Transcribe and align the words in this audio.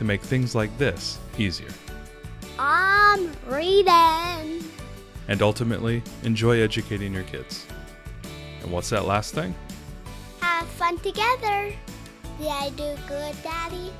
to 0.00 0.04
make 0.06 0.22
things 0.22 0.54
like 0.54 0.76
this 0.78 1.18
easier. 1.36 1.68
I'm 2.58 3.30
reading. 3.46 4.64
And 5.28 5.42
ultimately, 5.42 6.02
enjoy 6.22 6.60
educating 6.60 7.12
your 7.12 7.24
kids. 7.24 7.66
And 8.62 8.72
what's 8.72 8.88
that 8.88 9.04
last 9.04 9.34
thing? 9.34 9.54
Have 10.40 10.66
fun 10.68 10.96
together. 11.00 11.74
Did 12.38 12.48
I 12.48 12.70
do 12.70 12.96
good, 13.06 13.36
Daddy? 13.42 13.92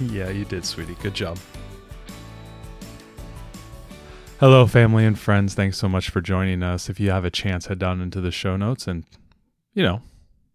yeah, 0.00 0.30
you 0.30 0.46
did, 0.46 0.64
sweetie. 0.64 0.96
Good 1.02 1.12
job. 1.12 1.38
Hello, 4.40 4.66
family 4.66 5.04
and 5.04 5.18
friends. 5.18 5.52
Thanks 5.52 5.76
so 5.76 5.90
much 5.90 6.08
for 6.08 6.22
joining 6.22 6.62
us. 6.62 6.88
If 6.88 6.98
you 6.98 7.10
have 7.10 7.26
a 7.26 7.30
chance, 7.30 7.66
head 7.66 7.78
down 7.78 8.00
into 8.00 8.22
the 8.22 8.30
show 8.30 8.56
notes 8.56 8.86
and, 8.86 9.04
you 9.74 9.82
know, 9.82 10.00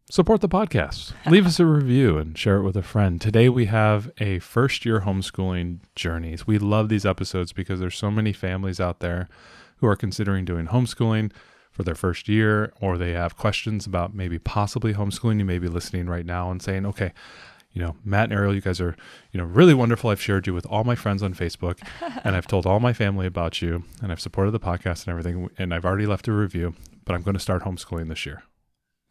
support 0.10 0.40
the 0.40 0.50
podcast. 0.50 1.12
Leave 1.30 1.46
us 1.46 1.60
a 1.60 1.66
review 1.66 2.18
and 2.18 2.38
share 2.38 2.58
it 2.58 2.64
with 2.64 2.78
a 2.78 2.82
friend. 2.84 3.20
Today 3.20 3.50
we 3.50 3.66
have 3.66 4.10
a 4.20 4.40
first 4.40 4.86
year 4.86 5.02
homeschooling 5.02 5.80
journeys. 5.96 6.48
We 6.48 6.58
love 6.58 6.88
these 6.88 7.06
episodes 7.06 7.52
because 7.52 7.80
there's 7.80 7.98
so 7.98 8.10
many 8.10 8.32
families 8.32 8.80
out 8.80 9.02
there 9.02 9.28
who 9.78 9.88
are 9.88 9.98
considering 9.98 10.46
doing 10.46 10.68
homeschooling 10.68 11.32
for 11.72 11.84
their 11.84 11.96
first 11.96 12.30
year 12.30 12.72
or 12.80 12.98
they 12.98 13.12
have 13.12 13.38
questions 13.38 13.86
about 13.86 14.16
maybe 14.16 14.40
possibly 14.40 14.94
homeschooling. 14.94 15.40
You 15.40 15.46
may 15.46 15.60
be 15.60 15.68
listening 15.68 16.08
right 16.08 16.26
now 16.26 16.52
and 16.52 16.62
saying, 16.62 16.86
okay, 16.86 17.12
you 17.74 17.82
know, 17.82 17.98
Matt 18.06 18.26
and 18.26 18.34
Ariel, 18.34 18.56
you 18.56 18.62
guys 18.62 18.80
are, 18.80 18.96
you 19.34 19.38
know, 19.38 19.46
really 19.46 19.74
wonderful. 19.74 20.10
I've 20.10 20.22
shared 20.22 20.48
you 20.48 20.54
with 20.54 20.66
all 20.68 20.86
my 20.86 20.96
friends 20.96 21.22
on 21.22 21.34
Facebook 21.34 21.80
and 22.24 22.34
I've 22.34 22.48
told 22.48 22.66
all 22.66 22.80
my 22.80 22.94
family 22.94 23.28
about 23.28 23.62
you 23.62 23.84
and 24.02 24.12
I've 24.14 24.22
supported 24.22 24.52
the 24.52 24.60
podcast 24.60 25.06
and 25.06 25.10
everything. 25.10 25.50
And 25.58 25.74
I've 25.74 25.86
already 25.86 26.06
left 26.06 26.30
a 26.30 26.32
review, 26.32 26.76
but 27.04 27.14
I'm 27.14 27.24
going 27.24 27.36
to 27.36 27.42
start 27.42 27.64
homeschooling 27.64 28.08
this 28.08 28.26
year. 28.26 28.44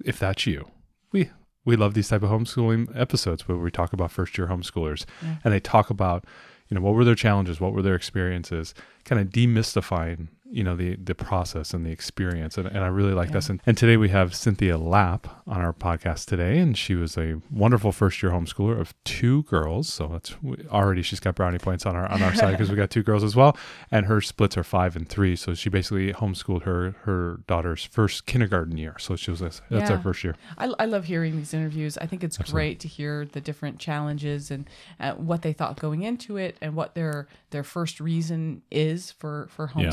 If 0.05 0.19
that's 0.19 0.47
you, 0.47 0.71
we, 1.17 1.31
we 1.65 1.77
love 1.77 1.95
these 1.95 2.09
type 2.09 2.23
of 2.23 2.31
homeschooling 2.31 2.89
episodes 2.99 3.49
where 3.49 3.57
we 3.57 3.71
talk 3.71 3.93
about 3.93 4.11
first 4.11 4.37
year 4.39 4.47
homeschoolers 4.49 5.05
Yeah. 5.23 5.37
and 5.45 5.53
they 5.55 5.61
talk 5.61 5.91
about, 5.91 6.25
you 6.69 6.75
know, 6.75 6.81
what 6.81 6.95
were 6.95 7.05
their 7.05 7.15
challenges? 7.15 7.61
What 7.61 7.73
were 7.73 7.83
their 7.83 7.95
experiences? 7.95 8.75
Kind 9.05 9.21
of 9.21 9.29
demystifying, 9.29 10.29
you 10.51 10.63
know, 10.63 10.77
the, 10.77 10.97
the 10.97 11.15
process 11.15 11.75
and 11.75 11.85
the 11.85 11.91
experience. 11.91 12.57
And, 12.57 12.67
and 12.69 12.79
I 12.79 12.87
really 12.87 13.13
like 13.15 13.29
Yeah. 13.29 13.35
this. 13.35 13.49
And, 13.49 13.61
and 13.67 13.77
today 13.77 13.97
we 13.97 14.09
have 14.11 14.35
Cynthia 14.35 14.79
Lapp 14.79 15.27
on 15.47 15.61
our 15.61 15.73
podcast 15.73 16.27
today. 16.27 16.59
And 16.59 16.77
she 16.79 16.95
was 16.95 17.17
a 17.19 17.41
wonderful 17.51 17.93
first 17.93 18.23
year 18.23 18.31
homeschooler 18.33 18.81
of 18.81 18.95
two 19.05 19.43
girls. 19.45 19.93
So 19.93 20.09
that's 20.09 20.35
already, 20.71 21.03
she's 21.03 21.21
got 21.21 21.35
brownie 21.35 21.59
points 21.59 21.85
on 21.85 21.97
our, 21.97 22.07
on 22.11 22.23
our 22.23 22.35
side 22.35 22.53
because 22.53 22.71
we 22.71 22.77
got 22.77 22.91
two 22.91 23.03
girls 23.03 23.25
as 23.25 23.35
well. 23.35 23.57
And 23.91 24.07
her 24.07 24.21
splits 24.21 24.57
are 24.57 24.65
five 24.65 24.95
and 24.97 25.09
three. 25.09 25.35
So 25.37 25.55
she 25.55 25.69
basically 25.69 26.13
homeschooled 26.13 26.63
her, 26.63 26.95
her 27.03 27.41
daughter's 27.47 27.85
first 27.85 28.27
kindergarten 28.27 28.77
year. 28.79 28.97
So 28.99 29.17
she 29.17 29.31
was, 29.31 29.41
that's 29.41 29.61
Yeah. 29.71 29.93
our 29.93 29.99
first 29.99 30.23
year. 30.25 30.37
I, 30.59 30.73
I 30.79 30.85
love 30.85 31.05
hearing 31.07 31.37
these 31.37 31.53
interviews. 31.55 31.99
I 31.99 32.07
think 32.07 32.23
it's 32.23 32.39
Absolutely. 32.39 32.53
great 32.69 32.81
to 32.81 32.89
hear 32.89 33.25
the 33.27 33.41
different 33.41 33.79
challenges 33.79 34.51
and 34.51 34.69
uh, 35.01 35.13
what 35.15 35.43
they 35.43 35.53
thought 35.53 35.79
going 35.79 36.03
into 36.03 36.37
it, 36.37 36.57
and 36.61 36.75
what 36.75 36.95
their 36.95 37.27
their 37.51 37.65
first 37.65 38.01
reason 38.01 38.63
is 38.71 39.11
for 39.13 39.49
for 39.51 39.71
Yeah. 39.77 39.85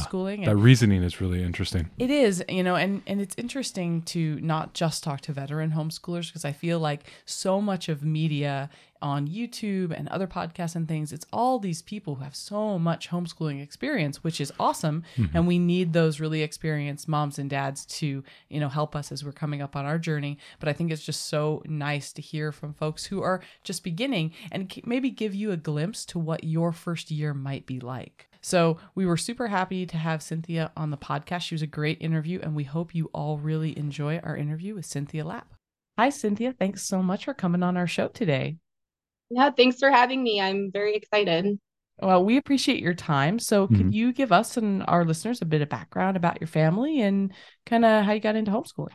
That 0.45 0.57
reasoning 0.57 1.03
is 1.03 1.21
really 1.21 1.43
interesting. 1.43 1.89
it 1.97 2.09
is, 2.09 2.43
you 2.49 2.63
know, 2.63 2.75
and 2.75 3.01
and 3.07 3.21
it's 3.21 3.35
interesting 3.37 4.01
to 4.03 4.39
not 4.41 4.73
just 4.73 5.03
talk 5.03 5.21
to 5.21 5.33
veteran 5.33 5.71
homeschoolers 5.71 6.27
because 6.27 6.45
I 6.45 6.51
feel 6.51 6.79
like 6.79 7.11
so 7.25 7.61
much 7.61 7.89
of 7.89 8.03
media 8.03 8.69
on 9.03 9.27
YouTube 9.27 9.91
and 9.91 10.07
other 10.07 10.25
podcasts 10.25 10.75
and 10.77 10.87
things, 10.87 11.11
it's 11.11 11.25
all 11.33 11.59
these 11.59 11.81
people 11.81 12.15
who 12.15 12.23
have 12.23 12.35
so 12.35 12.79
much 12.79 13.09
homeschooling 13.09 13.61
experience, 13.61 14.23
which 14.23 14.39
is 14.39 14.51
awesome. 14.59 15.03
Mm-hmm. 15.17 15.37
And 15.37 15.45
we 15.45 15.59
need 15.59 15.91
those 15.91 16.21
really 16.21 16.41
experienced 16.41 17.09
moms 17.09 17.37
and 17.37 17.49
dads 17.49 17.85
to, 17.97 18.23
you 18.49 18.59
know, 18.61 18.69
help 18.69 18.95
us 18.95 19.11
as 19.11 19.23
we're 19.23 19.33
coming 19.33 19.61
up 19.61 19.75
on 19.75 19.85
our 19.85 19.99
journey. 19.99 20.37
But 20.59 20.69
I 20.69 20.73
think 20.73 20.89
it's 20.89 21.05
just 21.05 21.25
so 21.25 21.61
nice 21.65 22.13
to 22.13 22.21
hear 22.21 22.53
from 22.53 22.73
folks 22.73 23.05
who 23.05 23.21
are 23.21 23.41
just 23.63 23.83
beginning 23.83 24.31
and 24.51 24.73
maybe 24.85 25.09
give 25.09 25.35
you 25.35 25.51
a 25.51 25.57
glimpse 25.57 26.05
to 26.05 26.17
what 26.17 26.45
your 26.45 26.71
first 26.71 27.11
year 27.11 27.33
might 27.33 27.65
be 27.65 27.81
like. 27.81 28.29
So 28.45 28.77
we 28.93 29.05
were 29.05 29.15
super 29.15 29.47
happy 29.47 29.85
to 29.85 29.97
have 29.97 30.21
Cynthia 30.21 30.73
on 30.75 30.91
the 30.91 30.97
podcast. 30.97 31.41
She 31.41 31.55
was 31.55 31.61
a 31.61 31.67
great 31.67 32.01
interview, 32.01 32.41
and 32.43 32.53
we 32.53 32.65
hope 32.65 32.93
you 32.93 33.09
all 33.13 33.37
really 33.37 33.77
enjoy 33.77 34.19
our 34.19 34.35
interview 34.35 34.75
with 34.75 34.85
Cynthia 34.85 35.23
Lapp. 35.23 35.53
Hi, 35.97 36.09
Cynthia. 36.09 36.53
Thanks 36.53 36.83
so 36.83 37.01
much 37.01 37.23
for 37.23 37.33
coming 37.33 37.63
on 37.63 37.77
our 37.77 37.87
show 37.87 38.09
today. 38.09 38.57
Yeah, 39.29 39.49
thanks 39.51 39.79
for 39.79 39.89
having 39.89 40.21
me. 40.21 40.41
I'm 40.41 40.71
very 40.73 40.93
excited. 40.93 41.57
Well, 42.01 42.25
we 42.25 42.35
appreciate 42.35 42.81
your 42.81 42.93
time. 42.93 43.39
So, 43.39 43.67
Mhm. 43.67 43.77
could 43.77 43.95
you 43.95 44.11
give 44.11 44.33
us 44.33 44.57
and 44.57 44.83
our 44.89 45.05
listeners 45.05 45.41
a 45.41 45.45
bit 45.45 45.61
of 45.61 45.69
background 45.69 46.17
about 46.17 46.41
your 46.41 46.49
family 46.49 46.99
and 46.99 47.31
kind 47.65 47.85
of 47.85 48.03
how 48.03 48.11
you 48.11 48.19
got 48.19 48.35
into 48.35 48.51
homeschooling? 48.51 48.91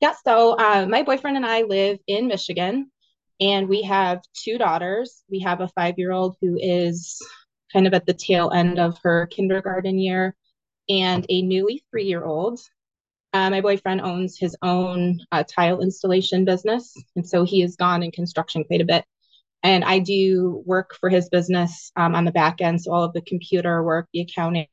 Yeah, 0.00 0.12
so 0.26 0.58
uh, 0.58 0.84
my 0.86 1.02
boyfriend 1.04 1.38
and 1.38 1.46
I 1.46 1.62
live 1.62 1.98
in 2.06 2.26
Michigan, 2.26 2.90
and 3.40 3.66
we 3.66 3.80
have 3.82 4.20
two 4.34 4.58
daughters. 4.58 5.22
We 5.30 5.38
have 5.40 5.62
a 5.62 5.68
five-year-old 5.68 6.36
who 6.42 6.58
is 6.60 7.18
kind 7.76 7.86
of 7.86 7.92
at 7.92 8.06
the 8.06 8.14
tail 8.14 8.50
end 8.52 8.78
of 8.78 8.98
her 9.02 9.26
kindergarten 9.26 9.98
year, 9.98 10.34
and 10.88 11.26
a 11.28 11.42
newly 11.42 11.84
three-year-old. 11.90 12.58
Uh, 13.34 13.50
my 13.50 13.60
boyfriend 13.60 14.00
owns 14.00 14.38
his 14.38 14.56
own 14.62 15.20
uh, 15.30 15.44
tile 15.46 15.82
installation 15.82 16.46
business, 16.46 16.94
and 17.16 17.28
so 17.28 17.44
he 17.44 17.60
has 17.60 17.76
gone 17.76 18.02
in 18.02 18.10
construction 18.10 18.64
quite 18.64 18.80
a 18.80 18.86
bit. 18.86 19.04
And 19.62 19.84
I 19.84 19.98
do 19.98 20.62
work 20.64 20.96
for 20.98 21.10
his 21.10 21.28
business 21.28 21.92
um, 21.96 22.14
on 22.14 22.24
the 22.24 22.32
back 22.32 22.62
end, 22.62 22.80
so 22.80 22.92
all 22.92 23.04
of 23.04 23.12
the 23.12 23.20
computer 23.20 23.82
work, 23.82 24.08
the 24.14 24.22
accounting. 24.22 24.68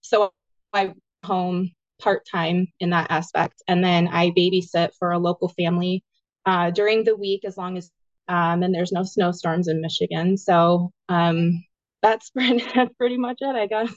So 0.00 0.32
I 0.72 0.94
home 1.22 1.72
part 2.00 2.26
time 2.30 2.68
in 2.80 2.90
that 2.90 3.10
aspect. 3.10 3.62
And 3.68 3.84
then 3.84 4.08
I 4.08 4.30
babysit 4.30 4.92
for 4.98 5.10
a 5.10 5.18
local 5.18 5.48
family 5.48 6.02
uh, 6.46 6.70
during 6.70 7.04
the 7.04 7.16
week 7.16 7.44
as 7.44 7.58
long 7.58 7.76
as 7.76 7.90
um, 8.28 8.62
and 8.62 8.74
there's 8.74 8.92
no 8.92 9.02
snowstorms 9.02 9.68
in 9.68 9.80
Michigan. 9.80 10.36
So 10.36 10.92
um, 11.08 11.64
that's 12.02 12.30
pretty, 12.36 12.64
that's 12.74 12.94
pretty 12.94 13.16
much 13.16 13.38
it, 13.40 13.56
I 13.56 13.66
guess. 13.66 13.92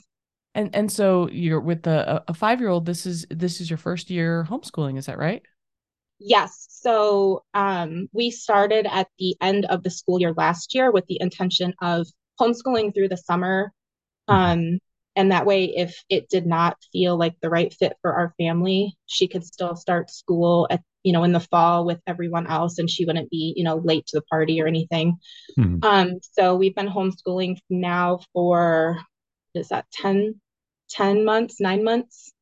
And 0.54 0.74
and 0.74 0.92
so 0.92 1.28
you're 1.30 1.60
with 1.60 1.86
a, 1.86 2.22
a 2.28 2.34
five 2.34 2.60
year 2.60 2.68
old. 2.68 2.84
This 2.84 3.06
is 3.06 3.26
this 3.30 3.60
is 3.60 3.70
your 3.70 3.78
first 3.78 4.10
year 4.10 4.46
homeschooling. 4.48 4.98
Is 4.98 5.06
that 5.06 5.18
right? 5.18 5.42
Yes. 6.18 6.66
So 6.68 7.42
um, 7.54 8.08
we 8.12 8.30
started 8.30 8.86
at 8.86 9.08
the 9.18 9.34
end 9.40 9.64
of 9.66 9.82
the 9.82 9.90
school 9.90 10.20
year 10.20 10.32
last 10.36 10.74
year 10.74 10.92
with 10.92 11.04
the 11.06 11.18
intention 11.20 11.74
of 11.80 12.06
homeschooling 12.40 12.94
through 12.94 13.08
the 13.08 13.16
summer. 13.16 13.72
Um, 14.28 14.78
and 15.16 15.32
that 15.32 15.46
way, 15.46 15.64
if 15.64 15.96
it 16.08 16.28
did 16.28 16.46
not 16.46 16.76
feel 16.92 17.18
like 17.18 17.34
the 17.40 17.50
right 17.50 17.72
fit 17.74 17.94
for 18.02 18.14
our 18.14 18.34
family, 18.38 18.96
she 19.06 19.26
could 19.26 19.44
still 19.44 19.74
start 19.74 20.10
school 20.10 20.66
at, 20.70 20.82
you 21.04 21.12
know, 21.12 21.24
in 21.24 21.32
the 21.32 21.40
fall 21.40 21.84
with 21.84 22.00
everyone 22.06 22.46
else 22.46 22.78
and 22.78 22.88
she 22.88 23.04
wouldn't 23.04 23.30
be, 23.30 23.54
you 23.56 23.64
know, 23.64 23.76
late 23.76 24.06
to 24.06 24.18
the 24.18 24.22
party 24.22 24.60
or 24.62 24.66
anything. 24.66 25.16
Mhm. 25.58 25.84
Um, 25.84 26.18
so 26.22 26.54
we've 26.56 26.74
been 26.74 26.88
homeschooling 26.88 27.58
now 27.70 28.20
for, 28.32 28.98
is 29.54 29.68
that 29.68 29.86
10, 29.92 30.40
10 30.90 31.24
months, 31.24 31.60
nine 31.60 31.82
months? 31.84 32.32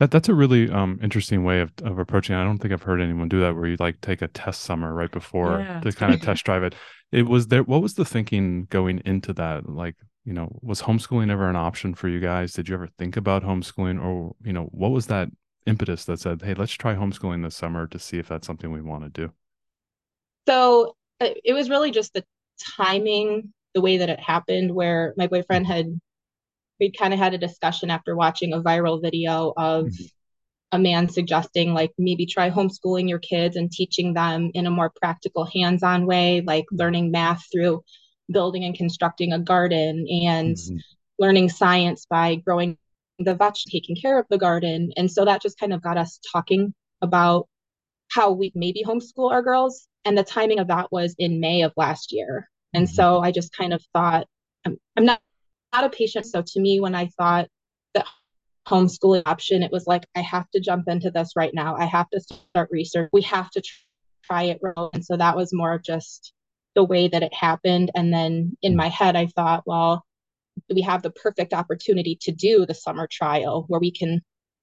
That 0.00 0.10
that's 0.10 0.28
a 0.28 0.34
really 0.34 0.68
um 0.70 0.98
interesting 1.02 1.44
way 1.44 1.60
of, 1.60 1.72
of 1.84 1.98
approaching. 2.00 2.34
it. 2.34 2.40
I 2.40 2.44
don't 2.44 2.58
think 2.58 2.72
I've 2.74 2.82
heard 2.82 3.00
anyone 3.00 3.28
do 3.28 3.40
that 3.40 3.54
where 3.54 3.66
you 3.66 3.76
like 3.78 4.00
take 4.00 4.22
a 4.22 4.28
test 4.28 4.62
summer 4.62 4.92
right 4.92 5.10
before 5.10 5.60
Yeah. 5.60 5.80
to 5.80 5.92
kind 5.92 6.12
of 6.12 6.20
test 6.28 6.44
drive 6.44 6.64
it. 6.64 6.74
It 7.12 7.26
was 7.28 7.46
there. 7.46 7.62
What 7.62 7.80
was 7.80 7.94
the 7.94 8.04
thinking 8.04 8.66
going 8.70 9.00
into 9.04 9.32
that? 9.34 9.68
Like, 9.68 9.94
you 10.24 10.32
know, 10.32 10.58
was 10.62 10.82
homeschooling 10.82 11.30
ever 11.30 11.48
an 11.48 11.54
option 11.54 11.94
for 11.94 12.08
you 12.08 12.18
guys? 12.18 12.52
Did 12.54 12.68
you 12.68 12.74
ever 12.74 12.88
think 12.98 13.16
about 13.16 13.44
homeschooling, 13.44 14.02
or 14.04 14.34
you 14.44 14.52
know, 14.52 14.64
what 14.72 14.90
was 14.90 15.06
that 15.06 15.28
impetus 15.66 16.04
that 16.06 16.20
said, 16.20 16.42
"Hey, 16.42 16.54
let's 16.54 16.72
try 16.72 16.94
homeschooling 16.94 17.42
this 17.42 17.56
summer 17.56 17.86
to 17.86 17.98
see 17.98 18.18
if 18.18 18.28
that's 18.28 18.46
something 18.46 18.70
we 18.72 18.82
want 18.82 19.04
to 19.04 19.10
do"? 19.10 19.32
So 20.48 20.96
uh, 21.20 21.28
it 21.44 21.52
was 21.54 21.70
really 21.70 21.90
just 21.90 22.12
the 22.14 22.24
timing, 22.76 23.52
the 23.74 23.80
way 23.80 23.98
that 23.98 24.10
it 24.10 24.20
happened, 24.20 24.74
where 24.74 25.14
my 25.16 25.26
boyfriend 25.26 25.66
had, 25.66 25.86
we 26.80 26.90
kind 26.90 27.12
of 27.12 27.18
had 27.18 27.34
a 27.34 27.38
discussion 27.38 27.90
after 27.90 28.16
watching 28.16 28.52
a 28.52 28.60
viral 28.60 29.00
video 29.00 29.52
of 29.56 29.86
Mhm. 29.86 30.10
a 30.72 30.78
man 30.78 31.08
suggesting, 31.08 31.72
like, 31.72 31.92
maybe 31.98 32.26
try 32.26 32.50
homeschooling 32.50 33.08
your 33.08 33.20
kids 33.20 33.56
and 33.56 33.70
teaching 33.70 34.14
them 34.14 34.50
in 34.54 34.66
a 34.66 34.70
more 34.70 34.90
practical, 35.00 35.44
hands-on 35.44 36.06
way, 36.06 36.42
like 36.42 36.66
learning 36.72 37.10
math 37.10 37.44
through 37.52 37.82
building 38.30 38.64
and 38.64 38.76
constructing 38.76 39.32
a 39.32 39.38
garden 39.38 40.06
and 40.08 40.56
Mhm. 40.56 40.80
learning 41.18 41.48
science 41.48 42.06
by 42.06 42.34
growing 42.36 42.76
the 43.18 43.34
veg, 43.34 43.54
taking 43.70 43.96
care 43.96 44.18
of 44.18 44.26
the 44.30 44.38
garden. 44.38 44.92
And 44.96 45.10
so 45.10 45.24
that 45.24 45.42
just 45.42 45.58
kind 45.58 45.72
of 45.72 45.82
got 45.82 45.98
us 45.98 46.18
talking 46.32 46.74
about 47.02 47.48
how 48.10 48.32
we 48.32 48.52
maybe 48.54 48.84
homeschool 48.84 49.30
our 49.30 49.42
girls. 49.42 49.86
And 50.04 50.16
the 50.16 50.24
timing 50.24 50.58
of 50.58 50.68
that 50.68 50.92
was 50.92 51.14
in 51.18 51.40
May 51.40 51.62
of 51.62 51.72
last 51.76 52.12
year. 52.12 52.48
And 52.74 52.86
Mhm. 52.86 52.90
so 52.90 53.20
I 53.20 53.30
just 53.30 53.52
kind 53.56 53.72
of 53.72 53.82
thought, 53.92 54.26
I'm, 54.66 54.76
I'm 54.96 55.04
not, 55.04 55.20
not 55.72 55.84
a 55.84 55.90
patient. 55.90 56.26
So 56.26 56.42
to 56.42 56.60
me, 56.60 56.80
when 56.80 56.94
I 56.94 57.06
thought 57.18 57.48
that 57.94 58.06
homeschooling 58.66 59.22
option, 59.26 59.62
it 59.62 59.72
was 59.72 59.86
like, 59.86 60.06
I 60.14 60.20
have 60.20 60.50
to 60.50 60.60
jump 60.60 60.88
into 60.88 61.10
this 61.10 61.32
right 61.36 61.54
now. 61.54 61.76
I 61.76 61.84
have 61.84 62.08
to 62.10 62.20
start 62.20 62.68
research. 62.70 63.10
We 63.12 63.22
have 63.22 63.50
to 63.50 63.62
try 64.24 64.44
it. 64.44 64.60
And 64.92 65.04
so 65.04 65.16
that 65.16 65.36
was 65.36 65.52
more 65.52 65.72
of 65.74 65.82
just 65.82 66.32
the 66.74 66.84
way 66.84 67.08
that 67.08 67.22
it 67.22 67.32
happened. 67.32 67.90
And 67.94 68.12
then 68.12 68.56
in 68.62 68.74
my 68.76 68.88
head, 68.88 69.16
I 69.16 69.26
thought, 69.26 69.62
well, 69.66 70.04
we 70.72 70.82
have 70.82 71.02
the 71.02 71.10
perfect 71.10 71.52
opportunity 71.52 72.16
to 72.22 72.32
do 72.32 72.66
the 72.66 72.74
summer 72.74 73.08
trial 73.10 73.64
where 73.68 73.80
we 73.80 73.90
can, 73.90 74.22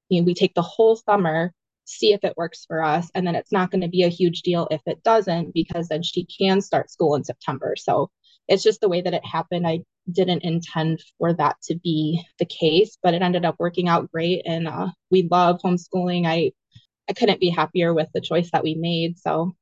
you 0.09 0.21
know, 0.21 0.25
we 0.25 0.33
take 0.33 0.53
the 0.53 0.61
whole 0.61 0.95
summer, 0.95 1.53
see 1.85 2.13
if 2.13 2.23
it 2.23 2.37
works 2.37 2.65
for 2.65 2.83
us. 2.83 3.09
And 3.13 3.25
then 3.25 3.35
it's 3.35 3.51
not 3.51 3.71
going 3.71 3.81
to 3.81 3.87
be 3.87 4.03
a 4.03 4.09
huge 4.09 4.41
deal 4.41 4.67
if 4.71 4.81
it 4.85 5.03
doesn't, 5.03 5.53
because 5.53 5.87
then 5.87 6.03
she 6.03 6.25
can 6.25 6.61
start 6.61 6.91
school 6.91 7.15
in 7.15 7.23
September. 7.23 7.75
So 7.77 8.09
it's 8.47 8.63
just 8.63 8.81
the 8.81 8.89
way 8.89 9.01
that 9.01 9.13
it 9.13 9.25
happened. 9.25 9.67
I 9.67 9.81
didn't 10.11 10.43
intend 10.43 11.01
for 11.17 11.33
that 11.33 11.57
to 11.63 11.75
be 11.75 12.23
the 12.39 12.45
case, 12.45 12.97
but 13.01 13.13
it 13.13 13.21
ended 13.21 13.45
up 13.45 13.55
working 13.59 13.87
out 13.87 14.11
great. 14.11 14.41
And 14.45 14.67
uh, 14.67 14.89
we 15.09 15.27
love 15.29 15.59
homeschooling. 15.63 16.25
I, 16.25 16.51
I 17.09 17.13
couldn't 17.13 17.39
be 17.39 17.49
happier 17.49 17.93
with 17.93 18.07
the 18.13 18.21
choice 18.21 18.49
that 18.51 18.63
we 18.63 18.75
made. 18.75 19.19
So 19.19 19.55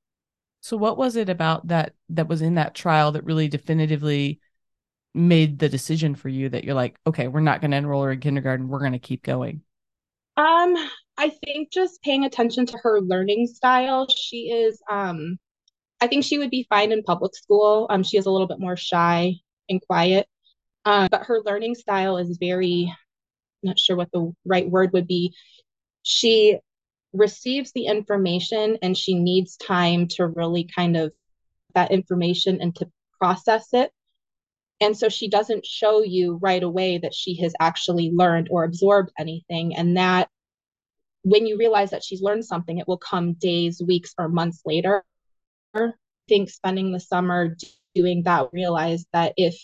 so 0.61 0.75
what 0.75 0.97
was 0.97 1.15
it 1.15 1.29
about 1.29 1.67
that 1.67 1.93
that 2.09 2.27
was 2.27 2.41
in 2.41 2.55
that 2.55 2.75
trial 2.75 3.13
that 3.13 3.23
really 3.23 3.47
definitively 3.47 4.41
made 5.13 5.59
the 5.59 5.69
decision 5.69 6.15
for 6.15 6.29
you 6.29 6.49
that 6.49 6.63
you're 6.63 6.75
like, 6.75 6.97
okay, 7.07 7.27
we're 7.27 7.39
not 7.39 7.61
going 7.61 7.71
to 7.71 7.77
enroll 7.77 8.03
her 8.03 8.11
in 8.11 8.19
kindergarten, 8.19 8.67
we're 8.67 8.79
going 8.79 8.93
to 8.93 8.99
keep 8.99 9.23
going? 9.23 9.61
Um, 10.37 10.75
I 11.17 11.29
think 11.29 11.71
just 11.71 12.01
paying 12.01 12.23
attention 12.23 12.65
to 12.67 12.77
her 12.81 13.01
learning 13.01 13.47
style. 13.47 14.07
She 14.07 14.51
is 14.51 14.81
um 14.89 15.37
I 16.01 16.07
think 16.07 16.23
she 16.23 16.37
would 16.37 16.49
be 16.49 16.65
fine 16.69 16.93
in 16.93 17.03
public 17.03 17.35
school. 17.35 17.87
Um 17.89 18.03
she 18.03 18.17
is 18.17 18.25
a 18.25 18.31
little 18.31 18.47
bit 18.47 18.59
more 18.59 18.77
shy 18.77 19.35
and 19.69 19.81
quiet. 19.85 20.27
Um, 20.85 21.09
but 21.11 21.25
her 21.25 21.41
learning 21.45 21.75
style 21.75 22.17
is 22.17 22.37
very 22.39 22.93
not 23.63 23.77
sure 23.77 23.97
what 23.97 24.11
the 24.13 24.33
right 24.45 24.69
word 24.69 24.93
would 24.93 25.07
be. 25.07 25.35
She 26.03 26.57
receives 27.13 27.71
the 27.73 27.87
information 27.87 28.77
and 28.81 28.97
she 28.97 29.13
needs 29.15 29.57
time 29.57 30.07
to 30.07 30.27
really 30.27 30.63
kind 30.63 30.95
of 30.95 31.11
that 31.75 31.91
information 31.91 32.61
and 32.61 32.73
to 32.77 32.89
process 33.19 33.67
it. 33.73 33.91
And 34.81 34.97
so 34.97 35.09
she 35.09 35.27
doesn't 35.29 35.65
show 35.65 36.03
you 36.03 36.39
right 36.41 36.63
away 36.63 36.97
that 36.99 37.13
she 37.13 37.35
has 37.41 37.53
actually 37.59 38.11
learned 38.13 38.47
or 38.49 38.63
absorbed 38.63 39.11
anything. 39.19 39.75
And 39.75 39.97
that 39.97 40.29
when 41.23 41.45
you 41.45 41.57
realize 41.57 41.91
that 41.91 42.03
she's 42.03 42.21
learned 42.21 42.45
something, 42.45 42.77
it 42.77 42.87
will 42.87 42.97
come 42.97 43.33
days, 43.33 43.81
weeks, 43.85 44.13
or 44.17 44.29
months 44.29 44.61
later. 44.65 45.03
I 45.75 45.89
think 46.27 46.49
spending 46.49 46.91
the 46.91 46.99
summer 46.99 47.57
doing 47.93 48.23
that, 48.23 48.49
realized 48.53 49.07
that 49.13 49.33
if 49.37 49.61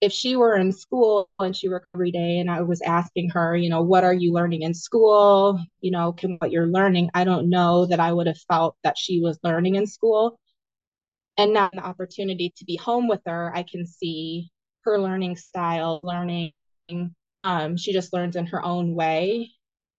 if 0.00 0.12
she 0.12 0.36
were 0.36 0.54
in 0.56 0.72
school 0.72 1.28
and 1.40 1.56
she 1.56 1.68
worked 1.68 1.88
every 1.94 2.12
day 2.12 2.38
and 2.38 2.50
I 2.50 2.62
was 2.62 2.80
asking 2.82 3.30
her, 3.30 3.56
you 3.56 3.68
know, 3.68 3.82
what 3.82 4.04
are 4.04 4.14
you 4.14 4.32
learning 4.32 4.62
in 4.62 4.72
school? 4.72 5.60
You 5.80 5.90
know, 5.90 6.12
can 6.12 6.36
what 6.38 6.52
you're 6.52 6.68
learning, 6.68 7.10
I 7.14 7.24
don't 7.24 7.50
know 7.50 7.86
that 7.86 7.98
I 7.98 8.12
would 8.12 8.28
have 8.28 8.38
felt 8.48 8.76
that 8.84 8.96
she 8.96 9.20
was 9.20 9.40
learning 9.42 9.74
in 9.74 9.86
school. 9.86 10.38
And 11.38 11.52
now 11.52 11.70
the 11.72 11.86
opportunity 11.86 12.52
to 12.56 12.64
be 12.64 12.76
home 12.76 13.06
with 13.06 13.20
her, 13.24 13.52
I 13.54 13.62
can 13.62 13.86
see 13.86 14.50
her 14.82 14.98
learning 14.98 15.36
style, 15.36 16.00
learning. 16.02 16.52
Um, 17.44 17.76
she 17.76 17.92
just 17.92 18.12
learns 18.12 18.34
in 18.34 18.46
her 18.46 18.62
own 18.62 18.94
way. 18.94 19.52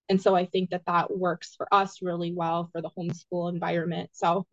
And 0.10 0.22
so 0.22 0.36
I 0.36 0.46
think 0.46 0.72
that 0.72 0.84
that 0.88 1.16
works 1.16 1.56
for 1.56 1.74
us 1.74 2.02
really 2.02 2.34
well 2.34 2.70
for 2.74 2.82
the 2.82 2.90
homeschool 2.98 3.50
environment. 3.50 4.10
So 4.12 4.46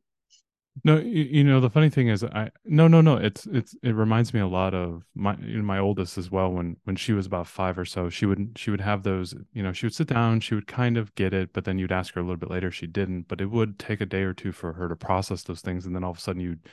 no, 0.85 0.99
you, 0.99 1.25
you, 1.25 1.45
know 1.45 1.61
the 1.61 1.71
funny 1.71 1.89
thing 1.89 2.09
is, 2.09 2.23
I 2.23 2.51
no 2.65 2.87
no 2.87 3.01
no. 3.01 3.17
It's 3.17 3.47
it's 3.47 3.75
it 3.83 3.95
reminds 3.95 4.35
me 4.35 4.41
a 4.41 4.47
lot 4.47 4.75
of 4.75 5.05
my 5.15 5.37
you 5.39 5.59
know, 5.59 5.63
my 5.63 5.79
oldest 5.79 6.19
as 6.19 6.31
well. 6.31 6.51
When 6.51 6.77
when 6.85 6.97
she 6.97 7.13
was 7.13 7.27
about 7.27 7.47
five 7.47 7.79
or 7.79 7.85
so, 7.85 8.11
she 8.11 8.27
would 8.27 8.53
she 8.57 8.71
would 8.71 8.81
have 8.81 9.03
those. 9.03 9.35
You 9.53 9.63
know, 9.63 9.73
she 9.73 9.87
would 9.87 9.95
sit 9.95 10.09
down, 10.09 10.41
she 10.41 10.55
would 10.55 10.67
kind 10.67 10.97
of 10.99 11.15
get 11.15 11.33
it, 11.33 11.53
but 11.53 11.65
then 11.65 11.79
you'd 11.79 11.93
ask 11.93 12.15
her 12.15 12.21
a 12.21 12.25
little 12.25 12.37
bit 12.37 12.51
later, 12.51 12.71
she 12.71 12.87
didn't. 12.87 13.23
But 13.29 13.41
it 13.41 13.47
would 13.47 13.79
take 13.79 14.01
a 14.01 14.07
day 14.07 14.23
or 14.23 14.35
two 14.35 14.53
for 14.53 14.75
her 14.75 14.89
to 14.89 14.97
process 14.97 15.43
those 15.45 15.63
things, 15.63 15.87
and 15.87 15.95
then 15.95 16.05
all 16.05 16.11
of 16.11 16.19
a 16.19 16.21
sudden 16.21 16.43
you'd 16.43 16.69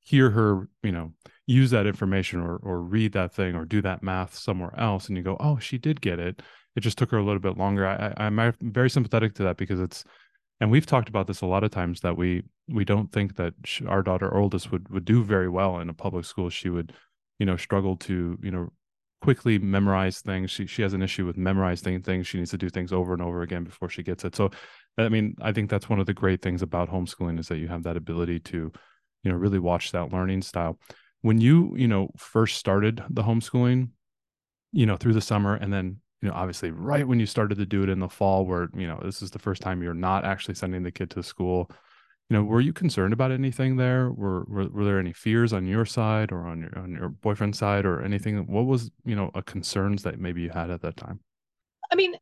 hear 0.00 0.30
her, 0.30 0.68
you 0.82 0.92
know, 0.92 1.12
use 1.46 1.70
that 1.70 1.86
information 1.86 2.40
or 2.40 2.56
or 2.62 2.80
read 2.80 3.12
that 3.12 3.34
thing 3.34 3.56
or 3.56 3.64
do 3.64 3.82
that 3.82 4.02
math 4.04 4.36
somewhere 4.36 4.74
else, 4.78 5.08
and 5.08 5.16
you 5.16 5.22
go, 5.22 5.36
oh, 5.40 5.58
she 5.58 5.78
did 5.78 6.00
get 6.00 6.20
it. 6.20 6.42
It 6.76 6.80
just 6.80 6.96
took 6.96 7.10
her 7.10 7.18
a 7.18 7.24
little 7.24 7.40
bit 7.40 7.58
longer. 7.58 7.86
I, 7.86 8.14
I 8.16 8.26
I'm 8.26 8.54
very 8.60 8.90
sympathetic 8.90 9.34
to 9.34 9.42
that 9.44 9.56
because 9.56 9.80
it's 9.80 10.04
and 10.60 10.70
we've 10.70 10.86
talked 10.86 11.08
about 11.08 11.26
this 11.26 11.40
a 11.40 11.46
lot 11.46 11.64
of 11.64 11.70
times 11.70 12.00
that 12.00 12.16
we 12.16 12.42
we 12.68 12.84
don't 12.84 13.12
think 13.12 13.36
that 13.36 13.54
she, 13.64 13.86
our 13.86 14.02
daughter 14.02 14.36
oldest 14.36 14.72
would 14.72 14.88
would 14.88 15.04
do 15.04 15.22
very 15.22 15.48
well 15.48 15.78
in 15.78 15.88
a 15.88 15.94
public 15.94 16.24
school. 16.24 16.50
She 16.50 16.68
would 16.68 16.92
you 17.38 17.46
know 17.46 17.56
struggle 17.56 17.96
to 17.96 18.38
you 18.42 18.50
know 18.50 18.72
quickly 19.20 19.58
memorize 19.58 20.20
things. 20.20 20.50
She 20.50 20.66
she 20.66 20.82
has 20.82 20.94
an 20.94 21.02
issue 21.02 21.26
with 21.26 21.36
memorizing 21.36 22.02
things. 22.02 22.26
She 22.26 22.38
needs 22.38 22.50
to 22.50 22.58
do 22.58 22.68
things 22.68 22.92
over 22.92 23.12
and 23.12 23.22
over 23.22 23.42
again 23.42 23.64
before 23.64 23.88
she 23.88 24.02
gets 24.02 24.24
it. 24.24 24.34
So 24.34 24.50
i 24.96 25.08
mean 25.08 25.36
i 25.40 25.52
think 25.52 25.70
that's 25.70 25.88
one 25.88 26.00
of 26.00 26.06
the 26.06 26.12
great 26.12 26.42
things 26.42 26.60
about 26.60 26.90
homeschooling 26.90 27.38
is 27.38 27.46
that 27.46 27.58
you 27.58 27.68
have 27.68 27.84
that 27.84 27.96
ability 27.96 28.40
to 28.40 28.72
you 29.22 29.30
know 29.30 29.36
really 29.36 29.60
watch 29.60 29.92
that 29.92 30.12
learning 30.12 30.42
style. 30.42 30.78
When 31.22 31.40
you 31.40 31.74
you 31.76 31.88
know 31.88 32.10
first 32.16 32.56
started 32.56 33.02
the 33.08 33.22
homeschooling 33.22 33.90
you 34.72 34.86
know 34.86 34.96
through 34.96 35.14
the 35.14 35.20
summer 35.20 35.54
and 35.54 35.72
then 35.72 35.98
you 36.20 36.28
know, 36.28 36.34
obviously 36.34 36.70
right 36.70 37.06
when 37.06 37.20
you 37.20 37.26
started 37.26 37.58
to 37.58 37.66
do 37.66 37.82
it 37.82 37.88
in 37.88 38.00
the 38.00 38.08
fall, 38.08 38.44
where, 38.44 38.68
you 38.74 38.86
know, 38.86 39.00
this 39.02 39.22
is 39.22 39.30
the 39.30 39.38
first 39.38 39.62
time 39.62 39.82
you're 39.82 39.94
not 39.94 40.24
actually 40.24 40.54
sending 40.54 40.82
the 40.82 40.90
kid 40.90 41.10
to 41.10 41.22
school. 41.22 41.70
You 42.28 42.36
know, 42.36 42.44
were 42.44 42.60
you 42.60 42.72
concerned 42.72 43.12
about 43.12 43.32
anything 43.32 43.76
there? 43.76 44.10
Were, 44.10 44.44
were 44.48 44.68
were 44.68 44.84
there 44.84 44.98
any 44.98 45.12
fears 45.12 45.52
on 45.52 45.66
your 45.66 45.86
side 45.86 46.30
or 46.30 46.46
on 46.46 46.60
your 46.60 46.78
on 46.78 46.92
your 46.92 47.08
boyfriend's 47.08 47.58
side 47.58 47.86
or 47.86 48.02
anything? 48.02 48.46
What 48.46 48.66
was, 48.66 48.90
you 49.04 49.16
know, 49.16 49.30
a 49.34 49.42
concerns 49.42 50.02
that 50.02 50.18
maybe 50.18 50.42
you 50.42 50.50
had 50.50 50.70
at 50.70 50.82
that 50.82 50.96
time? 50.96 51.20
I 51.90 51.94
mean, 51.94 52.14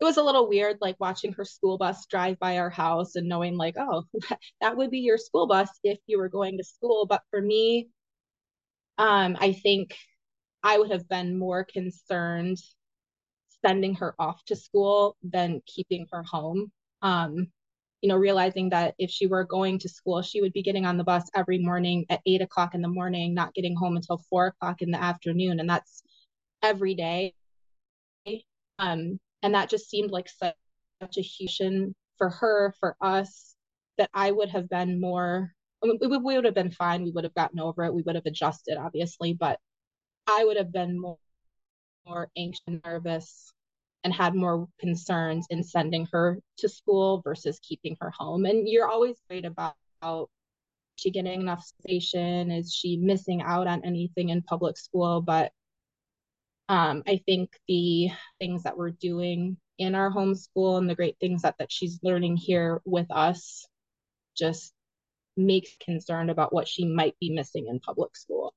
it 0.00 0.04
was 0.04 0.16
a 0.16 0.22
little 0.22 0.48
weird 0.48 0.78
like 0.80 0.96
watching 0.98 1.32
her 1.32 1.44
school 1.44 1.78
bus 1.78 2.06
drive 2.06 2.38
by 2.38 2.58
our 2.58 2.70
house 2.70 3.16
and 3.16 3.28
knowing 3.28 3.56
like 3.56 3.76
oh 3.78 4.04
that 4.60 4.76
would 4.76 4.90
be 4.90 4.98
your 4.98 5.18
school 5.18 5.46
bus 5.46 5.70
if 5.82 5.98
you 6.06 6.18
were 6.18 6.28
going 6.28 6.58
to 6.58 6.64
school 6.64 7.06
but 7.06 7.22
for 7.30 7.40
me 7.40 7.88
um 8.98 9.36
i 9.40 9.52
think 9.52 9.96
i 10.62 10.78
would 10.78 10.90
have 10.90 11.08
been 11.08 11.38
more 11.38 11.64
concerned 11.64 12.58
sending 13.66 13.94
her 13.94 14.14
off 14.18 14.44
to 14.44 14.54
school 14.54 15.16
than 15.22 15.60
keeping 15.66 16.06
her 16.12 16.22
home. 16.22 16.70
Um, 17.02 17.48
you 18.02 18.08
know, 18.08 18.16
realizing 18.16 18.68
that 18.70 18.94
if 18.98 19.10
she 19.10 19.26
were 19.26 19.44
going 19.44 19.78
to 19.80 19.88
school, 19.88 20.22
she 20.22 20.40
would 20.40 20.52
be 20.52 20.62
getting 20.62 20.86
on 20.86 20.96
the 20.96 21.04
bus 21.04 21.28
every 21.34 21.58
morning 21.58 22.04
at 22.10 22.20
eight 22.26 22.42
o'clock 22.42 22.74
in 22.74 22.82
the 22.82 22.88
morning, 22.88 23.34
not 23.34 23.54
getting 23.54 23.74
home 23.74 23.96
until 23.96 24.22
four 24.30 24.48
o'clock 24.48 24.82
in 24.82 24.90
the 24.90 25.02
afternoon. 25.02 25.58
And 25.58 25.68
that's 25.68 26.02
every 26.62 26.94
day. 26.94 27.34
Um, 28.78 29.18
and 29.42 29.54
that 29.54 29.70
just 29.70 29.88
seemed 29.88 30.10
like 30.10 30.28
such, 30.28 30.54
such 31.00 31.16
a 31.16 31.22
huge 31.22 31.60
for 32.18 32.28
her, 32.30 32.74
for 32.78 32.96
us, 33.00 33.56
that 33.98 34.10
I 34.14 34.30
would 34.30 34.50
have 34.50 34.68
been 34.68 35.00
more, 35.00 35.52
we, 35.82 35.98
we 36.00 36.18
would 36.18 36.44
have 36.44 36.54
been 36.54 36.70
fine. 36.70 37.02
We 37.02 37.10
would 37.10 37.24
have 37.24 37.34
gotten 37.34 37.58
over 37.58 37.84
it. 37.84 37.94
We 37.94 38.02
would 38.02 38.14
have 38.14 38.26
adjusted, 38.26 38.76
obviously, 38.76 39.32
but 39.32 39.58
I 40.28 40.44
would 40.44 40.58
have 40.58 40.72
been 40.72 41.00
more, 41.00 41.18
more 42.06 42.28
anxious 42.36 42.62
nervous 42.84 43.52
and 44.04 44.12
had 44.12 44.34
more 44.34 44.68
concerns 44.78 45.46
in 45.50 45.62
sending 45.62 46.06
her 46.12 46.38
to 46.58 46.68
school 46.68 47.20
versus 47.22 47.58
keeping 47.60 47.96
her 48.00 48.10
home. 48.10 48.44
And 48.44 48.68
you're 48.68 48.88
always 48.88 49.16
worried 49.28 49.44
about 49.44 49.74
she 50.96 51.10
getting 51.10 51.40
enough 51.40 51.64
station? 51.80 52.50
Is 52.50 52.74
she 52.74 52.96
missing 52.96 53.42
out 53.42 53.66
on 53.66 53.84
anything 53.84 54.30
in 54.30 54.42
public 54.42 54.76
school? 54.76 55.20
But 55.20 55.52
um, 56.68 57.02
I 57.06 57.20
think 57.26 57.50
the 57.68 58.10
things 58.40 58.64
that 58.64 58.76
we're 58.76 58.90
doing 58.90 59.56
in 59.78 59.94
our 59.94 60.10
homeschool 60.10 60.78
and 60.78 60.88
the 60.88 60.94
great 60.94 61.16
things 61.20 61.42
that, 61.42 61.56
that 61.58 61.70
she's 61.70 62.00
learning 62.02 62.36
here 62.36 62.80
with 62.84 63.06
us 63.10 63.66
just 64.36 64.72
makes 65.36 65.76
concerned 65.80 66.30
about 66.30 66.52
what 66.52 66.66
she 66.66 66.86
might 66.86 67.14
be 67.20 67.30
missing 67.30 67.66
in 67.68 67.78
public 67.78 68.16
school. 68.16 68.54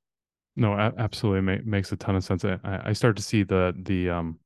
No, 0.55 0.73
absolutely 0.73 1.41
Ma- 1.41 1.63
makes 1.63 1.91
a 1.91 1.97
ton 1.97 2.15
of 2.15 2.23
sense. 2.23 2.43
I, 2.43 2.57
I 2.63 2.93
start 2.93 3.15
to 3.17 3.21
see 3.21 3.43
the 3.43 3.73
the 3.77 4.09
um 4.09 4.39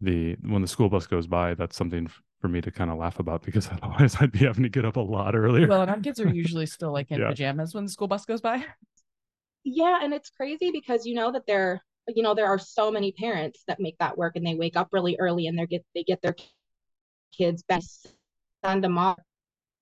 the 0.00 0.36
when 0.42 0.62
the 0.62 0.68
school 0.68 0.88
bus 0.88 1.06
goes 1.06 1.26
by, 1.26 1.54
that's 1.54 1.76
something 1.76 2.08
for 2.40 2.48
me 2.48 2.60
to 2.60 2.70
kind 2.70 2.90
of 2.90 2.98
laugh 2.98 3.18
about 3.18 3.42
because 3.42 3.68
otherwise 3.82 4.16
I'd 4.20 4.32
be 4.32 4.40
having 4.40 4.62
to 4.62 4.68
get 4.68 4.84
up 4.84 4.96
a 4.96 5.00
lot 5.00 5.34
earlier. 5.34 5.66
Well, 5.66 5.82
and 5.82 5.90
our 5.90 6.00
kids 6.00 6.20
are 6.20 6.28
usually 6.28 6.66
still 6.66 6.92
like 6.92 7.10
in 7.10 7.20
yeah. 7.20 7.28
pajamas 7.28 7.74
when 7.74 7.84
the 7.84 7.90
school 7.90 8.08
bus 8.08 8.24
goes 8.24 8.40
by. 8.40 8.64
Yeah, 9.64 10.00
and 10.02 10.14
it's 10.14 10.30
crazy 10.30 10.70
because 10.70 11.06
you 11.06 11.14
know 11.14 11.32
that 11.32 11.46
there, 11.46 11.82
you 12.08 12.22
know, 12.22 12.34
there 12.34 12.46
are 12.46 12.58
so 12.58 12.90
many 12.90 13.12
parents 13.12 13.64
that 13.66 13.80
make 13.80 13.98
that 13.98 14.16
work 14.16 14.36
and 14.36 14.46
they 14.46 14.54
wake 14.54 14.76
up 14.76 14.88
really 14.92 15.16
early 15.18 15.46
and 15.46 15.58
they 15.58 15.66
get 15.66 15.84
they 15.94 16.04
get 16.04 16.22
their 16.22 16.36
kids 17.36 17.62
back, 17.62 17.82
send 18.64 18.84
them 18.84 18.98
off 18.98 19.18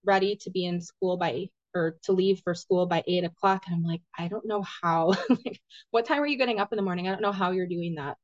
ready 0.05 0.37
to 0.37 0.51
be 0.51 0.65
in 0.65 0.81
school 0.81 1.17
by 1.17 1.49
or 1.75 1.97
to 2.05 2.13
leave 2.13 2.41
for 2.45 2.55
school 2.55 2.87
by 2.87 3.03
eight 3.07 3.25
o'clock. 3.25 3.65
And 3.67 3.75
I'm 3.75 3.83
like, 3.83 4.03
I 4.17 4.29
don't 4.29 4.47
know 4.47 4.65
how. 4.83 5.09
like, 5.29 5.61
what 5.91 6.07
time 6.07 6.21
are 6.21 6.27
you 6.27 6.39
getting 6.39 6.61
up 6.61 6.73
in 6.73 6.77
the 6.77 6.83
morning? 6.83 7.09
I 7.09 7.11
don't 7.11 7.23
know 7.23 7.33
how 7.33 7.51
you're 7.51 7.67
doing 7.67 7.97
that. 7.97 8.17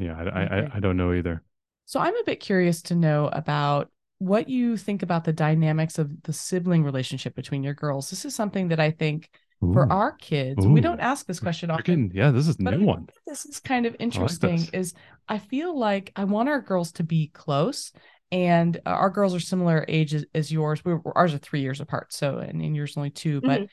Yeah, 0.00 0.16
I, 0.18 0.40
I, 0.40 0.70
I 0.76 0.80
don't 0.80 0.96
know 0.96 1.12
either. 1.12 1.42
So 1.84 2.00
I'm 2.00 2.16
a 2.16 2.24
bit 2.24 2.40
curious 2.40 2.82
to 2.82 2.94
know 2.94 3.28
about 3.32 3.90
what 4.18 4.48
you 4.48 4.76
think 4.76 5.02
about 5.02 5.24
the 5.24 5.32
dynamics 5.32 5.98
of 5.98 6.22
the 6.22 6.32
sibling 6.32 6.84
relationship 6.84 7.34
between 7.34 7.62
your 7.62 7.74
girls. 7.74 8.10
This 8.10 8.24
is 8.24 8.34
something 8.34 8.68
that 8.68 8.80
I 8.80 8.90
think 8.90 9.28
for 9.60 9.92
our 9.92 10.12
kids, 10.12 10.66
we 10.66 10.80
don't 10.80 11.00
ask 11.00 11.26
this 11.26 11.38
question 11.38 11.70
often. 11.70 11.84
getting- 11.84 12.12
yeah, 12.14 12.30
this 12.30 12.48
is 12.48 12.56
a 12.56 12.62
new 12.62 12.86
one. 12.86 13.08
This 13.26 13.44
is 13.44 13.60
kind 13.60 13.84
of 13.84 13.94
interesting. 13.98 14.56
this. 14.56 14.70
is 14.72 14.94
I 15.28 15.38
feel 15.38 15.78
like 15.78 16.12
I 16.16 16.24
want 16.24 16.48
our 16.48 16.62
girls 16.62 16.92
to 16.92 17.04
be 17.04 17.28
close, 17.28 17.92
and 18.32 18.78
uh, 18.86 18.90
our 18.90 19.10
girls 19.10 19.34
are 19.34 19.40
similar 19.40 19.84
ages 19.86 20.22
as, 20.34 20.46
as 20.46 20.52
yours. 20.52 20.82
We 20.82 20.94
were, 20.94 21.16
ours 21.16 21.34
are 21.34 21.38
three 21.38 21.60
years 21.60 21.80
apart, 21.80 22.12
so 22.12 22.38
and, 22.38 22.62
and 22.62 22.74
yours 22.74 22.96
only 22.96 23.10
2 23.10 23.42
But 23.42 23.68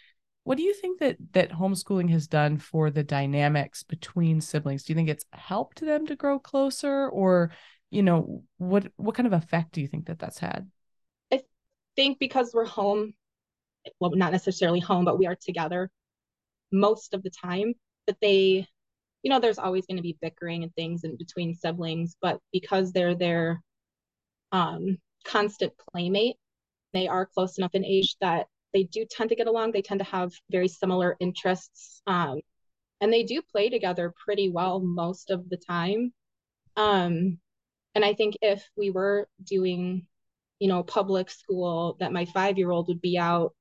what 0.47 0.55
do 0.55 0.63
you 0.63 0.73
think 0.73 1.01
that 1.01 1.17
that 1.33 1.51
homeschooling 1.51 2.09
has 2.09 2.25
done 2.25 2.57
for 2.57 2.89
the 2.89 3.03
dynamics 3.03 3.83
between 3.83 4.39
siblings? 4.39 4.85
Do 4.85 4.93
you 4.93 4.95
think 4.95 5.09
it's 5.09 5.25
helped 5.33 5.81
them 5.81 6.07
to 6.07 6.15
grow 6.15 6.39
closer, 6.39 7.09
or 7.09 7.51
you 7.89 8.01
know 8.01 8.45
what 8.55 8.87
what 8.95 9.13
kind 9.13 9.27
of 9.27 9.33
effect 9.33 9.73
do 9.73 9.81
you 9.81 9.87
think 9.87 10.05
that 10.05 10.19
that's 10.19 10.39
had? 10.39 10.71
I 11.33 11.41
think 11.97 12.17
because 12.17 12.51
we're 12.53 12.63
home, 12.63 13.13
well, 13.99 14.11
not 14.11 14.31
necessarily 14.31 14.79
home, 14.79 15.03
but 15.03 15.19
we 15.19 15.27
are 15.27 15.35
together 15.35 15.91
most 16.71 17.13
of 17.13 17.23
the 17.23 17.29
time, 17.29 17.73
that 18.05 18.15
they, 18.21 18.65
you 19.23 19.29
know, 19.29 19.41
there's 19.41 19.59
always 19.59 19.85
going 19.85 19.97
to 19.97 20.01
be 20.01 20.17
bickering 20.21 20.63
and 20.63 20.73
things 20.75 21.03
in 21.03 21.17
between 21.17 21.55
siblings, 21.55 22.15
but 22.21 22.39
because 22.53 22.93
they're 22.93 23.15
their 23.15 23.61
um, 24.53 24.97
constant 25.25 25.73
playmate, 25.91 26.37
they 26.93 27.09
are 27.09 27.25
close 27.25 27.57
enough 27.57 27.75
in 27.75 27.83
age 27.83 28.15
that 28.21 28.47
they 28.77 28.83
do 28.85 29.05
tend 29.09 29.31
to 29.31 29.35
get 29.35 29.47
along. 29.47 29.73
They 29.73 29.83
tend 29.83 29.99
to 30.01 30.05
have 30.05 30.33
very 30.51 30.67
similar 30.67 31.17
interests. 31.19 32.03
Um, 32.07 32.41
and 33.01 33.13
they 33.13 33.23
do 33.23 33.41
play 33.41 33.69
together 33.69 34.13
pretty 34.25 34.49
well 34.49 34.79
most 34.79 35.31
of 35.31 35.49
the 35.49 35.57
time. 35.57 36.13
Um, 36.77 37.39
and 37.95 38.05
I 38.05 38.13
think 38.13 38.37
if 38.41 38.63
we 38.77 38.91
were 38.91 39.27
doing 39.43 40.07
you 40.59 40.67
know, 40.69 40.83
public 40.83 41.31
school 41.31 41.97
that 42.01 42.13
my 42.13 42.25
five 42.25 42.57
year 42.59 42.71
old 42.71 42.89
would 42.89 43.01
be 43.01 43.17
out 43.17 43.55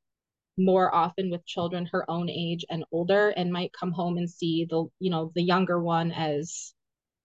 more 0.58 0.94
often 0.94 1.30
with 1.30 1.46
children 1.46 1.86
her 1.92 2.10
own 2.10 2.30
age 2.30 2.64
and 2.70 2.84
older 2.92 3.30
and 3.30 3.52
might 3.52 3.72
come 3.72 3.92
home 3.92 4.18
and 4.18 4.30
see 4.30 4.66
the, 4.70 4.86
you 5.00 5.10
know, 5.10 5.32
the 5.34 5.42
younger 5.42 5.80
one 5.80 6.12
as 6.12 6.74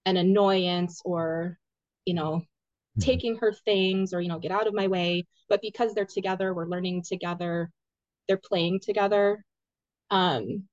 an 0.06 0.16
annoyance 0.18 1.02
or, 1.04 1.58
you 2.06 2.14
know, 2.14 2.42
Mm-hmm. 2.98 3.06
taking 3.06 3.36
her 3.38 3.52
things 3.52 4.14
or, 4.14 4.20
you 4.20 4.28
know, 4.28 4.38
get 4.40 4.52
out 4.52 4.66
of 4.66 4.74
my 4.74 4.88
way. 4.88 5.26
But 5.48 5.62
because 5.62 5.94
they're 5.94 6.06
together, 6.06 6.54
we're 6.54 6.66
learning 6.66 7.04
together, 7.08 7.70
they're 8.28 8.40
playing 8.42 8.80
together. 8.80 9.44
Um, 10.10 10.64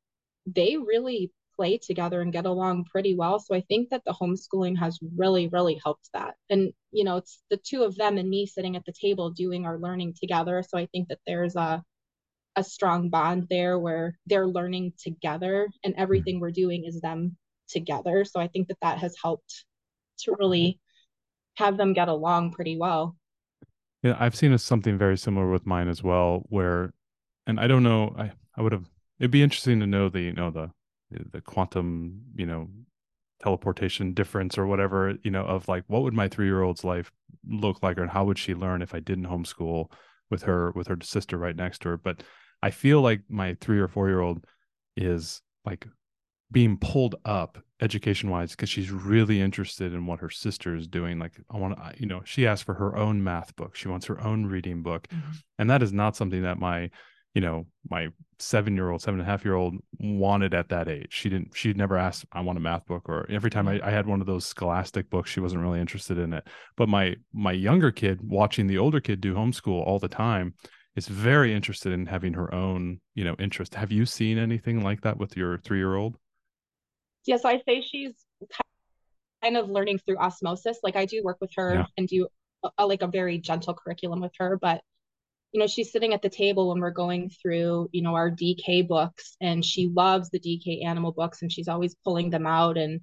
they 0.46 0.77
really 0.77 1.32
play 1.56 1.77
together 1.77 2.22
and 2.22 2.32
get 2.32 2.46
along 2.46 2.86
pretty 2.86 3.15
well. 3.15 3.38
So 3.38 3.53
I 3.53 3.62
think 3.62 3.89
that 3.89 4.03
the 4.06 4.13
homeschooling 4.13 4.77
has 4.79 4.98
really, 5.18 5.48
really 5.50 5.79
helped 5.84 6.10
that. 6.13 6.36
And, 6.50 6.72
you 6.91 7.03
know, 7.03 7.18
it's 7.18 7.41
the 7.50 7.58
two 7.58 7.84
of 7.84 7.98
them 7.98 8.18
and 8.18 8.29
me 8.29 8.46
sitting 8.46 8.77
at 8.77 8.86
the 8.86 8.94
table 8.94 9.29
doing 9.29 9.65
our 9.65 9.77
learning 9.77 10.15
together. 10.20 10.63
So 10.68 10.77
I 10.77 10.86
think 10.88 11.10
that 11.10 11.20
there's 11.27 11.58
a, 11.58 11.84
a 12.56 12.63
strong 12.63 13.10
bond 13.10 13.48
there 13.50 13.77
where 13.77 14.18
they're 14.25 14.48
learning 14.48 14.94
together 14.98 15.70
and 15.84 15.94
everything 15.98 16.39
we're 16.39 16.51
doing 16.51 16.86
is 16.86 17.01
them 17.01 17.36
together. 17.68 18.24
So 18.24 18.39
I 18.39 18.48
think 18.48 18.70
that 18.70 18.77
that 18.82 19.00
has 19.00 19.15
helped 19.22 19.65
to 20.20 20.36
really 20.39 20.79
have 21.56 21.75
them 21.75 21.94
get 21.94 22.08
along 22.08 22.53
pretty 22.53 22.77
well. 22.77 23.18
Yeah, 24.01 24.15
I've 24.18 24.36
seen 24.36 24.53
a, 24.53 24.58
something 24.58 24.98
very 24.98 25.18
similar 25.18 25.51
with 25.51 25.65
mine 25.65 25.89
as 25.89 26.01
well, 26.01 26.44
where, 26.48 26.94
and 27.50 27.60
I 27.60 27.65
don't 27.68 27.82
know, 27.84 28.15
I, 28.18 28.32
I 28.56 28.62
would 28.62 28.72
have, 28.72 28.88
it'd 29.20 29.32
be 29.32 29.41
interesting 29.41 29.79
to 29.79 29.88
know 29.88 30.08
the, 30.08 30.22
you 30.22 30.34
know, 30.34 30.51
the, 30.51 30.70
the 31.32 31.41
quantum, 31.41 32.22
you 32.36 32.46
know, 32.46 32.70
teleportation 33.41 34.13
difference 34.13 34.56
or 34.56 34.68
whatever, 34.68 35.15
you 35.24 35.32
know, 35.32 35.46
of 35.46 35.68
like, 35.68 35.84
what 35.88 36.03
would 36.03 36.13
my 36.13 36.27
three-year-old's 36.27 36.84
life 36.84 37.12
look 37.48 37.82
like, 37.82 37.98
or 37.98 38.06
how 38.06 38.24
would 38.25 38.38
she 38.38 38.53
learn 38.53 38.84
if 38.84 38.94
I 38.94 39.00
didn't 39.00 39.25
homeschool 39.25 39.91
with 40.29 40.44
her, 40.44 40.72
with 40.75 40.88
her 40.88 40.98
sister 41.01 41.39
right 41.39 41.56
next 41.56 41.79
to 41.82 41.89
her? 41.89 41.98
But 41.98 42.22
I 42.62 42.70
feel 42.70 43.01
like 43.01 43.22
my 43.29 43.58
three 43.60 43.79
or 43.79 43.88
four-year-old 43.88 44.46
is 44.96 45.41
like 45.65 45.88
being 46.51 46.77
pulled 46.77 47.15
up 47.25 47.58
education 47.82 48.29
wise 48.29 48.51
because 48.51 48.70
she's 48.70 48.91
really 48.91 49.41
interested 49.41 49.94
in 49.94 50.06
what 50.06 50.20
her 50.20 50.29
sister 50.29 50.75
is 50.75 50.88
doing 50.88 51.18
like 51.18 51.32
i 51.50 51.58
want 51.58 51.77
to 51.77 51.94
you 51.98 52.06
know 52.06 52.22
she 52.25 52.46
asked 52.46 52.65
for 52.65 52.74
her 52.74 52.98
own 52.98 53.24
math 53.24 53.56
book 53.56 53.74
she 53.75 53.88
wants 53.88 54.06
her 54.08 54.20
own 54.22 54.46
reading 54.46 54.82
book 54.84 55.08
Mhm. 55.08 55.41
and 55.60 55.70
that 55.70 55.82
is 55.82 55.94
not 55.94 56.18
something 56.18 56.41
that 56.41 56.60
my 56.60 56.89
you 57.36 57.41
know 57.41 57.65
my 57.89 58.07
seven 58.39 58.75
year 58.75 58.89
old 58.89 59.01
seven 59.01 59.19
and 59.19 59.27
a 59.27 59.31
half 59.31 59.43
year 59.45 59.53
old 59.55 59.75
wanted 60.00 60.53
at 60.53 60.69
that 60.69 60.88
age 60.88 61.07
she 61.12 61.29
didn't 61.29 61.51
she'd 61.55 61.77
never 61.77 61.98
asked 61.98 62.25
i 62.31 62.41
want 62.41 62.57
a 62.57 62.62
math 62.62 62.86
book 62.86 63.07
or 63.07 63.25
every 63.29 63.50
time 63.51 63.67
I, 63.67 63.79
I 63.86 63.91
had 63.91 64.07
one 64.07 64.21
of 64.21 64.27
those 64.27 64.45
scholastic 64.45 65.09
books 65.09 65.29
she 65.29 65.39
wasn't 65.39 65.62
really 65.62 65.79
interested 65.79 66.17
in 66.17 66.33
it 66.33 66.48
but 66.77 66.89
my 66.89 67.15
my 67.33 67.51
younger 67.51 67.91
kid 67.91 68.19
watching 68.24 68.67
the 68.67 68.77
older 68.77 69.00
kid 69.00 69.21
do 69.21 69.36
homeschool 69.36 69.86
all 69.86 70.00
the 70.00 70.07
time 70.07 70.55
is 70.95 71.07
very 71.07 71.53
interested 71.53 71.91
in 71.93 72.05
having 72.07 72.33
her 72.33 72.53
own 72.53 73.00
you 73.13 73.24
know 73.24 73.36
interest 73.39 73.75
have 73.75 73.91
you 73.91 74.05
seen 74.05 74.38
anything 74.38 74.83
like 74.83 75.01
that 75.01 75.17
with 75.17 75.38
your 75.38 75.57
three 75.59 75.77
year 75.77 75.95
old 75.95 76.15
yes 77.25 77.45
I 77.45 77.62
say 77.67 77.81
she's 77.81 78.13
kind 79.43 79.55
of 79.57 79.69
learning 79.69 80.00
through 80.00 80.17
osmosis. 80.17 80.79
Like 80.83 80.95
I 80.95 81.05
do 81.05 81.21
work 81.24 81.38
with 81.39 81.51
her 81.55 81.74
Yeah. 81.75 81.86
and 81.98 82.07
do 82.07 82.27
a, 82.63 82.69
a- 82.79 82.88
like 82.88 83.01
a 83.01 83.07
very 83.07 83.38
gentle 83.38 83.74
curriculum 83.74 84.19
with 84.19 84.33
her, 84.39 84.57
but 84.62 84.81
you 85.51 85.60
know, 85.60 85.68
she's 85.68 85.91
sitting 85.91 86.13
at 86.13 86.22
the 86.22 86.29
table 86.29 86.70
when 86.70 86.79
we're 86.79 86.91
going 86.91 87.29
through, 87.29 87.89
you 87.91 88.01
know, 88.01 88.15
our 88.15 88.29
DK 88.29 88.88
books 88.88 89.36
and 89.41 89.65
she 89.65 89.88
loves 89.88 90.29
the 90.29 90.39
DK 90.39 90.86
animal 90.86 91.12
books 91.12 91.41
and 91.41 91.51
she's 91.51 91.68
always 91.68 91.96
pulling 92.03 92.29
them 92.29 92.46
out 92.46 92.77
and 92.77 93.01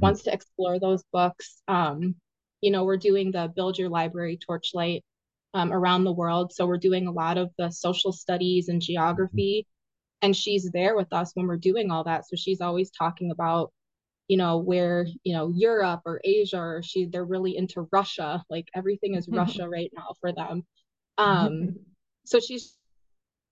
wants 0.00 0.22
to 0.22 0.32
explore 0.32 0.80
those 0.80 1.04
books. 1.12 1.62
Um, 1.68 2.16
you 2.60 2.70
know, 2.70 2.84
we're 2.84 2.96
doing 2.96 3.30
the 3.30 3.52
Build 3.54 3.78
Your 3.78 3.90
Library 3.90 4.38
Torchlight 4.44 5.04
um, 5.52 5.72
around 5.72 6.04
the 6.04 6.12
world. 6.12 6.52
So 6.52 6.66
we're 6.66 6.78
doing 6.78 7.06
a 7.06 7.12
lot 7.12 7.38
of 7.38 7.50
the 7.58 7.70
social 7.70 8.12
studies 8.12 8.68
and 8.68 8.82
geography. 8.82 9.66
And 10.22 10.34
she's 10.36 10.70
there 10.72 10.96
with 10.96 11.12
us 11.12 11.32
when 11.34 11.46
we're 11.46 11.56
doing 11.58 11.90
all 11.90 12.04
that. 12.04 12.26
So 12.26 12.34
she's 12.34 12.60
always 12.60 12.90
talking 12.90 13.30
about, 13.30 13.72
you 14.26 14.36
know, 14.36 14.58
where, 14.58 15.06
you 15.22 15.34
know, 15.34 15.52
Europe 15.54 16.00
or 16.06 16.20
Asia 16.24 16.58
or 16.58 16.82
she 16.82 17.06
they're 17.06 17.24
really 17.24 17.56
into 17.56 17.86
Russia. 17.92 18.42
Like 18.50 18.68
everything 18.74 19.14
is 19.14 19.28
Russia 19.28 19.68
right 19.68 19.92
now 19.94 20.14
for 20.20 20.32
them. 20.32 20.64
Um, 21.18 21.76
so 22.24 22.40
she's 22.40 22.76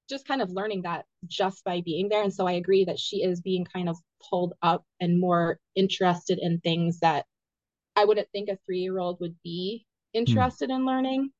just 0.08 0.26
kind 0.26 0.42
of 0.42 0.50
learning 0.50 0.82
that 0.82 1.04
just 1.26 1.64
by 1.64 1.80
being 1.80 2.08
there. 2.08 2.22
And 2.22 2.32
so 2.32 2.46
I 2.46 2.52
agree 2.52 2.84
that 2.84 2.98
she 2.98 3.22
is 3.22 3.40
being 3.40 3.64
kind 3.64 3.88
of 3.88 3.96
pulled 4.28 4.54
up 4.62 4.84
and 5.00 5.20
more 5.20 5.58
interested 5.74 6.38
in 6.40 6.60
things 6.60 7.00
that 7.00 7.24
I 7.96 8.04
wouldn't 8.04 8.28
think 8.32 8.48
a 8.48 8.58
three 8.66 8.80
year 8.80 8.98
old 8.98 9.20
would 9.20 9.36
be 9.42 9.86
interested 10.12 10.70
in 10.70 10.86
learning. 10.86 11.30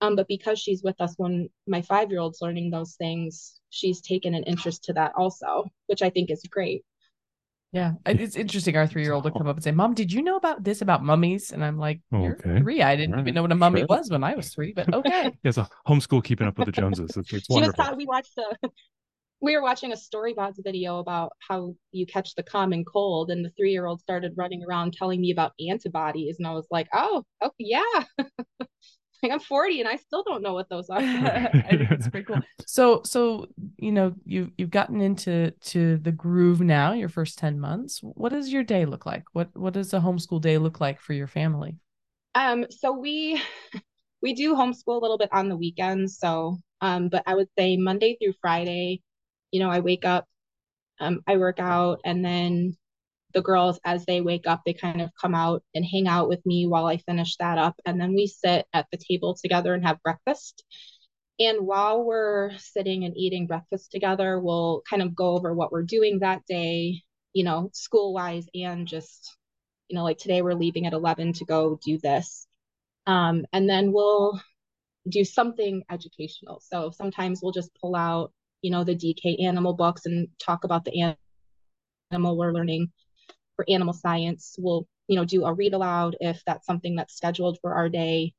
Um, 0.00 0.16
but 0.16 0.28
because 0.28 0.58
she's 0.58 0.82
with 0.82 1.00
us 1.00 1.14
when 1.16 1.48
my 1.66 1.82
five 1.82 2.10
year 2.10 2.20
old's 2.20 2.42
learning 2.42 2.70
those 2.70 2.94
things, 2.96 3.60
she's 3.70 4.00
taken 4.00 4.34
an 4.34 4.44
interest 4.44 4.84
to 4.84 4.92
that 4.94 5.12
also, 5.16 5.70
which 5.86 6.02
I 6.02 6.10
think 6.10 6.30
is 6.30 6.42
great. 6.50 6.84
Yeah, 7.76 7.92
it's 8.06 8.36
interesting. 8.36 8.74
Our 8.74 8.86
three-year-old 8.86 9.24
would 9.24 9.34
come 9.34 9.46
up 9.46 9.56
and 9.56 9.62
say, 9.62 9.70
"Mom, 9.70 9.92
did 9.92 10.10
you 10.10 10.22
know 10.22 10.36
about 10.36 10.64
this 10.64 10.80
about 10.80 11.04
mummies?" 11.04 11.52
And 11.52 11.62
I'm 11.62 11.76
like, 11.78 12.00
"You're 12.10 12.32
Okay. 12.36 12.60
three. 12.60 12.80
I 12.80 12.96
didn't 12.96 13.14
All 13.16 13.20
even 13.20 13.34
know 13.34 13.42
what 13.42 13.52
a 13.52 13.54
mummy 13.54 13.80
Sure. 13.80 13.88
was 13.90 14.08
when 14.10 14.24
I 14.24 14.34
was 14.34 14.48
three, 14.48 14.72
but 14.72 14.92
okay." 14.94 15.30
Yes, 15.44 15.58
a 15.58 15.68
homeschool 15.86 16.24
keeping 16.24 16.46
up 16.46 16.56
with 16.56 16.64
the 16.66 16.72
Joneses. 16.72 17.14
It's, 17.18 17.18
it's 17.18 17.30
She 17.30 17.38
just 17.38 17.50
wonderful. 17.50 17.84
thought 17.84 17.96
we 17.98 18.06
watched 18.06 18.34
the 18.34 18.56
we 19.42 19.54
were 19.54 19.62
watching 19.62 19.92
a 19.92 19.96
storybots 19.96 20.56
video 20.64 21.00
about 21.00 21.32
how 21.46 21.74
you 21.92 22.06
catch 22.06 22.34
the 22.34 22.42
common 22.42 22.82
cold 22.82 23.30
and 23.30 23.44
the 23.44 23.50
three 23.50 23.72
year 23.72 23.84
old 23.84 24.00
started 24.00 24.32
running 24.36 24.64
around 24.64 24.94
telling 24.94 25.20
me 25.20 25.30
about 25.30 25.52
antibodies 25.68 26.36
and 26.38 26.46
I 26.46 26.52
was 26.52 26.66
like, 26.70 26.88
oh, 26.94 27.24
oh 27.42 27.50
yeah. 27.58 28.04
like 29.22 29.32
I'm 29.32 29.40
40 29.40 29.80
and 29.80 29.88
I 29.88 29.96
still 29.96 30.22
don't 30.22 30.42
know 30.42 30.54
what 30.54 30.68
those 30.68 30.88
are. 30.90 31.00
It's 31.00 32.08
pretty 32.08 32.26
cool. 32.26 32.40
So, 32.66 33.02
so 33.04 33.46
you 33.78 33.92
know, 33.92 34.14
you 34.24 34.50
you've 34.58 34.70
gotten 34.70 35.00
into 35.00 35.50
to 35.50 35.98
the 35.98 36.12
groove 36.12 36.60
now. 36.60 36.92
Your 36.92 37.08
first 37.08 37.38
ten 37.38 37.58
months. 37.60 38.00
What 38.02 38.32
does 38.32 38.52
your 38.52 38.64
day 38.64 38.84
look 38.84 39.06
like? 39.06 39.24
What 39.32 39.56
what 39.56 39.74
does 39.74 39.92
a 39.94 40.00
homeschool 40.00 40.40
day 40.40 40.58
look 40.58 40.80
like 40.80 41.00
for 41.00 41.12
your 41.12 41.26
family? 41.28 41.76
Um, 42.34 42.66
so 42.70 42.92
we 42.92 43.40
we 44.20 44.34
do 44.34 44.54
homeschool 44.54 44.96
a 44.96 45.00
little 45.00 45.18
bit 45.18 45.32
on 45.32 45.48
the 45.48 45.56
weekends. 45.56 46.18
So, 46.18 46.58
um, 46.80 47.08
but 47.08 47.22
I 47.26 47.34
would 47.34 47.48
say 47.58 47.76
Monday 47.76 48.16
through 48.20 48.34
Friday, 48.40 49.02
you 49.52 49.60
know, 49.60 49.70
I 49.70 49.80
wake 49.80 50.04
up, 50.04 50.26
um, 51.00 51.22
I 51.26 51.36
work 51.36 51.60
out, 51.60 52.00
and 52.04 52.24
then 52.24 52.76
the 53.36 53.42
girls, 53.42 53.78
as 53.84 54.04
they 54.06 54.22
wake 54.22 54.46
up, 54.46 54.62
they 54.64 54.72
kind 54.72 55.02
of 55.02 55.10
come 55.20 55.34
out 55.34 55.62
and 55.74 55.84
hang 55.84 56.08
out 56.08 56.26
with 56.26 56.44
me 56.46 56.66
while 56.66 56.86
I 56.86 56.96
finish 56.96 57.36
that 57.36 57.58
up, 57.58 57.76
and 57.84 58.00
then 58.00 58.14
we 58.14 58.26
sit 58.26 58.66
at 58.72 58.86
the 58.90 58.96
table 58.98 59.36
together 59.40 59.74
and 59.74 59.86
have 59.86 60.02
breakfast. 60.02 60.64
And 61.38 61.66
while 61.66 62.02
we're 62.02 62.56
sitting 62.56 63.04
and 63.04 63.14
eating 63.14 63.46
breakfast 63.46 63.92
together, 63.92 64.40
we'll 64.40 64.82
kind 64.88 65.02
of 65.02 65.14
go 65.14 65.36
over 65.36 65.52
what 65.52 65.70
we're 65.70 65.82
doing 65.82 66.20
that 66.20 66.46
day, 66.48 67.02
you 67.34 67.44
know, 67.44 67.68
school 67.74 68.14
wise 68.14 68.46
and 68.54 68.88
just, 68.88 69.36
you 69.88 69.96
know, 69.96 70.02
like 70.02 70.16
today 70.16 70.40
we're 70.40 70.54
leaving 70.54 70.86
at 70.86 70.94
11 70.94 71.34
to 71.34 71.44
go 71.44 71.78
do 71.84 71.98
this. 71.98 72.46
Um, 73.06 73.44
and 73.52 73.68
then 73.68 73.92
we'll 73.92 74.40
do 75.06 75.24
something 75.26 75.84
educational. 75.90 76.62
So 76.64 76.90
sometimes 76.90 77.40
we'll 77.42 77.52
just 77.52 77.70
pull 77.82 77.94
out, 77.96 78.32
you 78.62 78.70
know, 78.70 78.82
the 78.82 78.96
DK 78.96 79.44
animal 79.44 79.74
books 79.74 80.06
and 80.06 80.28
talk 80.38 80.64
about 80.64 80.86
the 80.86 81.14
animal 82.10 82.38
we're 82.38 82.52
learning 82.52 82.90
for 83.56 83.64
animal 83.68 83.94
science. 83.94 84.56
We'll, 84.58 84.86
you 85.08 85.16
know, 85.16 85.24
do 85.24 85.44
a 85.44 85.52
read 85.52 85.74
aloud 85.74 86.16
if 86.20 86.42
that's 86.46 86.66
something 86.66 86.96
that's 86.96 87.16
scheduled 87.16 87.58
for 87.60 87.74
our 87.74 87.88
day. 87.88 88.34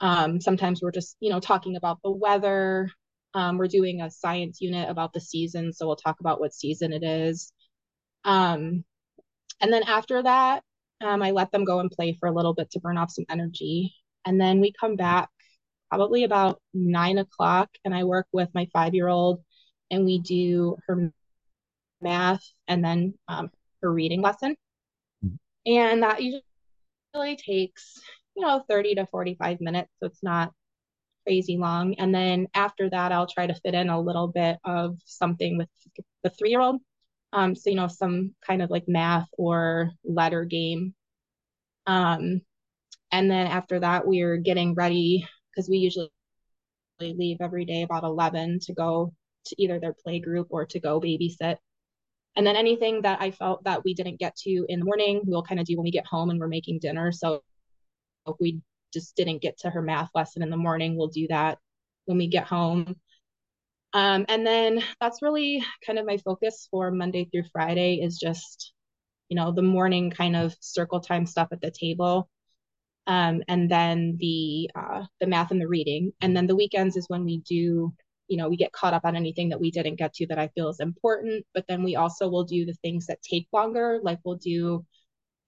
Um, 0.00 0.40
sometimes 0.40 0.82
we're 0.82 0.92
just, 0.92 1.16
you 1.20 1.30
know, 1.30 1.40
talking 1.40 1.76
about 1.76 1.98
the 2.02 2.10
weather. 2.10 2.90
Um, 3.34 3.58
we're 3.58 3.68
doing 3.68 4.00
a 4.00 4.10
science 4.10 4.60
unit 4.60 4.88
about 4.88 5.12
the 5.12 5.20
season, 5.20 5.72
so 5.72 5.86
we'll 5.86 5.96
talk 5.96 6.20
about 6.20 6.40
what 6.40 6.54
season 6.54 6.92
it 6.92 7.02
is. 7.02 7.52
Um, 8.24 8.84
and 9.60 9.72
then 9.72 9.84
after 9.84 10.22
that, 10.22 10.62
um, 11.00 11.22
I 11.22 11.30
let 11.30 11.50
them 11.52 11.64
go 11.64 11.80
and 11.80 11.90
play 11.90 12.16
for 12.18 12.28
a 12.28 12.32
little 12.32 12.54
bit 12.54 12.70
to 12.72 12.80
burn 12.80 12.98
off 12.98 13.10
some 13.10 13.24
energy. 13.30 13.94
And 14.24 14.40
then 14.40 14.60
we 14.60 14.72
come 14.72 14.96
back 14.96 15.30
probably 15.88 16.24
about 16.24 16.60
nine 16.74 17.18
o'clock, 17.18 17.70
and 17.84 17.94
I 17.94 18.04
work 18.04 18.26
with 18.32 18.48
my 18.54 18.68
five 18.72 18.94
year 18.94 19.08
old, 19.08 19.42
and 19.90 20.04
we 20.04 20.18
do 20.20 20.76
her 20.86 21.12
math 22.02 22.44
and 22.68 22.84
then 22.84 23.14
um, 23.28 23.50
her 23.82 23.92
reading 23.92 24.22
lesson. 24.22 24.56
Mm-hmm. 25.24 25.72
And 25.72 26.02
that 26.02 26.22
usually 26.22 27.36
takes, 27.36 28.00
you 28.36 28.44
know, 28.44 28.64
30 28.68 28.96
to 28.96 29.06
45 29.06 29.60
minutes. 29.60 29.90
So 30.00 30.06
it's 30.06 30.22
not 30.22 30.52
crazy 31.26 31.56
long. 31.56 31.94
And 31.94 32.14
then 32.14 32.48
after 32.54 32.90
that, 32.90 33.12
I'll 33.12 33.26
try 33.26 33.46
to 33.46 33.54
fit 33.54 33.74
in 33.74 33.88
a 33.88 34.00
little 34.00 34.28
bit 34.28 34.58
of 34.64 34.98
something 35.04 35.58
with 35.58 35.68
the 36.22 36.30
three 36.30 36.50
year 36.50 36.60
old. 36.60 36.80
Um, 37.32 37.54
so, 37.54 37.70
you 37.70 37.76
know, 37.76 37.88
some 37.88 38.34
kind 38.46 38.62
of 38.62 38.70
like 38.70 38.84
math 38.88 39.28
or 39.38 39.90
letter 40.04 40.44
game. 40.44 40.94
Um, 41.86 42.42
and 43.10 43.30
then 43.30 43.46
after 43.46 43.80
that, 43.80 44.06
we're 44.06 44.36
getting 44.36 44.74
ready 44.74 45.26
because 45.50 45.68
we 45.68 45.78
usually 45.78 46.10
leave 47.00 47.38
every 47.40 47.64
day 47.64 47.82
about 47.82 48.04
11 48.04 48.60
to 48.62 48.74
go 48.74 49.12
to 49.46 49.62
either 49.62 49.80
their 49.80 49.94
play 49.94 50.20
group 50.20 50.48
or 50.50 50.66
to 50.66 50.80
go 50.80 51.00
babysit. 51.00 51.56
And 52.36 52.46
then 52.46 52.56
anything 52.56 53.02
that 53.02 53.20
I 53.20 53.30
felt 53.30 53.64
that 53.64 53.84
we 53.84 53.94
didn't 53.94 54.18
get 54.18 54.36
to 54.36 54.66
in 54.68 54.78
the 54.78 54.84
morning, 54.84 55.20
we'll 55.24 55.42
kind 55.42 55.60
of 55.60 55.66
do 55.66 55.76
when 55.76 55.84
we 55.84 55.90
get 55.90 56.06
home 56.06 56.30
and 56.30 56.40
we're 56.40 56.48
making 56.48 56.78
dinner. 56.78 57.12
So 57.12 57.42
if 58.26 58.36
we 58.40 58.60
just 58.92 59.16
didn't 59.16 59.42
get 59.42 59.58
to 59.58 59.70
her 59.70 59.82
math 59.82 60.10
lesson 60.14 60.42
in 60.42 60.50
the 60.50 60.56
morning, 60.56 60.96
we'll 60.96 61.08
do 61.08 61.26
that 61.28 61.58
when 62.06 62.18
we 62.18 62.28
get 62.28 62.44
home. 62.44 62.96
Um, 63.94 64.24
and 64.28 64.46
then 64.46 64.82
that's 65.00 65.20
really 65.20 65.62
kind 65.84 65.98
of 65.98 66.06
my 66.06 66.16
focus 66.18 66.68
for 66.70 66.90
Monday 66.90 67.26
through 67.26 67.44
Friday 67.52 68.00
is 68.02 68.18
just, 68.18 68.72
you 69.28 69.36
know, 69.36 69.52
the 69.52 69.62
morning 69.62 70.10
kind 70.10 70.34
of 70.34 70.56
circle 70.60 71.00
time 71.00 71.26
stuff 71.26 71.48
at 71.52 71.60
the 71.60 71.70
table. 71.70 72.28
Um, 73.06 73.42
and 73.48 73.70
then 73.70 74.16
the 74.18 74.70
uh, 74.74 75.04
the 75.20 75.26
math 75.26 75.50
and 75.50 75.60
the 75.60 75.68
reading. 75.68 76.12
And 76.20 76.36
then 76.36 76.46
the 76.46 76.56
weekends 76.56 76.96
is 76.96 77.08
when 77.08 77.24
we 77.24 77.38
do 77.38 77.92
you 78.32 78.38
know 78.38 78.48
we 78.48 78.56
get 78.56 78.72
caught 78.72 78.94
up 78.94 79.04
on 79.04 79.16
anything 79.16 79.50
that 79.50 79.60
we 79.60 79.70
didn't 79.70 79.96
get 80.02 80.12
to 80.14 80.26
that 80.26 80.38
i 80.38 80.48
feel 80.48 80.68
is 80.68 80.80
important 80.80 81.44
but 81.54 81.64
then 81.68 81.82
we 81.82 81.96
also 81.96 82.28
will 82.28 82.44
do 82.44 82.64
the 82.64 82.74
things 82.82 83.06
that 83.06 83.22
take 83.22 83.46
longer 83.52 84.00
like 84.02 84.18
we'll 84.24 84.36
do 84.36 84.84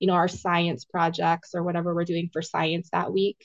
you 0.05 0.09
know 0.09 0.15
our 0.15 0.29
science 0.29 0.85
projects 0.85 1.55
or 1.55 1.63
whatever 1.63 1.95
we're 1.95 2.05
doing 2.05 2.29
for 2.33 2.43
science 2.43 2.89
that 2.93 3.13
week. 3.13 3.39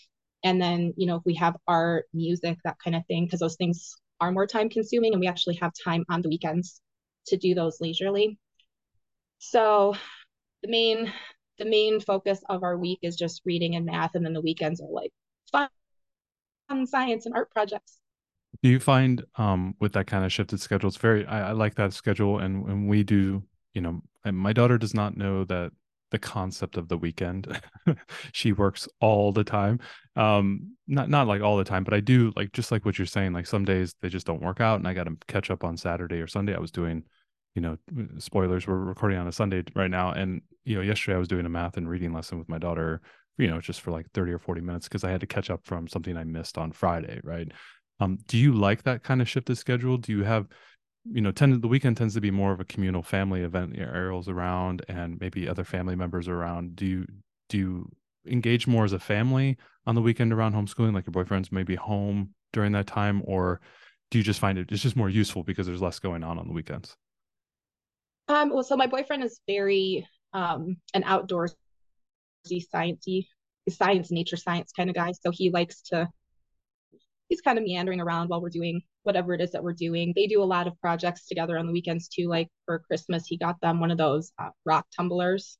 And 0.43 0.61
then 0.61 0.93
you 0.97 1.07
know 1.07 1.15
if 1.15 1.23
we 1.25 1.35
have 1.35 1.55
art 1.67 2.05
music 2.13 2.57
that 2.63 2.77
kind 2.83 2.95
of 2.95 3.05
thing 3.07 3.25
because 3.25 3.39
those 3.39 3.55
things 3.55 3.95
are 4.19 4.31
more 4.31 4.47
time 4.47 4.69
consuming 4.69 5.13
and 5.13 5.21
we 5.21 5.27
actually 5.27 5.55
have 5.55 5.71
time 5.83 6.03
on 6.09 6.21
the 6.21 6.29
weekends 6.29 6.81
to 7.27 7.37
do 7.37 7.55
those 7.55 7.79
leisurely. 7.79 8.37
So 9.37 9.95
the 10.63 10.69
main 10.69 11.13
the 11.59 11.65
main 11.65 11.99
focus 11.99 12.41
of 12.49 12.63
our 12.63 12.77
week 12.77 12.99
is 13.01 13.15
just 13.15 13.41
reading 13.45 13.75
and 13.75 13.85
math 13.85 14.15
and 14.15 14.25
then 14.25 14.33
the 14.33 14.41
weekends 14.41 14.81
are 14.81 14.91
like 14.91 15.11
fun 15.51 15.69
science 16.87 17.25
and 17.25 17.35
art 17.35 17.51
projects 17.51 17.99
do 18.61 18.69
you 18.69 18.79
find 18.79 19.23
um 19.35 19.75
with 19.79 19.93
that 19.93 20.07
kind 20.07 20.25
of 20.25 20.31
shifted 20.31 20.59
schedule, 20.59 20.87
it's 20.87 20.97
very 20.97 21.25
I, 21.25 21.49
I 21.49 21.51
like 21.51 21.75
that 21.75 21.93
schedule 21.93 22.39
and 22.39 22.63
when 22.63 22.87
we 22.87 23.03
do, 23.03 23.43
you 23.73 23.81
know, 23.81 24.01
my 24.25 24.53
daughter 24.53 24.77
does 24.77 24.93
not 24.93 25.17
know 25.17 25.43
that 25.45 25.71
the 26.11 26.19
concept 26.19 26.75
of 26.75 26.87
the 26.87 26.97
weekend. 26.97 27.61
she 28.33 28.51
works 28.51 28.87
all 28.99 29.31
the 29.31 29.43
time. 29.43 29.79
Um 30.15 30.75
not 30.87 31.09
not 31.09 31.27
like 31.27 31.41
all 31.41 31.57
the 31.57 31.63
time, 31.63 31.83
but 31.83 31.93
I 31.93 31.99
do 31.99 32.33
like 32.35 32.51
just 32.51 32.71
like 32.71 32.85
what 32.85 32.97
you're 32.97 33.05
saying, 33.05 33.33
like 33.33 33.47
some 33.47 33.65
days 33.65 33.93
they 34.01 34.09
just 34.09 34.25
don't 34.25 34.41
work 34.41 34.59
out 34.59 34.79
and 34.79 34.87
I 34.87 34.93
got 34.93 35.05
to 35.05 35.15
catch 35.27 35.51
up 35.51 35.63
on 35.63 35.77
Saturday 35.77 36.19
or 36.19 36.27
Sunday. 36.27 36.55
I 36.55 36.59
was 36.59 36.71
doing 36.71 37.03
you 37.55 37.61
know, 37.61 37.77
spoilers, 38.19 38.67
we're 38.67 38.75
recording 38.75 39.17
on 39.17 39.27
a 39.27 39.31
Sunday 39.31 39.63
right 39.75 39.89
now. 39.89 40.11
And, 40.11 40.41
you 40.65 40.75
know, 40.75 40.81
yesterday 40.81 41.15
I 41.15 41.19
was 41.19 41.27
doing 41.27 41.45
a 41.45 41.49
math 41.49 41.77
and 41.77 41.89
reading 41.89 42.13
lesson 42.13 42.37
with 42.37 42.47
my 42.47 42.57
daughter, 42.57 43.01
you 43.37 43.47
know, 43.47 43.59
just 43.59 43.81
for 43.81 43.91
like 43.91 44.09
30 44.11 44.31
or 44.33 44.39
40 44.39 44.61
minutes 44.61 44.87
because 44.87 45.03
I 45.03 45.11
had 45.11 45.21
to 45.21 45.27
catch 45.27 45.49
up 45.49 45.65
from 45.65 45.87
something 45.87 46.15
I 46.15 46.23
missed 46.23 46.57
on 46.57 46.71
Friday. 46.71 47.19
Right. 47.23 47.51
Um, 47.99 48.17
do 48.27 48.37
you 48.37 48.53
like 48.53 48.83
that 48.83 49.03
kind 49.03 49.21
of 49.21 49.29
shifted 49.29 49.57
schedule? 49.57 49.97
Do 49.97 50.11
you 50.11 50.23
have, 50.23 50.47
you 51.05 51.21
know, 51.21 51.31
tend 51.31 51.61
the 51.61 51.67
weekend 51.67 51.97
tends 51.97 52.13
to 52.13 52.21
be 52.21 52.31
more 52.31 52.51
of 52.51 52.59
a 52.59 52.65
communal 52.65 53.03
family 53.03 53.41
event. 53.41 53.75
You 53.75 53.85
know, 53.85 53.91
Ariel's 53.91 54.29
around 54.29 54.85
and 54.87 55.19
maybe 55.19 55.47
other 55.47 55.63
family 55.63 55.95
members 55.95 56.27
around. 56.27 56.75
Do 56.75 56.85
you 56.85 57.05
do 57.49 57.57
you 57.57 57.91
engage 58.27 58.67
more 58.67 58.85
as 58.85 58.93
a 58.93 58.99
family 58.99 59.57
on 59.85 59.95
the 59.95 60.01
weekend 60.01 60.31
around 60.31 60.53
homeschooling? 60.53 60.93
Like 60.93 61.05
your 61.05 61.11
boyfriend's 61.11 61.51
maybe 61.51 61.75
home 61.75 62.33
during 62.53 62.71
that 62.73 62.87
time, 62.87 63.21
or 63.25 63.59
do 64.11 64.17
you 64.17 64.23
just 64.23 64.39
find 64.39 64.57
it 64.57 64.71
it's 64.71 64.81
just 64.81 64.95
more 64.95 65.09
useful 65.09 65.43
because 65.43 65.67
there's 65.67 65.81
less 65.81 65.99
going 65.99 66.23
on 66.23 66.37
on 66.37 66.47
the 66.47 66.53
weekends? 66.53 66.95
Um, 68.27 68.51
well, 68.51 68.63
so 68.63 68.77
my 68.77 68.87
boyfriend 68.87 69.23
is 69.23 69.39
very 69.47 70.07
um 70.33 70.77
an 70.93 71.03
outdoorsy, 71.03 71.55
sciencey, 72.51 73.25
science, 73.69 74.11
nature 74.11 74.37
science 74.37 74.71
kind 74.71 74.89
of 74.89 74.95
guy. 74.95 75.11
So 75.11 75.31
he 75.31 75.49
likes 75.49 75.81
to 75.83 76.07
he's 77.29 77.41
kind 77.41 77.57
of 77.57 77.63
meandering 77.63 78.01
around 78.01 78.27
while 78.27 78.41
we're 78.41 78.49
doing 78.49 78.81
whatever 79.03 79.33
it 79.33 79.41
is 79.41 79.51
that 79.51 79.63
we're 79.63 79.73
doing. 79.73 80.11
They 80.15 80.27
do 80.27 80.41
a 80.41 80.45
lot 80.45 80.67
of 80.67 80.79
projects 80.81 81.27
together 81.27 81.57
on 81.57 81.67
the 81.67 81.71
weekends 81.71 82.07
too. 82.07 82.27
Like 82.27 82.49
for 82.65 82.79
Christmas, 82.79 83.25
he 83.27 83.37
got 83.37 83.61
them 83.61 83.79
one 83.79 83.91
of 83.91 83.97
those 83.97 84.33
uh, 84.39 84.49
rock 84.65 84.87
tumblers. 84.95 85.57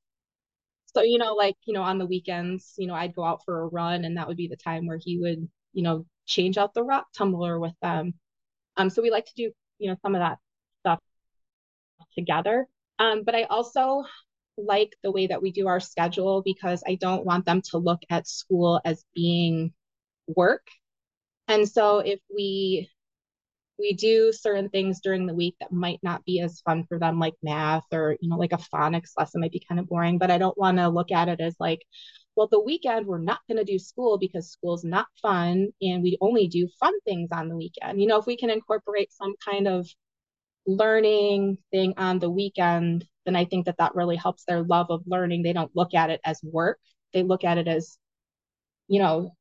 So, 0.95 1.03
you 1.03 1.19
know, 1.19 1.35
like, 1.35 1.55
you 1.65 1.73
know, 1.73 1.83
on 1.83 1.99
the 1.99 2.07
weekends, 2.07 2.73
you 2.77 2.87
know, 2.87 2.95
I'd 2.95 3.15
go 3.15 3.23
out 3.23 3.41
for 3.45 3.61
a 3.61 3.67
run 3.67 4.03
and 4.05 4.17
that 4.17 4.27
would 4.27 4.37
be 4.37 4.47
the 4.47 4.57
time 4.57 4.87
where 4.87 4.99
he 4.99 5.19
would, 5.19 5.47
you 5.73 5.83
know, 5.83 6.05
change 6.25 6.57
out 6.57 6.73
the 6.73 6.83
rock 6.83 7.05
tumbler 7.15 7.59
with 7.59 7.73
them. 7.81 8.15
Um, 8.75 8.89
so 8.89 9.01
we 9.03 9.11
like 9.11 9.25
to 9.25 9.33
do, 9.35 9.51
you 9.77 9.89
know, 9.89 9.97
some 10.01 10.15
of 10.15 10.21
that 10.21 10.39
stuff 10.81 10.99
together. 12.15 12.65
Um, 12.97 13.23
but 13.23 13.35
I 13.35 13.43
also 13.43 14.03
like 14.57 14.95
the 15.03 15.11
way 15.11 15.27
that 15.27 15.41
we 15.41 15.51
do 15.51 15.67
our 15.67 15.79
schedule 15.79 16.41
because 16.43 16.83
I 16.87 16.95
don't 16.95 17.25
want 17.25 17.45
them 17.45 17.61
to 17.69 17.77
look 17.77 18.01
at 18.09 18.27
school 18.27 18.81
as 18.83 19.05
being 19.13 19.73
work 20.27 20.67
and 21.49 21.67
so 21.67 21.99
if 21.99 22.19
we 22.33 22.89
we 23.79 23.93
do 23.93 24.31
certain 24.33 24.69
things 24.69 24.99
during 25.01 25.25
the 25.25 25.33
week 25.33 25.55
that 25.59 25.71
might 25.71 25.99
not 26.03 26.23
be 26.25 26.41
as 26.41 26.61
fun 26.61 26.85
for 26.87 26.99
them, 26.99 27.17
like 27.17 27.35
math 27.41 27.85
or, 27.93 28.17
you 28.21 28.29
know, 28.29 28.35
like 28.37 28.51
a 28.51 28.57
phonics 28.57 29.11
lesson 29.17 29.41
might 29.41 29.53
be 29.53 29.63
kind 29.67 29.79
of 29.79 29.87
boring, 29.87 30.17
but 30.17 30.29
I 30.29 30.37
don't 30.37 30.57
want 30.57 30.77
to 30.77 30.89
look 30.89 31.11
at 31.11 31.29
it 31.29 31.39
as 31.39 31.55
like, 31.59 31.81
well, 32.35 32.49
the 32.51 32.59
weekend 32.61 33.07
we're 33.07 33.19
not 33.19 33.39
going 33.47 33.57
to 33.57 33.63
do 33.63 33.79
school 33.79 34.17
because 34.17 34.51
school's 34.51 34.83
not 34.83 35.07
fun 35.21 35.69
and 35.81 36.03
we 36.03 36.17
only 36.21 36.47
do 36.47 36.67
fun 36.79 36.93
things 37.01 37.29
on 37.31 37.47
the 37.49 37.55
weekend. 37.55 38.01
You 38.01 38.07
know, 38.07 38.19
if 38.19 38.25
we 38.25 38.37
can 38.37 38.49
incorporate 38.49 39.13
some 39.13 39.33
kind 39.43 39.67
of 39.67 39.87
learning 40.67 41.57
thing 41.71 41.93
on 41.97 42.19
the 42.19 42.29
weekend, 42.29 43.05
then 43.25 43.35
I 43.35 43.45
think 43.45 43.65
that 43.65 43.77
that 43.77 43.95
really 43.95 44.17
helps 44.17 44.43
their 44.45 44.61
love 44.63 44.87
of 44.89 45.03
learning. 45.07 45.43
They 45.43 45.53
don't 45.53 45.75
look 45.75 45.93
at 45.93 46.09
it 46.09 46.21
as 46.25 46.39
work, 46.43 46.79
they 47.13 47.23
look 47.23 47.43
at 47.43 47.57
it 47.57 47.67
as, 47.67 47.97
you 48.87 48.99
know, 48.99 49.31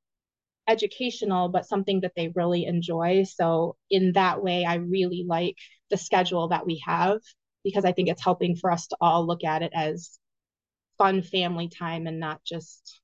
educational, 0.69 1.49
but 1.49 1.67
something 1.67 2.01
that 2.01 2.13
they 2.15 2.29
really 2.29 2.67
enjoy. 2.67 3.25
So, 3.25 3.77
in 3.91 4.13
that 4.13 4.43
way, 4.43 4.65
I 4.65 4.75
really 4.75 5.25
like 5.27 5.57
the 5.91 5.97
schedule 5.97 6.49
that 6.49 6.67
we 6.67 6.83
have 6.87 7.19
because 7.65 7.85
I 7.85 7.93
think 7.93 8.09
it's 8.09 8.23
helping 8.23 8.57
for 8.57 8.71
us 8.71 8.87
to 8.89 8.97
all 9.01 9.27
look 9.27 9.45
at 9.45 9.63
it 9.63 9.73
as 9.75 10.19
fun 10.99 11.23
family 11.23 11.69
time 11.69 12.07
and 12.07 12.21
not 12.21 12.45
just, 12.45 13.01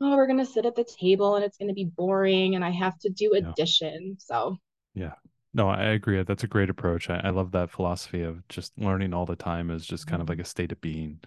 oh, 0.00 0.16
we're 0.16 0.26
going 0.26 0.38
to 0.38 0.46
sit 0.46 0.66
at 0.66 0.76
the 0.76 0.84
table 0.84 1.36
and 1.36 1.44
it's 1.44 1.58
going 1.58 1.68
to 1.68 1.74
be 1.74 1.90
boring 1.96 2.54
and 2.54 2.64
I 2.64 2.70
have 2.70 2.98
to 3.00 3.10
do 3.10 3.34
addition. 3.34 4.16
Yeah. 4.18 4.24
So, 4.24 4.56
yeah. 4.94 5.12
No, 5.54 5.68
I 5.68 5.82
agree. 5.90 6.22
That's 6.22 6.44
a 6.44 6.48
great 6.48 6.70
approach. 6.70 7.10
I, 7.10 7.20
I, 7.24 7.30
love 7.30 7.52
that 7.52 7.70
philosophy 7.70 8.22
of 8.22 8.46
just 8.48 8.72
learning 8.78 9.12
all 9.12 9.26
the 9.26 9.36
time 9.36 9.70
is 9.70 9.84
just 9.84 10.06
kind 10.06 10.22
of 10.22 10.28
like 10.30 10.38
a 10.38 10.44
state 10.44 10.72
of 10.72 10.80
being. 10.80 11.20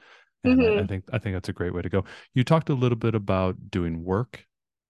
And 0.43 0.59
mm-hmm. 0.59 0.79
I, 0.79 0.83
I 0.83 0.87
think 0.87 1.03
I 1.13 1.19
think 1.19 1.35
that's 1.35 1.49
a 1.49 1.53
great 1.53 1.73
way 1.73 1.83
to 1.83 1.89
go. 1.89 2.05
You 2.33 2.43
talked 2.43 2.69
a 2.69 2.73
little 2.73 2.97
bit 2.97 3.13
about 3.13 3.69
doing 3.69 4.03
work 4.03 4.45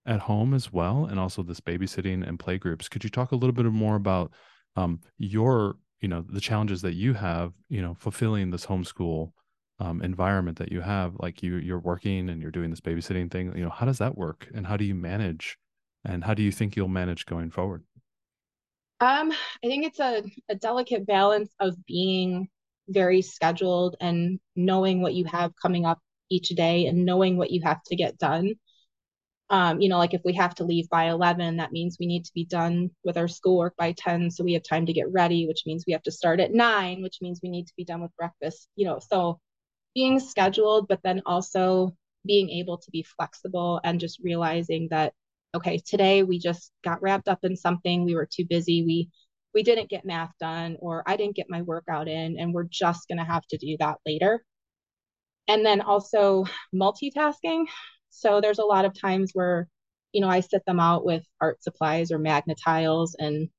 at 0.06 0.20
home 0.20 0.54
as 0.54 0.72
well, 0.72 1.06
and 1.06 1.20
also 1.20 1.44
this 1.44 1.60
babysitting 1.60 2.28
and 2.28 2.40
play 2.40 2.58
groups. 2.58 2.88
Could 2.88 3.04
you 3.04 3.10
talk 3.10 3.32
a 3.32 3.36
little 3.36 3.54
bit 3.54 3.66
more 3.66 3.96
about 3.96 4.32
um, 4.76 5.00
your, 5.18 5.78
you 6.00 6.08
know, 6.08 6.24
the 6.30 6.42
challenges 6.42 6.82
that 6.84 6.94
you 6.94 7.14
have, 7.14 7.54
you 7.70 7.82
know, 7.82 7.96
fulfilling 7.96 8.52
this 8.52 8.66
homeschool 8.66 9.32
um, 9.80 10.02
environment 10.02 10.60
that 10.60 10.72
you 10.72 10.82
have? 10.82 11.16
Like 11.20 11.42
you, 11.42 11.56
you're 11.56 11.80
working 11.80 12.30
and 12.30 12.42
you're 12.42 12.52
doing 12.52 12.70
this 12.70 12.82
babysitting 12.82 13.32
thing. 13.32 13.56
You 13.58 13.64
know, 13.64 13.70
how 13.70 13.86
does 13.86 13.98
that 13.98 14.18
work, 14.18 14.48
and 14.54 14.68
how 14.68 14.78
do 14.78 14.86
you 14.86 14.96
manage, 14.96 15.58
and 16.04 16.24
how 16.24 16.34
do 16.34 16.44
you 16.44 16.52
think 16.52 16.76
you'll 16.76 16.88
manage 16.88 17.26
going 17.26 17.52
forward? 17.52 17.84
Um, 19.02 19.32
I 19.32 19.68
think 19.68 19.86
it's 19.86 20.00
a, 20.00 20.24
a 20.50 20.56
delicate 20.56 21.06
balance 21.06 21.54
of 21.60 21.76
being 21.86 22.48
very 22.88 23.22
scheduled 23.22 23.96
and 24.00 24.40
knowing 24.56 25.02
what 25.02 25.14
you 25.14 25.26
have 25.26 25.52
coming 25.62 25.86
up 25.86 26.00
each 26.30 26.50
day 26.50 26.86
and 26.86 27.06
knowing 27.06 27.36
what 27.36 27.52
you 27.52 27.62
have 27.64 27.82
to 27.84 27.96
get 27.96 28.18
done 28.18 28.54
um, 29.50 29.80
you 29.80 29.90
know, 29.90 29.98
like 29.98 30.14
if 30.14 30.22
we 30.26 30.34
have 30.34 30.56
to 30.56 30.64
leave 30.64 30.90
by 30.90 31.10
11, 31.10 31.58
that 31.58 31.72
means 31.72 31.98
we 32.00 32.08
need 32.08 32.26
to 32.26 32.34
be 32.34 32.46
done 32.46 32.90
with 33.04 33.18
our 33.18 33.28
schoolwork 33.28 33.76
by 33.78 33.92
10. 33.94 34.32
So 34.32 34.44
we 34.44 34.54
have 34.54 34.64
time 34.64 34.86
to 34.88 34.94
get 34.94 35.12
ready, 35.12 35.48
which 35.48 35.64
means 35.66 35.84
we 35.86 35.94
have 35.94 36.04
to 36.04 36.12
start 36.12 36.40
at 36.40 36.54
nine, 36.54 37.04
which 37.04 37.20
means 37.22 37.40
we 37.44 37.50
need 37.50 37.68
to 37.68 37.74
be 37.78 37.86
done 37.86 38.02
with 38.02 38.16
breakfast, 38.18 38.68
you 38.76 38.86
know. 38.86 39.00
So 39.12 39.40
being 39.94 40.20
scheduled, 40.20 40.88
but 40.88 41.02
then 41.04 41.22
also 41.26 41.96
being 42.26 42.50
able 42.50 42.78
to 42.80 42.92
be 42.92 43.04
flexible 43.04 43.80
and 43.84 44.00
just 44.00 44.20
realizing 44.24 44.88
that, 44.90 45.14
okay, 45.56 45.78
today 45.86 46.24
we 46.24 46.40
just 46.40 46.72
got 46.84 47.02
wrapped 47.02 47.28
up 47.28 47.40
in 47.44 47.56
something. 47.56 48.04
We 48.04 48.16
were 48.16 48.28
too 48.32 48.46
busy. 48.46 48.84
We 48.84 49.10
we 49.54 49.64
didn't 49.64 49.90
get 49.90 50.06
math 50.06 50.34
done 50.40 50.76
or 50.82 51.02
I 51.08 51.16
didn't 51.16 51.36
get 51.36 51.50
my 51.50 51.62
workout 51.62 52.10
in 52.10 52.38
and 52.38 52.54
we're 52.54 52.66
just 52.66 53.08
going 53.08 53.20
to 53.20 53.24
have 53.24 53.46
to 53.48 53.58
do 53.58 53.78
that 53.80 54.00
later. 54.06 54.44
And 55.48 55.66
then 55.66 55.80
also 55.82 56.46
multitasking. 56.76 57.66
So 58.16 58.40
there's 58.40 58.60
a 58.60 58.66
lot 58.66 58.86
of 58.86 59.00
times 59.00 59.32
where, 59.34 59.68
you 60.14 60.22
know, 60.22 60.30
I 60.30 60.40
sit 60.40 60.66
them 60.66 60.80
out 60.80 61.06
with 61.06 61.24
art 61.42 61.62
supplies 61.62 62.12
or 62.12 62.18
Magna-Tiles 62.18 63.16
and 63.20 63.50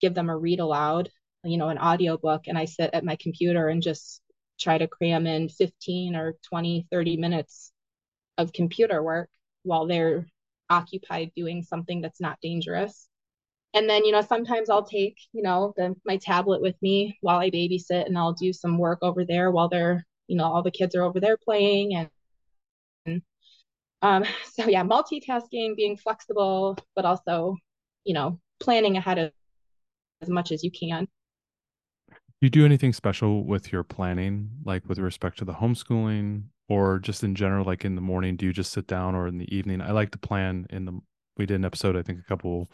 give 0.00 0.14
them 0.14 0.28
a 0.28 0.36
read 0.36 0.60
aloud, 0.60 1.08
you 1.42 1.56
know, 1.56 1.70
an 1.70 1.78
audio 1.78 2.18
book. 2.18 2.42
And 2.46 2.58
I 2.58 2.66
sit 2.66 2.90
at 2.92 3.04
my 3.04 3.16
computer 3.16 3.68
and 3.68 3.82
just 3.82 4.20
try 4.60 4.76
to 4.76 4.86
cram 4.86 5.26
in 5.26 5.48
15 5.48 6.16
or 6.16 6.34
20, 6.48 6.86
30 6.92 7.16
minutes 7.16 7.72
of 8.36 8.52
computer 8.52 9.02
work 9.02 9.30
while 9.62 9.86
they're 9.86 10.26
occupied 10.68 11.32
doing 11.34 11.62
something 11.62 12.02
that's 12.02 12.20
not 12.20 12.38
dangerous. 12.42 13.08
And 13.72 13.88
then, 13.88 14.04
you 14.04 14.12
know, 14.12 14.20
sometimes 14.20 14.68
I'll 14.68 14.84
take, 14.84 15.16
you 15.32 15.42
know, 15.42 15.72
the, 15.78 15.96
my 16.04 16.18
tablet 16.18 16.60
with 16.60 16.76
me 16.82 17.16
while 17.22 17.38
I 17.38 17.50
babysit 17.50 18.04
and 18.06 18.18
I'll 18.18 18.34
do 18.34 18.52
some 18.52 18.76
work 18.76 18.98
over 19.00 19.24
there 19.24 19.50
while 19.50 19.70
they're, 19.70 20.06
you 20.28 20.36
know, 20.36 20.44
all 20.44 20.62
the 20.62 20.70
kids 20.70 20.94
are 20.94 21.02
over 21.02 21.20
there 21.20 21.38
playing 21.38 21.94
and 21.94 22.08
um, 24.04 24.24
so 24.52 24.68
yeah, 24.68 24.84
multitasking, 24.84 25.74
being 25.74 25.96
flexible, 25.96 26.76
but 26.94 27.04
also, 27.04 27.56
you 28.04 28.14
know, 28.14 28.38
planning 28.60 28.96
ahead 28.96 29.18
of 29.18 29.32
as 30.22 30.28
much 30.28 30.52
as 30.52 30.62
you 30.62 30.70
can. 30.70 31.08
Do 32.08 32.46
you 32.46 32.50
do 32.50 32.64
anything 32.64 32.92
special 32.92 33.44
with 33.44 33.72
your 33.72 33.82
planning, 33.82 34.50
like 34.64 34.86
with 34.86 34.98
respect 34.98 35.38
to 35.38 35.44
the 35.44 35.54
homeschooling 35.54 36.44
or 36.68 36.98
just 36.98 37.24
in 37.24 37.34
general, 37.34 37.64
like 37.64 37.84
in 37.84 37.94
the 37.94 38.00
morning? 38.02 38.36
Do 38.36 38.44
you 38.44 38.52
just 38.52 38.72
sit 38.72 38.86
down 38.86 39.14
or 39.14 39.26
in 39.26 39.38
the 39.38 39.54
evening? 39.54 39.80
I 39.80 39.92
like 39.92 40.10
to 40.10 40.18
plan 40.18 40.66
in 40.70 40.84
the, 40.84 41.00
we 41.38 41.46
did 41.46 41.54
an 41.54 41.64
episode, 41.64 41.96
I 41.96 42.02
think 42.02 42.18
a 42.18 42.24
couple 42.24 42.70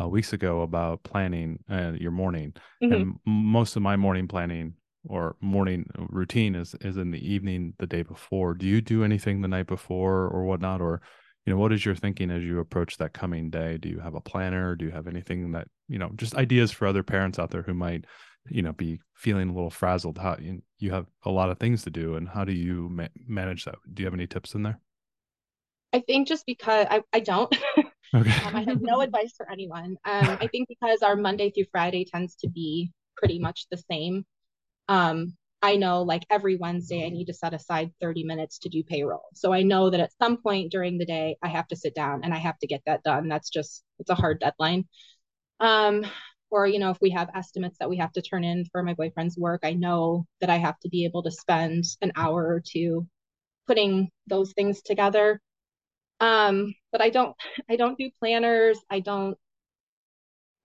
uh, 0.00 0.08
weeks 0.08 0.32
ago 0.32 0.62
about 0.62 1.02
planning 1.02 1.62
uh, 1.70 1.92
your 1.98 2.12
morning. 2.12 2.54
Mm-hmm. 2.82 2.92
And 2.92 3.18
most 3.26 3.76
of 3.76 3.82
my 3.82 3.96
morning 3.96 4.26
planning 4.26 4.74
or 5.08 5.36
morning 5.40 5.88
routine 5.96 6.54
is 6.54 6.74
is 6.80 6.96
in 6.96 7.10
the 7.10 7.32
evening 7.32 7.74
the 7.78 7.86
day 7.86 8.02
before. 8.02 8.54
Do 8.54 8.66
you 8.66 8.80
do 8.80 9.04
anything 9.04 9.40
the 9.40 9.48
night 9.48 9.66
before 9.66 10.28
or 10.28 10.44
whatnot? 10.44 10.80
Or, 10.80 11.00
you 11.46 11.52
know, 11.52 11.58
what 11.58 11.72
is 11.72 11.84
your 11.84 11.94
thinking 11.94 12.30
as 12.30 12.42
you 12.42 12.60
approach 12.60 12.98
that 12.98 13.14
coming 13.14 13.50
day? 13.50 13.78
Do 13.78 13.88
you 13.88 14.00
have 14.00 14.14
a 14.14 14.20
planner? 14.20 14.76
Do 14.76 14.84
you 14.84 14.90
have 14.90 15.06
anything 15.06 15.52
that, 15.52 15.68
you 15.88 15.98
know, 15.98 16.10
just 16.16 16.34
ideas 16.34 16.70
for 16.70 16.86
other 16.86 17.02
parents 17.02 17.38
out 17.38 17.50
there 17.50 17.62
who 17.62 17.74
might, 17.74 18.04
you 18.48 18.62
know, 18.62 18.72
be 18.72 19.00
feeling 19.14 19.48
a 19.48 19.54
little 19.54 19.70
frazzled? 19.70 20.18
How 20.18 20.36
you, 20.40 20.62
you 20.78 20.90
have 20.92 21.06
a 21.24 21.30
lot 21.30 21.50
of 21.50 21.58
things 21.58 21.82
to 21.84 21.90
do 21.90 22.16
and 22.16 22.28
how 22.28 22.44
do 22.44 22.52
you 22.52 22.88
ma- 22.90 23.08
manage 23.26 23.64
that? 23.64 23.76
Do 23.92 24.02
you 24.02 24.06
have 24.06 24.14
any 24.14 24.26
tips 24.26 24.54
in 24.54 24.62
there? 24.62 24.78
I 25.92 26.00
think 26.00 26.28
just 26.28 26.46
because 26.46 26.86
I, 26.90 27.02
I 27.12 27.20
don't. 27.20 27.54
Okay. 28.12 28.32
um, 28.44 28.56
I 28.56 28.64
have 28.64 28.80
no 28.80 29.00
advice 29.02 29.32
for 29.36 29.48
anyone. 29.50 29.96
Um, 30.04 30.36
I 30.40 30.48
think 30.48 30.68
because 30.68 31.00
our 31.00 31.14
Monday 31.14 31.50
through 31.50 31.66
Friday 31.70 32.04
tends 32.04 32.34
to 32.36 32.48
be 32.48 32.90
pretty 33.16 33.38
much 33.38 33.66
the 33.70 33.76
same. 33.90 34.26
Um, 34.90 35.36
I 35.62 35.76
know 35.76 36.02
like 36.02 36.26
every 36.30 36.56
Wednesday 36.56 37.06
I 37.06 37.10
need 37.10 37.26
to 37.26 37.34
set 37.34 37.54
aside 37.54 37.92
30 38.00 38.24
minutes 38.24 38.58
to 38.60 38.68
do 38.68 38.82
payroll. 38.82 39.26
So 39.34 39.52
I 39.52 39.62
know 39.62 39.88
that 39.90 40.00
at 40.00 40.12
some 40.20 40.38
point 40.38 40.72
during 40.72 40.98
the 40.98 41.06
day 41.06 41.36
I 41.42 41.48
have 41.48 41.68
to 41.68 41.76
sit 41.76 41.94
down 41.94 42.24
and 42.24 42.34
I 42.34 42.38
have 42.38 42.58
to 42.58 42.66
get 42.66 42.82
that 42.86 43.04
done. 43.04 43.28
That's 43.28 43.50
just 43.50 43.84
it's 44.00 44.10
a 44.10 44.14
hard 44.16 44.40
deadline. 44.40 44.86
Um, 45.60 46.04
or 46.50 46.66
you 46.66 46.80
know 46.80 46.90
if 46.90 46.98
we 47.00 47.10
have 47.10 47.30
estimates 47.34 47.78
that 47.78 47.90
we 47.90 47.98
have 47.98 48.12
to 48.12 48.22
turn 48.22 48.44
in 48.44 48.64
for 48.72 48.82
my 48.82 48.94
boyfriend's 48.94 49.38
work, 49.38 49.60
I 49.64 49.74
know 49.74 50.26
that 50.40 50.50
I 50.50 50.56
have 50.58 50.78
to 50.80 50.88
be 50.88 51.04
able 51.04 51.22
to 51.24 51.30
spend 51.30 51.84
an 52.02 52.12
hour 52.16 52.42
or 52.48 52.60
two 52.60 53.06
putting 53.68 54.10
those 54.28 54.52
things 54.54 54.82
together. 54.82 55.40
Um, 56.20 56.74
but 56.92 57.02
I 57.02 57.10
don't 57.10 57.36
I 57.70 57.76
don't 57.76 57.98
do 57.98 58.10
planners. 58.20 58.78
I 58.90 59.00
don't 59.00 59.38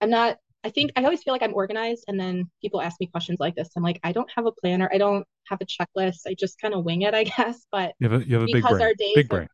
I'm 0.01 0.09
not 0.09 0.37
I 0.65 0.69
think 0.71 0.91
I 0.95 1.03
always 1.03 1.21
feel 1.21 1.31
like 1.31 1.43
I'm 1.43 1.53
organized 1.53 2.05
and 2.07 2.19
then 2.19 2.49
people 2.59 2.81
ask 2.81 2.99
me 2.99 3.05
questions 3.05 3.39
like 3.39 3.55
this. 3.55 3.69
I'm 3.77 3.83
like, 3.83 3.99
I 4.03 4.11
don't 4.11 4.29
have 4.35 4.47
a 4.47 4.51
planner. 4.51 4.89
I 4.91 4.97
don't 4.97 5.23
have 5.47 5.61
a 5.61 5.65
checklist. 5.65 6.21
I 6.25 6.33
just 6.33 6.59
kind 6.59 6.73
of 6.73 6.83
wing 6.83 7.03
it, 7.03 7.13
I 7.13 7.23
guess. 7.37 7.67
But 7.71 7.93
you 7.99 8.09
have 8.09 8.19
a, 8.19 8.27
you 8.27 8.33
have 8.33 8.49
a 8.49 8.51
big 8.51 8.63
brain. 8.63 8.81
Our 8.81 8.93
days 8.95 9.13
big 9.13 9.29
brain. 9.29 9.47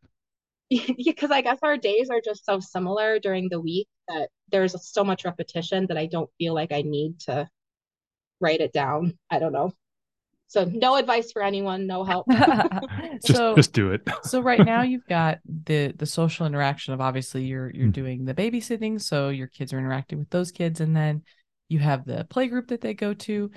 because 1.04 1.30
I 1.30 1.42
guess 1.42 1.58
our 1.62 1.76
days 1.76 2.08
are 2.08 2.22
just 2.24 2.46
so 2.46 2.60
similar 2.60 3.18
during 3.18 3.50
the 3.50 3.60
week 3.60 3.88
that 4.08 4.30
there's 4.50 4.74
so 4.90 5.04
much 5.04 5.26
repetition 5.26 5.86
that 5.88 5.98
I 5.98 6.06
don't 6.06 6.30
feel 6.38 6.54
like 6.54 6.72
I 6.72 6.80
need 6.80 7.20
to 7.26 7.46
write 8.40 8.62
it 8.62 8.72
down. 8.72 9.18
I 9.30 9.38
don't 9.38 9.52
know. 9.52 9.72
So 10.52 10.66
no 10.66 10.96
advice 10.96 11.32
for 11.32 11.42
anyone, 11.42 11.86
no 11.86 12.04
help. 12.04 12.26
just, 13.24 13.26
so 13.26 13.56
just 13.56 13.72
do 13.72 13.90
it. 13.92 14.02
so 14.22 14.42
right 14.42 14.62
now 14.62 14.82
you've 14.82 15.06
got 15.06 15.38
the 15.46 15.94
the 15.96 16.04
social 16.04 16.44
interaction 16.44 16.92
of 16.92 17.00
obviously 17.00 17.44
you're 17.44 17.70
you're 17.70 17.88
mm. 17.88 17.92
doing 17.92 18.26
the 18.26 18.34
babysitting, 18.34 19.00
so 19.00 19.30
your 19.30 19.46
kids 19.46 19.72
are 19.72 19.78
interacting 19.78 20.18
with 20.18 20.28
those 20.28 20.52
kids, 20.52 20.82
and 20.82 20.94
then 20.94 21.22
you 21.70 21.78
have 21.78 22.04
the 22.04 22.26
play 22.28 22.48
group 22.48 22.68
that 22.68 22.82
they 22.82 22.92
go 22.92 23.14
to. 23.14 23.50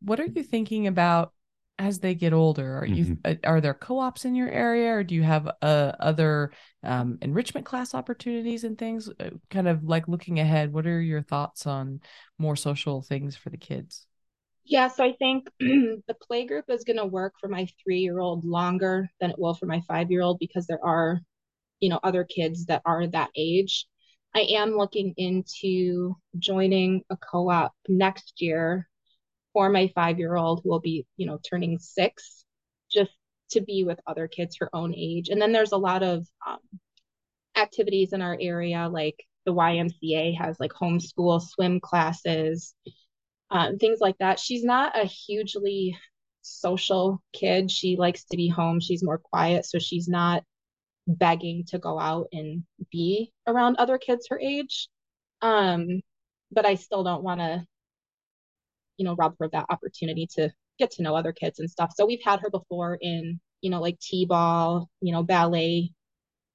What 0.00 0.20
are 0.20 0.26
you 0.26 0.42
thinking 0.42 0.88
about 0.88 1.32
as 1.78 2.00
they 2.00 2.14
get 2.14 2.34
older? 2.34 2.80
Are 2.80 2.86
you 2.86 3.04
mm-hmm. 3.04 3.14
Uh, 3.24 3.36
are 3.44 3.62
there 3.62 3.72
co-ops 3.72 4.26
in 4.26 4.34
your 4.34 4.50
area, 4.50 4.92
or 4.92 5.04
do 5.04 5.14
you 5.14 5.22
have 5.22 5.50
uh, 5.62 5.92
other 5.98 6.52
um, 6.82 7.16
enrichment 7.22 7.64
class 7.64 7.94
opportunities 7.94 8.64
and 8.64 8.76
things? 8.76 9.08
Uh, 9.08 9.30
kind 9.48 9.68
of 9.68 9.84
like 9.84 10.06
looking 10.06 10.38
ahead, 10.38 10.70
what 10.70 10.86
are 10.86 11.00
your 11.00 11.22
thoughts 11.22 11.66
on 11.66 12.00
more 12.38 12.56
social 12.56 13.00
things 13.00 13.36
for 13.36 13.48
the 13.48 13.56
kids? 13.56 14.06
Yeah, 14.64 14.88
so 14.88 15.04
I 15.04 15.12
think 15.12 15.48
the 15.60 16.16
play 16.22 16.46
group 16.46 16.66
is 16.68 16.84
going 16.84 16.98
to 16.98 17.06
work 17.06 17.34
for 17.40 17.48
my 17.48 17.66
three 17.82 18.00
year 18.00 18.20
old 18.20 18.44
longer 18.44 19.10
than 19.20 19.30
it 19.30 19.38
will 19.38 19.54
for 19.54 19.66
my 19.66 19.80
five 19.88 20.10
year 20.10 20.22
old 20.22 20.38
because 20.38 20.66
there 20.66 20.84
are, 20.84 21.20
you 21.80 21.90
know, 21.90 22.00
other 22.02 22.24
kids 22.24 22.66
that 22.66 22.82
are 22.84 23.06
that 23.08 23.30
age. 23.36 23.86
I 24.34 24.40
am 24.40 24.76
looking 24.76 25.14
into 25.16 26.16
joining 26.38 27.02
a 27.10 27.16
co 27.16 27.50
op 27.50 27.74
next 27.88 28.40
year 28.40 28.88
for 29.52 29.68
my 29.70 29.88
five 29.94 30.18
year 30.18 30.36
old 30.36 30.60
who 30.62 30.70
will 30.70 30.80
be, 30.80 31.06
you 31.16 31.26
know, 31.26 31.38
turning 31.48 31.78
six, 31.78 32.44
just 32.90 33.12
to 33.50 33.60
be 33.60 33.84
with 33.84 34.00
other 34.06 34.28
kids 34.28 34.56
her 34.60 34.70
own 34.74 34.94
age. 34.94 35.28
And 35.28 35.40
then 35.42 35.52
there's 35.52 35.72
a 35.72 35.76
lot 35.78 36.02
of 36.02 36.26
um, 36.46 36.58
activities 37.56 38.12
in 38.12 38.22
our 38.22 38.36
area, 38.40 38.88
like 38.88 39.16
the 39.44 39.52
YMCA 39.52 40.36
has 40.38 40.58
like 40.60 40.72
homeschool 40.72 41.42
swim 41.42 41.80
classes 41.80 42.74
um, 43.52 43.76
things 43.76 43.98
like 44.00 44.16
that. 44.18 44.40
She's 44.40 44.64
not 44.64 44.98
a 44.98 45.04
hugely 45.04 45.96
social 46.40 47.22
kid. 47.34 47.70
She 47.70 47.96
likes 47.96 48.24
to 48.24 48.36
be 48.36 48.48
home. 48.48 48.80
She's 48.80 49.04
more 49.04 49.18
quiet, 49.18 49.66
so 49.66 49.78
she's 49.78 50.08
not 50.08 50.42
begging 51.06 51.64
to 51.68 51.78
go 51.78 51.98
out 51.98 52.28
and 52.32 52.64
be 52.90 53.30
around 53.46 53.76
other 53.76 53.98
kids 53.98 54.26
her 54.30 54.40
age. 54.40 54.88
Um, 55.42 56.00
but 56.50 56.64
I 56.64 56.76
still 56.76 57.04
don't 57.04 57.22
want 57.22 57.40
to, 57.40 57.64
you 58.96 59.04
know, 59.04 59.14
rob 59.16 59.34
her 59.38 59.46
of 59.46 59.52
that 59.52 59.66
opportunity 59.68 60.26
to 60.34 60.50
get 60.78 60.90
to 60.92 61.02
know 61.02 61.14
other 61.14 61.32
kids 61.32 61.58
and 61.58 61.70
stuff. 61.70 61.92
So 61.94 62.06
we've 62.06 62.24
had 62.24 62.40
her 62.40 62.50
before 62.50 62.96
in, 63.00 63.38
you 63.60 63.70
know, 63.70 63.80
like 63.80 63.98
t-ball, 64.00 64.88
you 65.02 65.12
know, 65.12 65.22
ballet, 65.22 65.92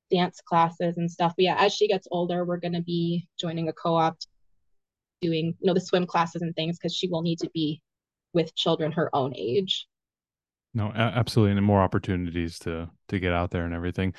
dance 0.10 0.42
classes 0.44 0.98
and 0.98 1.12
stuff. 1.12 1.34
But 1.38 1.44
yeah, 1.44 1.58
as 1.60 1.74
she 1.74 1.88
gets 1.88 2.08
older, 2.10 2.44
we're 2.44 2.58
going 2.58 2.74
to 2.74 2.82
be 2.82 3.28
joining 3.40 3.70
a 3.70 3.74
co-op 3.74 4.18
doing 5.22 5.56
you 5.60 5.68
know 5.68 5.74
the 5.74 5.82
swim 5.82 6.06
classes 6.06 6.42
and 6.42 6.56
things 6.56 6.78
because 6.78 6.96
she 6.96 7.08
will 7.08 7.22
need 7.22 7.40
to 7.40 7.50
be 7.54 7.82
with 8.34 8.56
children 8.56 8.92
her 8.92 9.10
own 9.14 9.34
age. 9.36 9.88
No 10.74 10.92
absolutely 10.96 11.58
and 11.58 11.66
more 11.66 11.82
opportunities 11.82 12.60
to 12.60 12.90
to 13.10 13.20
get 13.20 13.34
out 13.34 13.52
there 13.52 13.66
and 13.66 13.74
everything. 13.74 14.14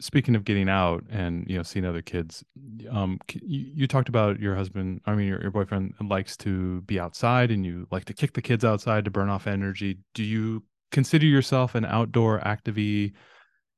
Speaking 0.00 0.34
of 0.34 0.44
getting 0.44 0.68
out 0.68 1.04
and 1.08 1.48
you 1.48 1.56
know 1.56 1.62
seeing 1.62 1.86
other 1.86 2.02
kids 2.02 2.44
um 2.90 3.18
you, 3.32 3.70
you 3.74 3.86
talked 3.86 4.08
about 4.08 4.40
your 4.40 4.54
husband 4.56 5.00
i 5.06 5.14
mean 5.14 5.28
your, 5.28 5.40
your 5.40 5.52
boyfriend 5.52 5.94
likes 6.00 6.36
to 6.36 6.82
be 6.82 6.98
outside 6.98 7.50
and 7.50 7.64
you 7.64 7.86
like 7.90 8.04
to 8.04 8.12
kick 8.12 8.32
the 8.34 8.42
kids 8.42 8.64
outside 8.64 9.04
to 9.04 9.10
burn 9.10 9.28
off 9.28 9.46
energy. 9.46 9.98
Do 10.12 10.24
you 10.24 10.64
consider 10.90 11.26
yourself 11.26 11.74
an 11.74 11.84
outdoor 11.84 12.46
activity 12.46 13.14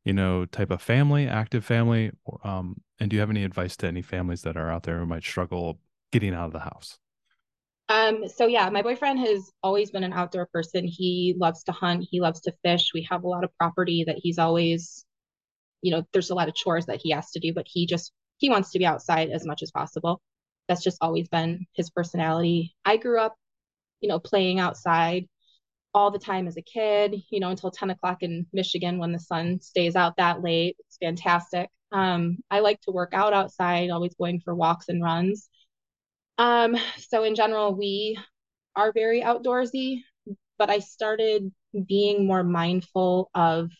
you 0.04 0.12
know 0.12 0.46
type 0.46 0.70
of 0.70 0.82
family 0.82 1.28
active 1.28 1.64
family? 1.64 2.10
Um 2.42 2.80
and 2.98 3.10
do 3.10 3.16
you 3.16 3.20
have 3.20 3.30
any 3.30 3.44
advice 3.44 3.76
to 3.76 3.86
any 3.86 4.02
families 4.02 4.42
that 4.42 4.56
are 4.56 4.70
out 4.70 4.84
there 4.84 4.98
who 4.98 5.06
might 5.06 5.22
struggle 5.22 5.78
getting 6.20 6.34
out 6.34 6.46
of 6.46 6.52
the 6.52 6.60
house? 6.60 6.98
Um, 7.88 8.28
so 8.28 8.46
yeah, 8.46 8.68
my 8.70 8.82
boyfriend 8.82 9.20
has 9.20 9.50
always 9.62 9.90
been 9.90 10.02
an 10.02 10.12
outdoor 10.12 10.46
person. 10.46 10.84
He 10.84 11.36
loves 11.38 11.62
to 11.64 11.72
hunt, 11.72 12.06
he 12.10 12.20
loves 12.20 12.40
to 12.42 12.52
fish. 12.64 12.90
We 12.94 13.06
have 13.10 13.24
a 13.24 13.28
lot 13.28 13.44
of 13.44 13.56
property 13.58 14.04
that 14.06 14.16
he's 14.18 14.38
always, 14.38 15.04
you 15.82 15.92
know, 15.92 16.02
there's 16.12 16.30
a 16.30 16.34
lot 16.34 16.48
of 16.48 16.54
chores 16.54 16.86
that 16.86 17.00
he 17.02 17.10
has 17.12 17.30
to 17.32 17.40
do, 17.40 17.52
but 17.54 17.66
he 17.68 17.86
just 17.86 18.12
he 18.38 18.50
wants 18.50 18.70
to 18.72 18.78
be 18.78 18.86
outside 18.86 19.30
as 19.30 19.46
much 19.46 19.62
as 19.62 19.70
possible. 19.70 20.20
That's 20.68 20.82
just 20.82 20.98
always 21.00 21.28
been 21.28 21.66
his 21.74 21.90
personality. 21.90 22.74
I 22.84 22.96
grew 22.96 23.20
up, 23.20 23.36
you 24.00 24.08
know, 24.08 24.18
playing 24.18 24.58
outside 24.58 25.26
all 25.94 26.10
the 26.10 26.18
time 26.18 26.46
as 26.48 26.56
a 26.56 26.62
kid, 26.62 27.14
you 27.30 27.40
know, 27.40 27.50
until 27.50 27.70
10 27.70 27.90
o'clock 27.90 28.22
in 28.22 28.46
Michigan 28.52 28.98
when 28.98 29.12
the 29.12 29.18
sun 29.18 29.60
stays 29.60 29.96
out 29.96 30.16
that 30.18 30.42
late. 30.42 30.76
It's 30.80 30.98
fantastic. 31.00 31.70
Um, 31.92 32.38
I 32.50 32.60
like 32.60 32.80
to 32.82 32.90
work 32.90 33.14
out 33.14 33.32
outside, 33.32 33.90
always 33.90 34.14
going 34.14 34.40
for 34.40 34.54
walks 34.54 34.88
and 34.88 35.02
runs. 35.02 35.48
Um, 36.38 36.76
so 36.98 37.24
in 37.24 37.34
general, 37.34 37.74
we 37.74 38.18
are 38.76 38.92
very 38.92 39.22
outdoorsy, 39.22 40.02
but 40.58 40.70
I 40.70 40.80
started 40.80 41.52
being 41.88 42.26
more 42.26 42.44
mindful 42.44 43.30
of 43.34 43.70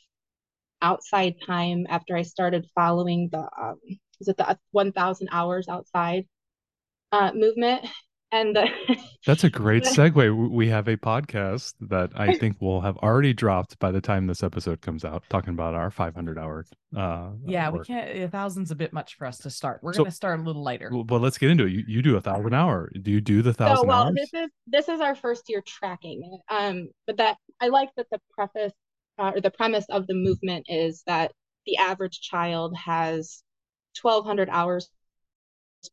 outside 0.83 1.37
time 1.47 1.87
after 1.89 2.17
I 2.17 2.23
started 2.23 2.67
following 2.75 3.29
the 3.33 3.49
um, 3.61 3.81
is 4.21 4.29
it 4.29 4.37
the 4.37 4.59
1000 4.73 5.29
hours 5.33 5.69
outside 5.69 6.27
uh, 7.13 7.33
movement 7.35 7.87
And 8.33 8.57
uh, 8.57 8.67
That's 9.27 9.45
a 9.45 9.51
great 9.51 9.85
segue. 9.85 10.51
We 10.51 10.69
have 10.69 10.89
a 10.89 10.97
podcast 10.97 11.75
that 11.81 12.11
I 12.15 12.35
think 12.39 12.61
will 12.61 12.81
have 12.81 12.97
already 12.99 13.33
dropped 13.33 13.79
by 13.79 13.93
the 13.93 14.01
time 14.01 14.27
this 14.27 14.43
episode 14.43 14.81
comes 14.81 15.05
out, 15.05 15.23
talking 15.29 15.51
about 15.51 15.75
our 15.75 15.91
500 15.91 16.39
hour. 16.39 16.65
Uh, 16.97 17.31
yeah, 17.47 17.71
we 17.71 17.81
can't. 17.85 18.19
A 18.19 18.29
thousand's 18.29 18.71
a 18.71 18.75
bit 18.75 18.93
much 18.93 19.17
for 19.17 19.27
us 19.27 19.39
to 19.39 19.51
start. 19.51 19.81
We're 19.83 19.93
So- 19.93 20.05
gonna 20.05 20.11
start 20.11 20.41
a 20.41 20.43
little 20.43 20.63
lighter. 20.63 20.91
Well, 20.93 21.05
but 21.05 21.21
let's 21.21 21.39
get 21.39 21.51
into 21.51 21.67
it. 21.67 21.71
You, 21.73 21.85
you 21.87 22.03
do 22.03 22.17
a 22.17 22.21
thousand 22.21 22.53
hour. 22.53 22.91
Do 23.01 23.11
you 23.11 23.21
do 23.21 23.43
the 23.43 23.53
so 23.53 23.59
thousand 23.59 23.89
well, 23.89 24.05
hours? 24.05 24.15
this 24.15 24.35
is 24.35 24.51
this 24.67 24.89
is 24.89 25.01
our 25.01 25.15
first 25.15 25.49
year 25.49 25.63
tracking 25.67 26.23
it. 26.23 26.53
Um, 26.53 26.89
but 27.07 27.19
that 27.19 27.37
I 27.61 27.69
like 27.69 27.91
that 27.97 28.07
the 28.11 28.21
preface 28.33 28.73
uh, 29.19 29.33
or 29.37 29.41
the 29.41 29.51
premise 29.51 29.87
of 29.89 30.07
the 30.07 30.15
movement 30.15 30.67
is 30.69 31.03
that 31.07 31.33
the 31.65 31.77
average 31.79 32.21
child 32.21 32.77
has 32.77 33.43
1,200 34.03 34.49
hours 34.51 34.89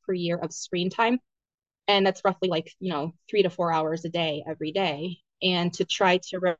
per 0.06 0.14
year 0.14 0.38
of 0.38 0.52
screen 0.52 0.90
time, 0.90 1.20
and 1.88 2.06
that's 2.06 2.22
roughly 2.26 2.50
like 2.50 2.72
you 2.80 2.92
know 2.92 3.14
three 3.30 3.44
to 3.44 3.50
four 3.50 3.74
hours 3.74 4.06
a 4.06 4.10
day 4.10 4.44
every 4.48 4.72
day. 4.72 5.18
And 5.42 5.74
to 5.74 5.86
try 5.86 6.20
to 6.30 6.40
re- 6.40 6.56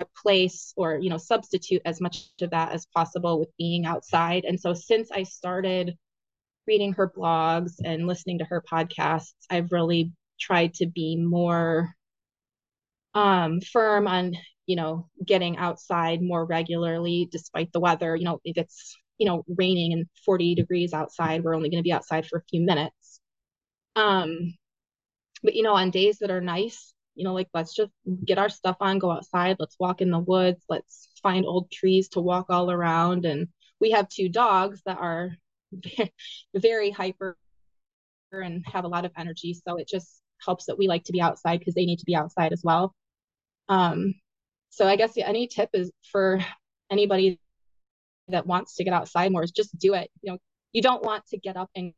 replace 0.00 0.72
or 0.76 0.98
you 0.98 1.10
know 1.10 1.18
substitute 1.18 1.82
as 1.84 2.00
much 2.00 2.26
of 2.42 2.50
that 2.50 2.72
as 2.72 2.86
possible 2.86 3.40
with 3.40 3.50
being 3.58 3.86
outside. 3.86 4.44
And 4.44 4.60
so 4.60 4.74
since 4.74 5.10
I 5.10 5.22
started 5.24 5.96
reading 6.66 6.92
her 6.94 7.10
blogs 7.10 7.74
and 7.84 8.06
listening 8.06 8.38
to 8.38 8.44
her 8.46 8.62
podcasts, 8.62 9.34
I've 9.50 9.72
really 9.72 10.12
tried 10.40 10.74
to 10.74 10.86
be 10.86 11.16
more 11.16 11.94
um, 13.14 13.60
firm 13.60 14.06
on, 14.06 14.34
you 14.66 14.76
know, 14.76 15.08
getting 15.24 15.56
outside 15.56 16.20
more 16.22 16.44
regularly 16.44 17.28
despite 17.30 17.72
the 17.72 17.80
weather. 17.80 18.14
You 18.16 18.24
know, 18.24 18.40
if 18.44 18.56
it's, 18.58 18.96
you 19.18 19.26
know, 19.26 19.44
raining 19.56 19.92
and 19.92 20.06
40 20.24 20.54
degrees 20.54 20.92
outside, 20.92 21.42
we're 21.44 21.54
only 21.56 21.70
going 21.70 21.82
to 21.82 21.86
be 21.86 21.92
outside 21.92 22.26
for 22.26 22.38
a 22.38 22.44
few 22.50 22.60
minutes. 22.64 23.05
Um, 23.96 24.54
but, 25.42 25.54
you 25.54 25.62
know, 25.62 25.74
on 25.74 25.90
days 25.90 26.18
that 26.18 26.30
are 26.30 26.40
nice, 26.40 26.94
you 27.14 27.24
know, 27.24 27.32
like 27.32 27.48
let's 27.54 27.74
just 27.74 27.90
get 28.24 28.38
our 28.38 28.48
stuff 28.48 28.76
on, 28.80 28.98
go 28.98 29.10
outside, 29.10 29.56
let's 29.58 29.76
walk 29.80 30.00
in 30.00 30.10
the 30.10 30.18
woods, 30.18 30.62
let's 30.68 31.08
find 31.22 31.46
old 31.46 31.70
trees 31.70 32.08
to 32.10 32.20
walk 32.20 32.46
all 32.50 32.70
around. 32.70 33.24
And 33.24 33.48
we 33.80 33.90
have 33.92 34.08
two 34.08 34.28
dogs 34.28 34.82
that 34.86 34.98
are 34.98 35.30
very 36.54 36.90
hyper 36.90 37.36
and 38.32 38.64
have 38.66 38.84
a 38.84 38.88
lot 38.88 39.04
of 39.04 39.12
energy. 39.16 39.54
So 39.66 39.76
it 39.76 39.88
just 39.88 40.20
helps 40.44 40.66
that 40.66 40.78
we 40.78 40.88
like 40.88 41.04
to 41.04 41.12
be 41.12 41.20
outside 41.22 41.58
because 41.58 41.74
they 41.74 41.86
need 41.86 41.98
to 42.00 42.04
be 42.04 42.14
outside 42.14 42.52
as 42.52 42.62
well. 42.62 42.94
Um, 43.68 44.14
so 44.70 44.86
I 44.86 44.96
guess 44.96 45.16
any 45.16 45.46
tip 45.46 45.70
is 45.72 45.90
for 46.12 46.40
anybody 46.90 47.40
that 48.28 48.46
wants 48.46 48.76
to 48.76 48.84
get 48.84 48.92
outside 48.92 49.32
more 49.32 49.42
is 49.42 49.52
just 49.52 49.76
do 49.78 49.94
it. 49.94 50.10
You 50.22 50.32
know, 50.32 50.38
you 50.72 50.82
don't 50.82 51.02
want 51.02 51.26
to 51.28 51.38
get 51.38 51.56
up 51.56 51.70
and 51.74 51.94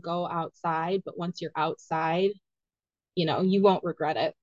go 0.00 0.26
outside, 0.28 1.02
but 1.04 1.18
once 1.18 1.40
you're 1.42 1.52
outside, 1.56 2.30
you 3.14 3.26
know, 3.26 3.42
you 3.42 3.62
won't 3.62 3.84
regret 3.84 4.16
it. 4.16 4.34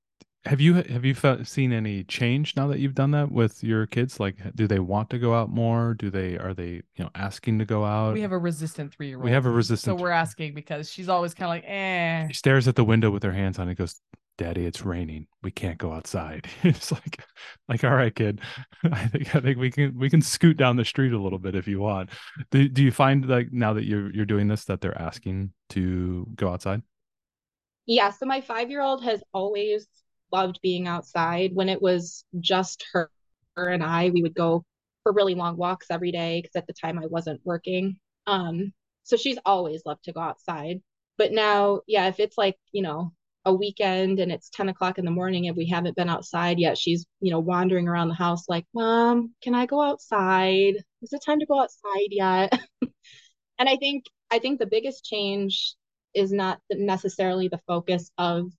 Have 0.45 0.59
you 0.59 0.73
have 0.75 1.05
you 1.05 1.13
fe- 1.13 1.43
seen 1.43 1.71
any 1.71 2.03
change 2.03 2.55
now 2.55 2.65
that 2.67 2.79
you've 2.79 2.95
done 2.95 3.11
that 3.11 3.31
with 3.31 3.63
your 3.63 3.85
kids? 3.85 4.19
Like, 4.19 4.37
do 4.55 4.65
they 4.65 4.79
want 4.79 5.11
to 5.11 5.19
go 5.19 5.35
out 5.35 5.49
more? 5.51 5.93
Do 5.93 6.09
they 6.09 6.35
are 6.37 6.53
they 6.55 6.69
you 6.95 7.03
know 7.03 7.11
asking 7.13 7.59
to 7.59 7.65
go 7.65 7.85
out? 7.85 8.13
We 8.13 8.21
have 8.21 8.31
a 8.31 8.39
resistant 8.39 8.91
three 8.91 9.09
year 9.09 9.17
old. 9.17 9.25
we 9.25 9.31
have 9.31 9.45
a 9.45 9.51
resistant 9.51 9.79
So 9.85 9.91
resistant. 9.93 10.01
we're 10.01 10.09
asking 10.11 10.53
because 10.55 10.89
she's 10.89 11.09
always 11.09 11.35
kind 11.35 11.45
of 11.45 11.49
like, 11.57 11.63
eh. 11.67 12.27
She 12.29 12.33
stares 12.33 12.67
at 12.67 12.75
the 12.75 12.83
window 12.83 13.11
with 13.11 13.21
her 13.21 13.31
hands 13.33 13.59
on 13.59 13.69
it. 13.69 13.75
Goes, 13.75 14.01
Daddy, 14.41 14.65
it's 14.65 14.83
raining. 14.83 15.27
We 15.43 15.51
can't 15.51 15.77
go 15.77 15.93
outside. 15.93 16.47
it's 16.63 16.91
like, 16.91 17.23
like, 17.69 17.83
all 17.83 17.93
right, 17.93 18.13
kid. 18.13 18.41
I 18.91 19.05
think 19.05 19.35
I 19.35 19.39
think 19.39 19.59
we 19.59 19.69
can 19.69 19.95
we 19.95 20.09
can 20.09 20.23
scoot 20.23 20.57
down 20.57 20.77
the 20.77 20.83
street 20.83 21.13
a 21.13 21.19
little 21.19 21.37
bit 21.37 21.53
if 21.53 21.67
you 21.67 21.79
want. 21.79 22.09
Do 22.49 22.67
Do 22.67 22.83
you 22.83 22.91
find 22.91 23.23
like 23.27 23.53
now 23.53 23.73
that 23.73 23.85
you're 23.85 24.11
you're 24.11 24.25
doing 24.25 24.47
this 24.47 24.65
that 24.65 24.81
they're 24.81 24.99
asking 24.99 25.51
to 25.69 26.25
go 26.33 26.49
outside? 26.49 26.81
Yeah, 27.85 28.09
so 28.09 28.25
my 28.25 28.41
five 28.41 28.71
year 28.71 28.81
old 28.81 29.03
has 29.03 29.21
always 29.31 29.87
loved 30.31 30.59
being 30.63 30.87
outside. 30.87 31.51
When 31.53 31.69
it 31.69 31.79
was 31.79 32.25
just 32.39 32.83
her, 32.93 33.11
her 33.55 33.69
and 33.69 33.83
I, 33.83 34.09
we 34.09 34.23
would 34.23 34.33
go 34.33 34.65
for 35.03 35.11
really 35.11 35.35
long 35.35 35.55
walks 35.55 35.91
every 35.91 36.11
day 36.11 36.41
because 36.41 36.55
at 36.55 36.65
the 36.65 36.73
time 36.73 36.97
I 36.97 37.05
wasn't 37.05 37.41
working. 37.43 37.97
Um, 38.25 38.73
so 39.03 39.17
she's 39.17 39.37
always 39.45 39.83
loved 39.85 40.05
to 40.05 40.13
go 40.13 40.19
outside. 40.19 40.81
But 41.19 41.31
now, 41.31 41.81
yeah, 41.85 42.07
if 42.07 42.19
it's 42.19 42.39
like, 42.39 42.57
you 42.71 42.81
know, 42.81 43.13
a 43.45 43.53
weekend 43.53 44.19
and 44.19 44.31
it's 44.31 44.49
10 44.49 44.69
o'clock 44.69 44.97
in 44.97 45.05
the 45.05 45.11
morning 45.11 45.47
and 45.47 45.57
we 45.57 45.67
haven't 45.67 45.95
been 45.95 46.09
outside 46.09 46.59
yet, 46.59 46.77
she's, 46.77 47.05
you 47.21 47.31
know, 47.31 47.39
wandering 47.39 47.87
around 47.87 48.07
the 48.07 48.13
house 48.13 48.47
like, 48.47 48.65
Mom, 48.73 49.33
can 49.41 49.55
I 49.55 49.65
go 49.65 49.81
outside? 49.81 50.75
Is 51.01 51.13
it 51.13 51.23
time 51.25 51.39
to 51.39 51.45
go 51.45 51.59
outside 51.61 52.09
yet? 52.09 52.53
and 53.59 53.69
I 53.69 53.77
think 53.77 54.05
I 54.31 54.39
think 54.39 54.59
the 54.59 54.67
biggest 54.67 55.05
change 55.05 55.75
is 56.13 56.31
not 56.31 56.59
necessarily 56.71 57.47
the 57.47 57.61
focus 57.67 58.11
of 58.17 58.51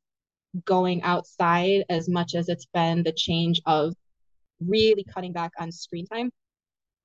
going 0.64 1.02
outside 1.02 1.84
as 1.88 2.08
much 2.08 2.34
as 2.34 2.48
it's 2.48 2.66
been 2.74 3.02
the 3.02 3.12
change 3.12 3.60
of 3.66 3.94
really 4.60 5.04
cutting 5.04 5.32
back 5.32 5.52
on 5.58 5.72
screen 5.72 6.06
time. 6.06 6.30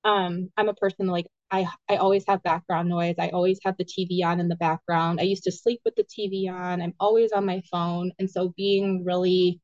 Um, 0.04 0.52
I'm 0.58 0.70
a 0.70 0.74
person 0.74 1.08
like 1.08 1.28
I 1.52 1.68
I 1.90 1.98
always 1.98 2.26
have 2.28 2.44
background 2.44 2.90
noise. 2.90 3.16
I 3.20 3.30
always 3.30 3.60
have 3.64 3.78
the 3.78 3.86
TV 3.86 4.24
on 4.24 4.40
in 4.40 4.48
the 4.48 4.56
background. 4.56 5.20
I 5.20 5.24
used 5.24 5.44
to 5.44 5.52
sleep 5.52 5.82
with 5.86 5.96
the 5.96 6.04
TV 6.04 6.50
on. 6.50 6.82
I'm 6.82 6.94
always 7.00 7.32
on 7.32 7.46
my 7.46 7.62
phone. 7.72 8.12
And 8.20 8.30
so 8.30 8.54
being 8.58 9.04
really 9.06 9.62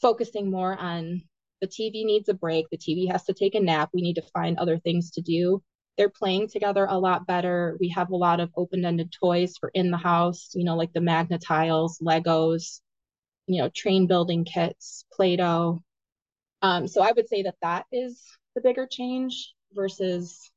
focusing 0.00 0.50
more 0.50 0.76
on 0.78 1.22
the 1.60 1.66
TV 1.66 2.04
needs 2.04 2.28
a 2.28 2.34
break. 2.34 2.66
The 2.70 2.78
TV 2.78 3.10
has 3.10 3.24
to 3.24 3.34
take 3.34 3.54
a 3.54 3.60
nap. 3.60 3.90
We 3.94 4.02
need 4.02 4.14
to 4.14 4.22
find 4.34 4.58
other 4.58 4.78
things 4.78 5.10
to 5.12 5.22
do. 5.22 5.62
They're 5.96 6.10
playing 6.10 6.48
together 6.48 6.86
a 6.88 6.98
lot 6.98 7.26
better. 7.26 7.76
We 7.80 7.88
have 7.90 8.10
a 8.10 8.16
lot 8.16 8.40
of 8.40 8.50
open-ended 8.56 9.12
toys 9.18 9.56
for 9.58 9.70
in 9.72 9.90
the 9.90 9.96
house, 9.96 10.50
you 10.54 10.64
know, 10.64 10.76
like 10.76 10.92
the 10.92 11.00
Magnetiles, 11.00 12.02
Legos, 12.02 12.80
you 13.46 13.62
know, 13.62 13.70
train 13.70 14.06
building 14.06 14.44
kits, 14.44 15.06
Play-Doh. 15.12 15.82
Um, 16.62 16.88
so 16.88 17.02
I 17.02 17.12
would 17.12 17.28
say 17.28 17.42
that 17.44 17.56
that 17.62 17.86
is 17.92 18.22
the 18.54 18.60
bigger 18.60 18.86
change 18.86 19.54
versus, 19.72 20.50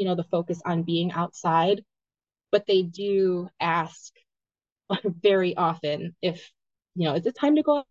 you 0.00 0.06
know, 0.06 0.14
the 0.14 0.24
focus 0.24 0.62
on 0.64 0.82
being 0.82 1.12
outside. 1.12 1.84
But 2.50 2.66
they 2.66 2.82
do 2.82 3.48
ask 3.60 4.12
very 5.04 5.54
often 5.56 6.16
if, 6.22 6.50
you 6.96 7.06
know, 7.06 7.14
is 7.14 7.26
it 7.26 7.36
time 7.36 7.56
to 7.56 7.62
go 7.62 7.84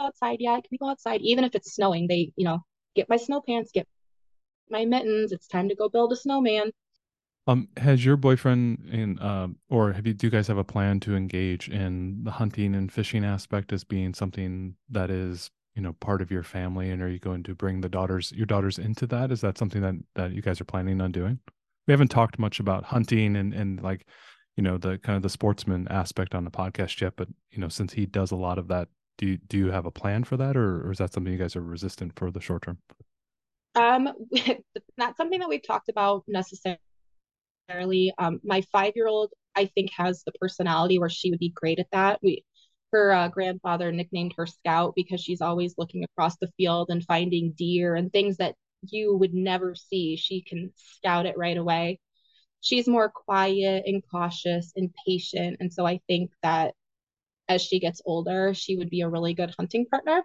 outside 0.00 0.38
yet? 0.40 0.64
Can 0.64 0.68
we 0.72 0.78
go 0.78 0.88
outside? 0.88 1.20
Even 1.20 1.44
if 1.44 1.54
it's 1.54 1.74
snowing, 1.74 2.08
they, 2.08 2.32
you 2.36 2.44
know, 2.44 2.60
get 2.96 3.08
my 3.08 3.18
snow 3.18 3.42
pants, 3.46 3.70
get 3.72 3.86
my 4.70 4.86
mittens. 4.86 5.30
It's 5.30 5.46
time 5.46 5.68
to 5.68 5.74
go 5.74 5.90
build 5.90 6.12
a 6.12 6.16
snowman. 6.16 6.72
Um, 7.46 7.68
has 7.76 8.04
your 8.04 8.16
boyfriend 8.16 8.88
in 8.90 9.18
uh, 9.18 9.48
or 9.68 9.92
have 9.92 10.06
you 10.06 10.14
do 10.14 10.26
you 10.26 10.30
guys 10.30 10.46
have 10.46 10.58
a 10.58 10.64
plan 10.64 11.00
to 11.00 11.16
engage 11.16 11.68
in 11.68 12.22
the 12.22 12.30
hunting 12.30 12.74
and 12.74 12.92
fishing 12.92 13.24
aspect 13.24 13.72
as 13.72 13.82
being 13.82 14.14
something 14.14 14.76
that 14.88 15.10
is, 15.10 15.50
you 15.74 15.82
know, 15.82 15.92
part 15.94 16.20
of 16.22 16.30
your 16.30 16.42
family 16.42 16.90
and 16.90 17.02
are 17.02 17.08
you 17.08 17.18
going 17.18 17.42
to 17.44 17.54
bring 17.54 17.80
the 17.80 17.88
daughters 17.88 18.32
your 18.32 18.46
daughters 18.46 18.78
into 18.78 19.06
that? 19.08 19.30
Is 19.30 19.40
that 19.40 19.58
something 19.58 19.82
that 19.82 19.94
that 20.14 20.32
you 20.32 20.42
guys 20.42 20.60
are 20.60 20.64
planning 20.64 21.00
on 21.00 21.12
doing? 21.12 21.38
We 21.86 21.92
haven't 21.92 22.08
talked 22.08 22.38
much 22.38 22.60
about 22.60 22.84
hunting 22.84 23.36
and 23.36 23.54
and 23.54 23.82
like, 23.82 24.06
you 24.56 24.62
know, 24.62 24.78
the 24.78 24.98
kind 24.98 25.16
of 25.16 25.22
the 25.22 25.28
sportsman 25.28 25.88
aspect 25.88 26.34
on 26.34 26.44
the 26.44 26.50
podcast 26.50 27.00
yet, 27.00 27.14
but 27.16 27.28
you 27.50 27.58
know, 27.58 27.68
since 27.68 27.92
he 27.92 28.06
does 28.06 28.30
a 28.30 28.36
lot 28.36 28.58
of 28.58 28.68
that, 28.68 28.88
do 29.18 29.26
you 29.26 29.36
do 29.48 29.58
you 29.58 29.70
have 29.70 29.86
a 29.86 29.90
plan 29.90 30.24
for 30.24 30.36
that 30.36 30.56
or, 30.56 30.86
or 30.86 30.92
is 30.92 30.98
that 30.98 31.12
something 31.12 31.32
you 31.32 31.38
guys 31.38 31.56
are 31.56 31.62
resistant 31.62 32.12
for 32.16 32.30
the 32.30 32.40
short 32.40 32.62
term? 32.62 32.78
Um, 33.74 34.08
not 34.96 35.16
something 35.16 35.38
that 35.38 35.48
we've 35.48 35.66
talked 35.66 35.88
about 35.88 36.24
necessarily. 36.26 36.80
Um, 38.18 38.40
my 38.42 38.62
five-year-old, 38.72 39.32
I 39.54 39.66
think, 39.66 39.92
has 39.96 40.24
the 40.24 40.32
personality 40.32 40.98
where 40.98 41.08
she 41.08 41.30
would 41.30 41.38
be 41.38 41.50
great 41.50 41.78
at 41.78 41.86
that. 41.92 42.18
We, 42.22 42.44
her 42.92 43.12
uh, 43.12 43.28
grandfather 43.28 43.92
nicknamed 43.92 44.34
her 44.36 44.46
Scout 44.46 44.94
because 44.96 45.20
she's 45.20 45.40
always 45.40 45.74
looking 45.78 46.04
across 46.04 46.36
the 46.38 46.50
field 46.56 46.88
and 46.90 47.04
finding 47.04 47.52
deer 47.52 47.94
and 47.94 48.12
things 48.12 48.36
that 48.38 48.54
you 48.82 49.16
would 49.16 49.34
never 49.34 49.74
see. 49.74 50.16
She 50.16 50.42
can 50.42 50.72
scout 50.76 51.26
it 51.26 51.36
right 51.38 51.56
away. 51.56 52.00
She's 52.62 52.88
more 52.88 53.10
quiet 53.10 53.84
and 53.86 54.02
cautious 54.10 54.72
and 54.76 54.90
patient, 55.06 55.56
and 55.60 55.72
so 55.72 55.86
I 55.86 56.00
think 56.08 56.30
that 56.42 56.74
as 57.48 57.62
she 57.62 57.80
gets 57.80 58.00
older, 58.04 58.54
she 58.54 58.76
would 58.76 58.90
be 58.90 59.00
a 59.00 59.08
really 59.08 59.34
good 59.34 59.52
hunting 59.58 59.86
partner. 59.86 60.22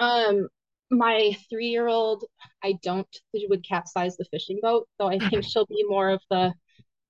Um, 0.00 0.48
my 0.90 1.36
three-year-old, 1.50 2.24
I 2.64 2.78
don't 2.82 3.06
would 3.48 3.66
capsize 3.66 4.16
the 4.16 4.24
fishing 4.26 4.58
boat, 4.62 4.88
so 5.00 5.06
I 5.08 5.18
think 5.18 5.44
she'll 5.44 5.66
be 5.66 5.84
more 5.86 6.10
of 6.10 6.20
the, 6.30 6.52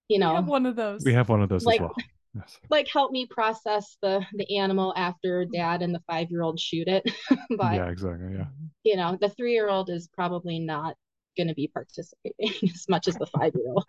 you 0.08 0.18
We 0.18 0.24
have 0.24 0.44
know, 0.44 0.50
one 0.50 0.66
of 0.66 0.76
those. 0.76 1.04
We 1.04 1.12
have 1.14 1.28
one 1.28 1.40
of 1.42 1.48
those 1.48 1.64
Like- 1.64 1.80
as 1.80 1.82
well. 1.82 1.94
Yes. 2.35 2.59
like 2.71 2.88
help 2.88 3.12
me 3.12 3.27
process 3.27 3.99
the 4.01 4.25
the 4.33 4.57
animal 4.57 4.95
after 4.97 5.45
dad 5.45 5.83
and 5.83 5.95
the 5.95 6.01
five-year-old 6.11 6.59
shoot 6.59 6.88
it. 6.88 7.05
But 7.59 7.75
yeah, 7.75 7.88
exactly. 7.88 8.35
Yeah. 8.35 8.47
you 8.85 8.97
know, 8.97 9.18
the 9.21 9.29
three-year-old 9.29 9.90
is 9.90 10.09
probably 10.09 10.59
not 10.59 10.97
going 11.37 11.49
to 11.49 11.55
be 11.55 11.68
participating 11.68 12.71
as 12.75 12.87
much 12.88 13.09
as 13.09 13.16
the 13.16 13.27
five-year-old. 13.27 13.85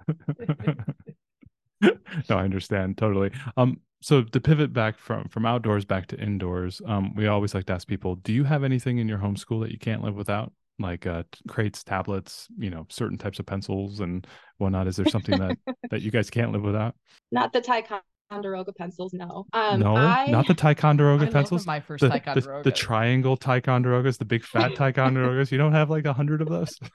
no, 2.29 2.37
I 2.37 2.43
understand 2.43 2.97
totally. 2.97 3.31
Um, 3.55 3.79
so 4.01 4.23
to 4.23 4.41
pivot 4.41 4.73
back 4.73 4.97
from 4.97 5.29
from 5.29 5.45
outdoors 5.45 5.85
back 5.85 6.07
to 6.07 6.19
indoors, 6.19 6.81
um, 6.85 7.15
we 7.15 7.27
always 7.27 7.53
like 7.53 7.65
to 7.67 7.73
ask 7.73 7.87
people: 7.87 8.15
Do 8.15 8.33
you 8.33 8.43
have 8.43 8.63
anything 8.65 8.97
in 8.97 9.07
your 9.07 9.19
homeschool 9.19 9.61
that 9.61 9.71
you 9.71 9.79
can't 9.79 10.03
live 10.03 10.15
without, 10.15 10.51
like 10.79 11.07
uh, 11.07 11.23
crates, 11.47 11.83
tablets, 11.83 12.49
you 12.57 12.69
know, 12.69 12.85
certain 12.89 13.17
types 13.17 13.39
of 13.39 13.45
pencils 13.45 14.01
and 14.01 14.27
whatnot? 14.57 14.87
Is 14.87 14.97
there 14.97 15.05
something 15.05 15.39
that 15.39 15.57
that 15.91 16.01
you 16.01 16.11
guys 16.11 16.29
can't 16.29 16.51
live 16.51 16.63
without? 16.63 16.95
Not 17.31 17.53
the 17.53 17.61
Taekwondo 17.61 18.01
Ticonderoga 18.29 18.73
pencils. 18.73 19.13
No. 19.13 19.45
Um, 19.53 19.79
no, 19.79 19.95
I, 19.95 20.27
not 20.27 20.47
the 20.47 20.53
Ticonderoga 20.53 21.27
I 21.27 21.29
pencils. 21.29 21.65
my 21.65 21.79
first 21.79 22.01
The, 22.01 22.07
the, 22.07 22.13
Ticonderoga. 22.19 22.63
the 22.63 22.75
triangle 22.75 23.37
Ticonderogas, 23.37 24.17
the 24.17 24.25
big 24.25 24.43
fat 24.43 24.71
Ticonderogas. 24.75 25.51
You 25.51 25.57
don't 25.57 25.73
have 25.73 25.89
like 25.89 26.05
a 26.05 26.13
hundred 26.13 26.41
of 26.41 26.49
those? 26.49 26.77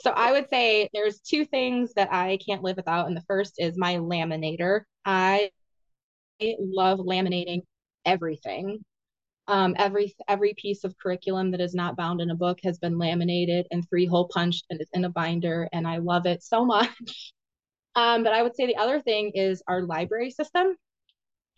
So 0.00 0.10
I 0.10 0.32
would 0.32 0.48
say 0.48 0.88
there's 0.92 1.20
two 1.20 1.44
things 1.44 1.92
that 1.94 2.12
I 2.12 2.38
can't 2.44 2.62
live 2.62 2.76
without, 2.76 3.06
and 3.06 3.16
the 3.16 3.22
first 3.28 3.54
is 3.58 3.78
my 3.78 3.96
laminator. 3.96 4.80
I 5.04 5.50
love 6.40 6.98
laminating 6.98 7.60
everything. 8.04 8.84
Um, 9.46 9.76
every 9.78 10.14
every 10.26 10.54
piece 10.56 10.82
of 10.82 10.96
curriculum 10.98 11.52
that 11.52 11.60
is 11.60 11.74
not 11.74 11.96
bound 11.96 12.20
in 12.20 12.30
a 12.30 12.34
book 12.34 12.58
has 12.64 12.78
been 12.78 12.98
laminated 12.98 13.66
and 13.70 13.88
three 13.88 14.06
hole 14.06 14.28
punched 14.32 14.64
and 14.70 14.80
is 14.80 14.88
in 14.92 15.04
a 15.04 15.10
binder, 15.10 15.68
and 15.72 15.86
I 15.86 15.98
love 15.98 16.26
it 16.26 16.42
so 16.42 16.64
much. 16.74 17.32
Um, 17.94 18.24
but 18.24 18.32
I 18.32 18.42
would 18.42 18.56
say 18.56 18.66
the 18.66 18.76
other 18.76 19.00
thing 19.00 19.32
is 19.34 19.62
our 19.66 19.82
library 19.82 20.30
system, 20.30 20.76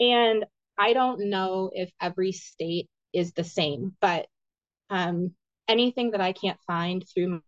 and 0.01 0.45
I 0.77 0.93
don't 0.93 1.31
know 1.31 1.71
if 1.73 1.91
every 2.01 2.33
state 2.33 2.89
is 3.13 3.33
the 3.33 3.45
same, 3.45 3.97
but 4.01 4.27
um, 4.91 5.33
anything 5.69 6.11
that 6.11 6.21
I 6.21 6.33
can't 6.33 6.59
find 6.67 7.05
through 7.09 7.41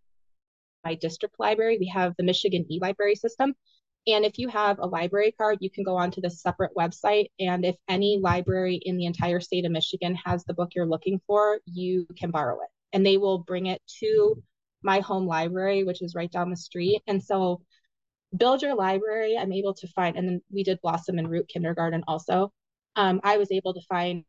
my 0.85 0.95
district 0.95 1.35
library, 1.39 1.79
we 1.81 1.89
have 1.89 2.15
the 2.17 2.25
Michigan 2.25 2.65
e-library 2.71 3.17
system. 3.17 3.55
And 4.07 4.25
if 4.25 4.39
you 4.39 4.49
have 4.49 4.79
a 4.79 4.87
library 4.87 5.33
card, 5.33 5.59
you 5.61 5.69
can 5.69 5.83
go 5.83 5.97
onto 5.97 6.21
the 6.21 6.31
separate 6.31 6.71
website. 6.77 7.27
And 7.41 7.65
if 7.65 7.75
any 7.89 8.19
library 8.19 8.77
in 8.77 8.97
the 8.97 9.07
entire 9.07 9.41
state 9.41 9.65
of 9.65 9.73
Michigan 9.73 10.15
has 10.25 10.45
the 10.45 10.55
book 10.55 10.71
you're 10.77 10.87
looking 10.87 11.21
for, 11.27 11.59
you 11.67 12.07
can 12.17 12.31
borrow 12.31 12.61
it. 12.61 12.69
And 12.93 13.05
they 13.05 13.17
will 13.17 13.39
bring 13.39 13.67
it 13.67 13.83
to 14.01 14.41
my 14.83 15.01
home 15.01 15.27
library, 15.27 15.83
which 15.83 16.03
is 16.03 16.15
right 16.15 16.31
down 16.31 16.51
the 16.51 16.57
street. 16.57 17.03
And 17.09 17.21
so 17.21 17.63
build 18.37 18.63
your 18.63 18.75
library. 18.75 19.37
I'm 19.37 19.53
able 19.53 19.75
to 19.75 19.89
find, 19.89 20.17
and 20.17 20.27
then 20.27 20.43
we 20.51 20.65
did 20.65 20.81
Blossom 20.81 21.19
and 21.19 21.31
Root 21.31 21.49
Kindergarten 21.49 22.05
also. 22.09 22.53
Um, 22.97 23.21
I 23.23 23.37
was 23.37 23.53
able 23.53 23.75
to 23.75 23.81
find 23.83 24.25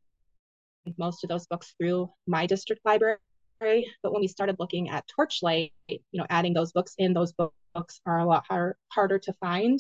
most 0.97 1.23
of 1.23 1.29
those 1.29 1.47
books 1.47 1.73
through 1.77 2.10
my 2.27 2.45
district 2.45 2.81
library. 2.86 3.17
But 3.60 4.12
when 4.12 4.21
we 4.21 4.27
started 4.27 4.57
looking 4.60 4.89
at 4.89 5.05
Torchlight, 5.07 5.73
you 5.88 5.99
know, 6.13 6.27
adding 6.29 6.53
those 6.53 6.71
books 6.71 6.93
in, 6.97 7.13
those 7.13 7.33
books 7.33 8.01
are 8.05 8.19
a 8.19 8.25
lot 8.25 8.45
hard, 8.47 8.75
harder 8.89 9.19
to 9.19 9.33
find. 9.33 9.79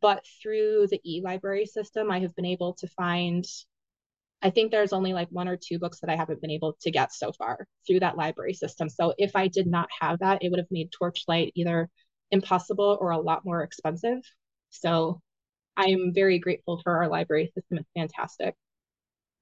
But 0.00 0.24
through 0.42 0.88
the 0.90 1.00
e-library 1.04 1.66
system, 1.66 2.10
I 2.10 2.20
have 2.20 2.34
been 2.34 2.44
able 2.44 2.74
to 2.74 2.88
find, 2.88 3.44
I 4.42 4.50
think 4.50 4.70
there's 4.70 4.92
only 4.92 5.12
like 5.12 5.28
one 5.30 5.48
or 5.48 5.56
two 5.56 5.78
books 5.78 6.00
that 6.00 6.10
I 6.10 6.16
haven't 6.16 6.40
been 6.40 6.50
able 6.50 6.76
to 6.80 6.90
get 6.90 7.12
so 7.12 7.32
far 7.32 7.66
through 7.86 8.00
that 8.00 8.16
library 8.16 8.54
system. 8.54 8.88
So 8.88 9.14
if 9.18 9.36
I 9.36 9.48
did 9.48 9.66
not 9.66 9.88
have 10.00 10.18
that, 10.20 10.42
it 10.42 10.50
would 10.50 10.58
have 10.58 10.70
made 10.70 10.90
Torchlight 10.92 11.52
either 11.54 11.90
impossible 12.30 12.98
or 13.00 13.10
a 13.10 13.18
lot 13.18 13.44
more 13.44 13.62
expensive. 13.62 14.18
So 14.70 15.20
I'm 15.76 16.12
very 16.14 16.38
grateful 16.38 16.80
for 16.82 16.96
our 16.96 17.08
library 17.08 17.50
system. 17.54 17.78
It's 17.78 17.90
fantastic. 17.96 18.54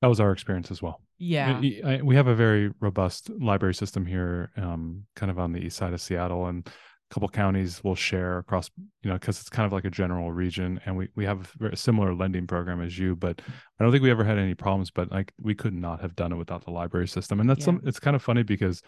That 0.01 0.09
was 0.09 0.21
our 0.21 0.33
experience 0.33 0.71
as 0.71 0.83
well. 0.83 1.01
yeah. 1.19 1.61
We, 1.61 1.83
I- 1.83 2.03
we 2.03 2.17
have 2.17 2.27
a 2.27 2.35
very 2.35 2.73
robust 2.81 3.31
library 3.31 3.75
system 3.75 4.05
here, 4.05 4.51
um, 4.57 5.05
kind 5.15 5.31
of 5.31 5.39
on 5.39 5.53
the 5.53 5.61
east 5.61 5.77
side 5.77 5.93
of 5.93 6.01
Seattle, 6.01 6.47
and 6.47 6.67
a 6.67 7.15
couple 7.15 7.29
counties 7.29 7.85
will 7.85 7.95
share 7.95 8.39
across, 8.39 8.69
you 9.03 9.11
know, 9.11 9.15
because 9.15 9.39
it's 9.41 9.49
kind 9.51 9.65
of 9.67 9.73
like 9.73 9.85
a 9.85 9.91
general 9.91 10.33
region, 10.33 10.81
and 10.87 10.97
we 10.97 11.09
we 11.15 11.25
have 11.25 11.41
a 11.43 11.59
very 11.59 11.77
similar 11.77 12.15
lending 12.15 12.47
program 12.49 12.81
as 12.81 12.99
you, 12.99 13.15
but 13.15 13.41
I 13.79 13.85
don't 13.85 13.93
think 13.93 14.03
we 14.03 14.11
ever 14.11 14.25
had 14.25 14.39
any 14.39 14.55
problems. 14.55 14.91
But 14.91 15.13
like, 15.13 15.33
we 15.41 15.55
could 15.55 15.75
not 15.75 16.01
have 16.01 16.17
done 16.17 16.33
it 16.33 16.37
without 16.37 16.65
the 16.65 16.71
library 16.73 17.07
system, 17.07 17.39
and 17.39 17.49
that's 17.49 17.61
Yeah. 17.61 17.67
some. 17.67 17.83
It's 17.85 18.01
kind 18.01 18.17
of 18.17 18.23
funny 18.23 18.43
because, 18.43 18.83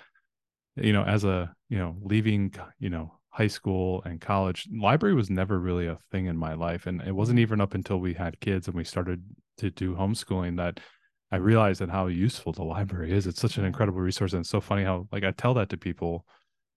you 0.76 0.92
know, 0.92 1.04
as 1.04 1.22
a 1.24 1.54
you 1.68 1.78
know 1.78 1.96
leaving, 2.02 2.52
you 2.80 2.90
know, 2.90 3.12
high 3.34 3.48
school 3.48 4.02
and 4.04 4.20
college, 4.20 4.68
library 4.72 5.14
was 5.14 5.30
never 5.30 5.58
really 5.58 5.86
a 5.86 5.98
thing 6.10 6.26
in 6.26 6.36
my 6.36 6.54
life, 6.54 6.86
and 6.86 7.02
it 7.02 7.12
wasn't 7.12 7.38
even 7.40 7.60
up 7.60 7.74
until 7.74 7.98
we 7.98 8.14
had 8.14 8.40
kids 8.40 8.68
and 8.68 8.76
we 8.76 8.84
started 8.84 9.22
to 9.58 9.70
do 9.70 9.94
homeschooling 9.94 10.56
that 10.56 10.80
I 11.32 11.36
realized 11.36 11.80
that 11.80 11.90
how 11.90 12.06
useful 12.06 12.52
the 12.52 12.62
library 12.64 13.12
is. 13.12 13.26
It's 13.26 13.40
such 13.40 13.58
an 13.58 13.64
incredible 13.64 14.00
resource, 14.00 14.32
and 14.32 14.40
it's 14.40 14.50
so 14.50 14.60
funny 14.60 14.84
how 14.84 15.08
like 15.12 15.24
I 15.24 15.32
tell 15.32 15.54
that 15.54 15.68
to 15.70 15.76
people, 15.76 16.26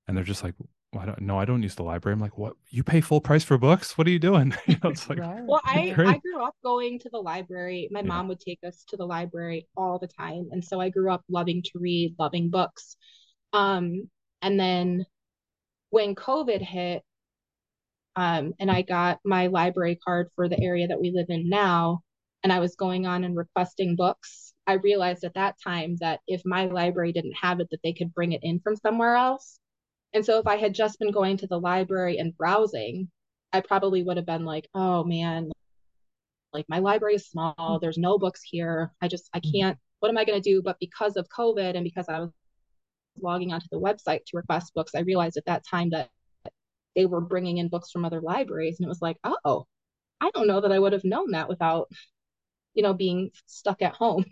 and 0.07 0.17
they're 0.17 0.23
just 0.23 0.43
like, 0.43 0.55
well, 0.93 1.03
I 1.03 1.05
don't, 1.05 1.21
"No, 1.21 1.39
I 1.39 1.45
don't 1.45 1.63
use 1.63 1.75
the 1.75 1.83
library." 1.83 2.13
I'm 2.13 2.21
like, 2.21 2.37
"What? 2.37 2.53
You 2.69 2.83
pay 2.83 3.01
full 3.01 3.21
price 3.21 3.43
for 3.43 3.57
books? 3.57 3.97
What 3.97 4.07
are 4.07 4.11
you 4.11 4.19
doing?" 4.19 4.53
you 4.67 4.77
know, 4.83 4.89
it's 4.89 5.09
like, 5.09 5.19
Well, 5.19 5.61
I, 5.65 5.93
Great. 5.93 6.15
I 6.15 6.17
grew 6.19 6.41
up 6.43 6.55
going 6.63 6.99
to 6.99 7.09
the 7.09 7.19
library. 7.21 7.89
My 7.91 8.01
Yeah. 8.01 8.07
mom 8.09 8.27
would 8.29 8.39
take 8.39 8.59
us 8.65 8.83
to 8.89 8.97
the 8.97 9.05
library 9.05 9.67
all 9.75 9.99
the 9.99 10.07
time. 10.07 10.47
And 10.51 10.63
so 10.63 10.79
I 10.79 10.89
grew 10.89 11.11
up 11.11 11.23
loving 11.29 11.61
to 11.63 11.79
read, 11.79 12.15
loving 12.17 12.49
books. 12.49 12.95
Um, 13.53 14.09
and 14.41 14.59
then 14.59 15.05
when 15.89 16.15
COVID 16.15 16.61
hit, 16.61 17.03
um, 18.15 18.53
and 18.59 18.71
I 18.71 18.81
got 18.81 19.19
my 19.23 19.47
library 19.47 19.97
card 20.03 20.29
for 20.35 20.49
the 20.49 20.61
area 20.61 20.87
that 20.87 20.99
we 20.99 21.11
live 21.11 21.27
in 21.29 21.49
now, 21.49 22.01
and 22.43 22.51
I 22.51 22.59
was 22.59 22.75
going 22.75 23.05
on 23.05 23.23
and 23.23 23.35
requesting 23.35 23.95
books, 23.95 24.53
I 24.67 24.73
realized 24.73 25.23
at 25.23 25.33
that 25.35 25.55
time 25.63 25.95
that 26.01 26.19
if 26.27 26.41
my 26.45 26.65
library 26.65 27.11
didn't 27.13 27.35
have 27.41 27.59
it, 27.59 27.69
that 27.71 27.79
they 27.83 27.93
could 27.93 28.13
bring 28.13 28.33
it 28.33 28.41
in 28.43 28.59
from 28.59 28.75
somewhere 28.75 29.15
else. 29.15 29.59
And 30.13 30.25
so 30.25 30.39
if 30.39 30.47
I 30.47 30.57
had 30.57 30.73
just 30.73 30.99
been 30.99 31.11
going 31.11 31.37
to 31.37 31.47
the 31.47 31.59
library 31.59 32.17
and 32.17 32.35
browsing, 32.37 33.09
I 33.53 33.61
probably 33.61 34.03
would 34.03 34.17
have 34.17 34.25
been 34.25 34.45
like, 34.45 34.67
oh 34.73 35.03
man, 35.03 35.51
like 36.53 36.65
my 36.69 36.79
library 36.79 37.15
is 37.15 37.27
small, 37.27 37.79
there's 37.81 37.97
no 37.97 38.17
books 38.17 38.41
here. 38.43 38.91
I 39.01 39.07
just, 39.07 39.29
I 39.33 39.39
can't, 39.39 39.77
what 39.99 40.09
am 40.09 40.17
I 40.17 40.25
going 40.25 40.41
to 40.41 40.49
do? 40.49 40.61
But 40.61 40.77
because 40.79 41.17
of 41.17 41.27
COVID 41.29 41.75
and 41.75 41.83
because 41.83 42.09
I 42.09 42.19
was 42.19 42.31
logging 43.21 43.53
onto 43.53 43.67
the 43.71 43.79
website 43.79 44.25
to 44.25 44.37
request 44.37 44.73
books, 44.73 44.93
I 44.95 45.01
realized 45.01 45.37
at 45.37 45.45
that 45.45 45.65
time 45.65 45.89
that 45.91 46.09
they 46.95 47.05
were 47.05 47.21
bringing 47.21 47.57
in 47.57 47.69
books 47.69 47.91
from 47.91 48.05
other 48.05 48.21
libraries. 48.21 48.79
And 48.79 48.85
it 48.85 48.89
was 48.89 49.01
like, 49.01 49.17
oh, 49.23 49.65
I 50.19 50.31
don't 50.31 50.47
know 50.47 50.61
that 50.61 50.71
I 50.71 50.79
would 50.79 50.93
have 50.93 51.03
known 51.03 51.31
that 51.31 51.47
without, 51.47 51.89
you 52.73 52.83
know, 52.83 52.93
being 52.93 53.29
stuck 53.45 53.81
at 53.81 53.93
home. 53.93 54.25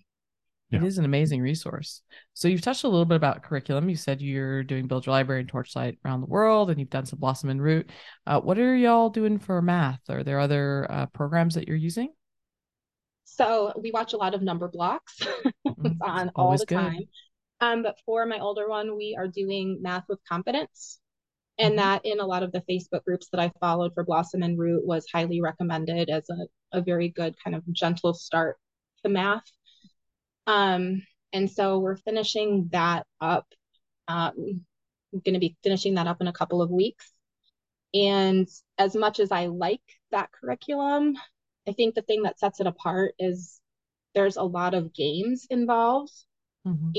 Yeah. 0.72 0.80
It 0.80 0.86
is 0.86 0.98
an 0.98 1.06
amazing 1.06 1.42
resource. 1.42 2.02
So 2.34 2.48
you've 2.48 2.62
touched 2.62 2.84
a 2.84 2.88
little 2.88 3.06
bit 3.06 3.18
about 3.18 3.44
curriculum. 3.44 3.88
You 3.88 3.96
said 3.96 4.20
you're 4.20 4.64
doing 4.64 4.88
Build 4.88 5.06
Your 5.06 5.14
Library 5.14 5.42
and 5.42 5.50
Torchlight 5.50 6.00
around 6.04 6.22
the 6.22 6.28
world, 6.28 6.72
and 6.72 6.80
you've 6.80 6.90
done 6.90 7.06
some 7.06 7.20
Blossom 7.20 7.50
and 7.50 7.62
Root. 7.62 7.92
Uh, 8.26 8.42
what 8.42 8.58
are 8.58 8.76
y'all 8.76 9.12
doing 9.12 9.38
for 9.38 9.62
math? 9.62 10.02
Are 10.10 10.24
there 10.24 10.40
other 10.40 10.88
uh, 10.90 11.06
programs 11.08 11.54
that 11.54 11.68
you're 11.68 11.78
using? 11.78 12.14
So 13.26 13.74
we 13.80 13.92
watch 13.92 14.14
a 14.14 14.18
lot 14.18 14.34
of 14.34 14.42
number 14.42 14.68
blocks. 14.68 15.20
it's 15.66 16.02
on 16.02 16.32
all 16.36 16.58
the 16.58 16.66
good. 16.66 16.76
time. 16.76 17.02
Um, 17.66 17.82
but 17.82 18.00
for 18.06 18.26
my 18.26 18.40
older 18.40 18.70
one, 18.70 18.96
we 18.96 19.16
are 19.18 19.28
doing 19.28 19.82
math 19.82 20.04
with 20.08 20.20
confidence. 20.26 21.00
And 21.58 21.74
Mhm. 21.74 21.78
that 21.78 22.06
in 22.06 22.20
a 22.20 22.26
lot 22.26 22.44
of 22.44 22.52
the 22.52 22.62
Facebook 22.62 23.04
groups 23.06 23.30
that 23.30 23.40
I 23.40 23.50
followed 23.60 23.94
for 23.94 24.04
Blossom 24.04 24.44
and 24.44 24.60
Root 24.60 24.86
was 24.86 25.08
highly 25.12 25.42
recommended 25.42 26.10
as 26.10 26.30
a, 26.30 26.48
a 26.78 26.82
very 26.82 27.10
good 27.10 27.36
kind 27.44 27.56
of 27.56 27.64
gentle 27.72 28.14
start 28.14 28.60
to 29.04 29.10
math. 29.10 29.50
Um, 30.48 31.02
and 31.34 31.50
so 31.50 31.80
we're 31.80 31.98
finishing 31.98 32.68
that 32.72 33.08
up. 33.20 33.48
Um, 34.08 34.66
I'm 35.14 35.22
going 35.26 35.34
to 35.34 35.40
be 35.40 35.58
finishing 35.64 35.96
that 35.96 36.08
up 36.08 36.22
in 36.22 36.28
a 36.28 36.34
couple 36.34 36.62
of 36.62 36.70
weeks. 36.70 37.12
And 37.94 38.48
as 38.78 38.96
much 38.96 39.20
as 39.20 39.32
I 39.32 39.48
like 39.48 39.82
that 40.12 40.32
curriculum, 40.32 41.16
I 41.68 41.72
think 41.72 41.96
the 41.96 42.02
thing 42.02 42.24
that 42.24 42.40
sets 42.40 42.60
it 42.60 42.68
apart 42.68 43.16
is 43.18 43.60
there's 44.14 44.38
a 44.38 44.44
lot 44.44 44.74
of 44.74 44.94
games 44.94 45.48
involved. 45.50 46.14
Mhm. 46.66 46.94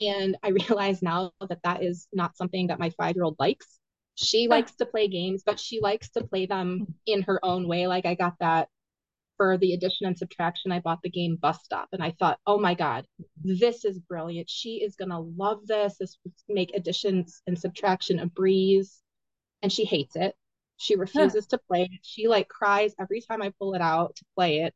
And 0.00 0.36
I 0.42 0.48
realize 0.68 1.02
now 1.02 1.32
that 1.48 1.62
that 1.64 1.82
is 1.82 2.08
not 2.12 2.36
something 2.36 2.68
that 2.68 2.78
my 2.78 2.90
five 2.90 3.16
year 3.16 3.24
old 3.24 3.36
likes. 3.38 3.78
She 4.14 4.48
likes 4.48 4.74
to 4.76 4.86
play 4.86 5.06
games, 5.06 5.44
but 5.46 5.60
she 5.60 5.80
likes 5.80 6.10
to 6.10 6.24
play 6.24 6.46
them 6.46 6.92
in 7.06 7.22
her 7.22 7.38
own 7.44 7.68
way. 7.68 7.86
Like 7.86 8.04
I 8.04 8.14
got 8.14 8.34
that 8.40 8.68
for 9.38 9.56
the 9.56 9.72
addition 9.72 10.06
and 10.06 10.18
subtraction. 10.18 10.72
I 10.72 10.80
bought 10.80 11.00
the 11.02 11.08
game 11.08 11.36
Bus 11.36 11.62
Stop 11.62 11.88
and 11.92 12.02
I 12.02 12.10
thought, 12.18 12.40
oh 12.46 12.58
my 12.58 12.74
God, 12.74 13.06
this 13.42 13.84
is 13.84 14.00
brilliant. 14.00 14.50
She 14.50 14.82
is 14.82 14.96
going 14.96 15.10
to 15.10 15.20
love 15.20 15.66
this. 15.66 15.96
This 15.98 16.18
would 16.24 16.34
make 16.48 16.74
additions 16.74 17.40
and 17.46 17.56
subtraction 17.58 18.18
a 18.18 18.26
breeze. 18.26 19.00
And 19.62 19.72
she 19.72 19.84
hates 19.84 20.16
it. 20.16 20.34
She 20.76 20.96
refuses 20.96 21.46
to 21.48 21.58
play 21.58 21.84
it. 21.84 22.00
She 22.02 22.28
like 22.28 22.48
cries 22.48 22.94
every 23.00 23.20
time 23.20 23.40
I 23.40 23.52
pull 23.58 23.74
it 23.74 23.80
out 23.80 24.16
to 24.16 24.24
play 24.34 24.60
it. 24.62 24.74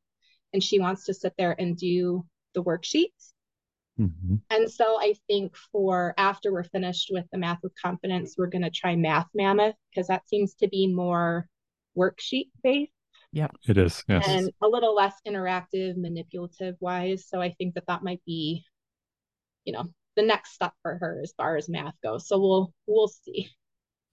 And 0.53 0.63
she 0.63 0.79
wants 0.79 1.05
to 1.07 1.15
sit 1.15 1.35
there 1.37 1.55
and 1.59 1.77
do 1.77 2.25
the 2.55 2.63
worksheets. 2.63 3.33
Mhm. 3.99 4.41
And 4.51 4.71
so 4.71 4.99
I 5.01 5.15
think 5.29 5.55
for 5.71 6.15
after 6.17 6.53
we're 6.53 6.65
finished 6.65 7.11
with 7.13 7.27
the 7.31 7.39
math 7.39 7.63
with 7.63 7.73
confidence, 7.81 8.37
we're 8.39 8.47
going 8.49 8.63
to 8.63 8.71
try 8.71 8.97
Math 8.97 9.29
Mammoth 9.35 9.77
because 9.91 10.07
that 10.09 10.27
seems 10.29 10.55
to 10.57 10.69
be 10.69 10.87
more 10.87 11.47
worksheet 11.97 12.51
based 12.63 12.93
Yeah, 13.33 13.49
it 13.69 13.77
is. 13.77 14.03
Yes. 14.09 14.27
and 14.27 14.51
a 14.63 14.69
little 14.69 14.95
less 14.95 15.15
interactive, 15.27 15.97
manipulative 15.97 16.77
wise. 16.81 17.27
So 17.29 17.41
I 17.41 17.53
think 17.53 17.75
that 17.75 17.87
that 17.87 18.03
might 18.03 18.23
be, 18.25 18.65
you 19.65 19.73
know, 19.73 19.85
the 20.17 20.23
next 20.23 20.53
step 20.53 20.73
for 20.83 20.97
her 20.99 21.21
as 21.23 21.33
far 21.37 21.57
as 21.57 21.69
math 21.69 21.95
goes. 22.03 22.27
So 22.27 22.39
we'll 22.41 22.75
we'll 22.87 23.09
see. 23.09 23.51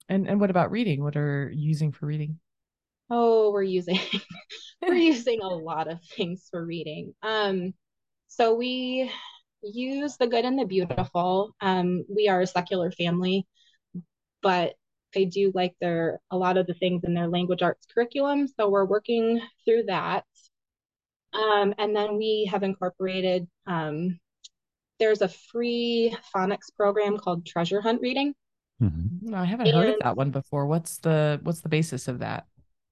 And 0.10 0.28
and 0.28 0.40
what 0.42 0.50
about 0.50 0.72
reading? 0.72 1.04
What 1.04 1.16
are 1.16 1.50
you 1.54 1.68
using 1.70 1.92
for 1.92 2.06
reading? 2.06 2.40
Oh, 3.10 3.52
we're 3.52 3.64
using 3.64 3.98
we're 4.82 4.94
using 4.96 5.42
a 5.42 5.48
lot 5.48 5.90
of 5.90 6.04
things 6.04 6.48
for 6.52 6.66
reading. 6.66 7.14
Um, 7.24 7.74
so 8.28 8.56
we 8.56 9.10
use 9.62 10.18
The 10.18 10.28
Good 10.28 10.46
and 10.46 10.58
the 10.58 10.66
Beautiful. 10.66 11.56
Um, 11.62 12.06
we 12.08 12.28
are 12.28 12.42
a 12.42 12.48
secular 12.48 12.92
family, 12.92 13.48
but 14.42 14.74
they 15.14 15.26
do 15.26 15.52
like 15.56 15.76
their 15.82 16.20
a 16.32 16.38
lot 16.38 16.58
of 16.58 16.68
the 16.68 16.74
things 16.76 17.04
in 17.04 17.14
their 17.14 17.28
language 17.28 17.62
arts 17.62 17.86
curriculum. 17.94 18.48
So 18.48 18.70
we're 18.70 18.86
working 18.86 19.42
through 19.66 19.84
that. 19.88 20.26
Um, 21.34 21.74
and 21.78 21.96
then 21.96 22.18
we 22.18 22.48
have 22.52 22.64
incorporated 22.64 23.48
um, 23.68 24.20
there's 25.00 25.22
a 25.22 25.30
free 25.30 26.16
phonics 26.36 26.76
program 26.76 27.18
called 27.18 27.46
Treasure 27.46 27.82
Hunt 27.82 28.02
Reading. 28.02 28.36
Mm-hmm. 28.82 29.32
No, 29.32 29.38
I 29.38 29.46
haven't 29.46 29.68
and, 29.68 29.76
heard 29.76 29.90
of 29.90 30.00
that 30.02 30.18
one 30.18 30.32
before. 30.32 30.66
What's 30.66 30.98
the 30.98 31.40
what's 31.44 31.62
the 31.62 31.70
basis 31.70 32.08
of 32.08 32.20
that? 32.20 32.46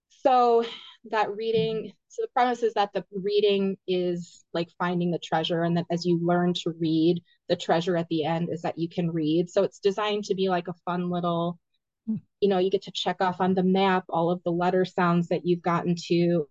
So 0.09 0.65
that 1.11 1.35
reading, 1.35 1.93
so 2.07 2.21
the 2.21 2.29
premise 2.29 2.63
is 2.63 2.73
that 2.73 2.91
the 2.93 3.03
reading 3.11 3.77
is 3.87 4.43
like 4.53 4.69
finding 4.77 5.11
the 5.11 5.19
treasure, 5.19 5.63
and 5.63 5.77
that 5.77 5.85
as 5.91 6.05
you 6.05 6.19
learn 6.21 6.53
to 6.55 6.73
read, 6.79 7.21
the 7.49 7.55
treasure 7.55 7.97
at 7.97 8.07
the 8.09 8.23
end 8.23 8.49
is 8.51 8.61
that 8.61 8.77
you 8.77 8.89
can 8.89 9.11
read. 9.11 9.49
So 9.49 9.63
it's 9.63 9.79
designed 9.79 10.25
to 10.25 10.35
be 10.35 10.49
like 10.49 10.67
a 10.67 10.75
fun 10.85 11.09
little, 11.09 11.59
hmm. 12.07 12.15
you 12.41 12.49
know, 12.49 12.57
you 12.57 12.69
get 12.69 12.83
to 12.83 12.91
check 12.91 13.17
off 13.21 13.41
on 13.41 13.53
the 13.53 13.63
map 13.63 14.05
all 14.09 14.29
of 14.29 14.41
the 14.43 14.51
letter 14.51 14.85
sounds 14.85 15.27
that 15.29 15.45
you've 15.45 15.61
gotten 15.61 15.95
to, 16.07 16.47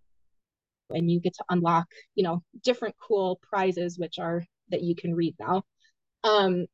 and 0.90 1.10
you 1.10 1.20
get 1.20 1.34
to 1.34 1.44
unlock, 1.50 1.86
you 2.14 2.24
know, 2.24 2.42
different 2.62 2.94
cool 3.00 3.40
prizes, 3.42 3.98
which 3.98 4.18
are 4.18 4.44
that 4.70 4.82
you 4.82 4.94
can 4.94 5.14
read 5.14 5.34
now. 5.38 5.62
Um, 6.24 6.66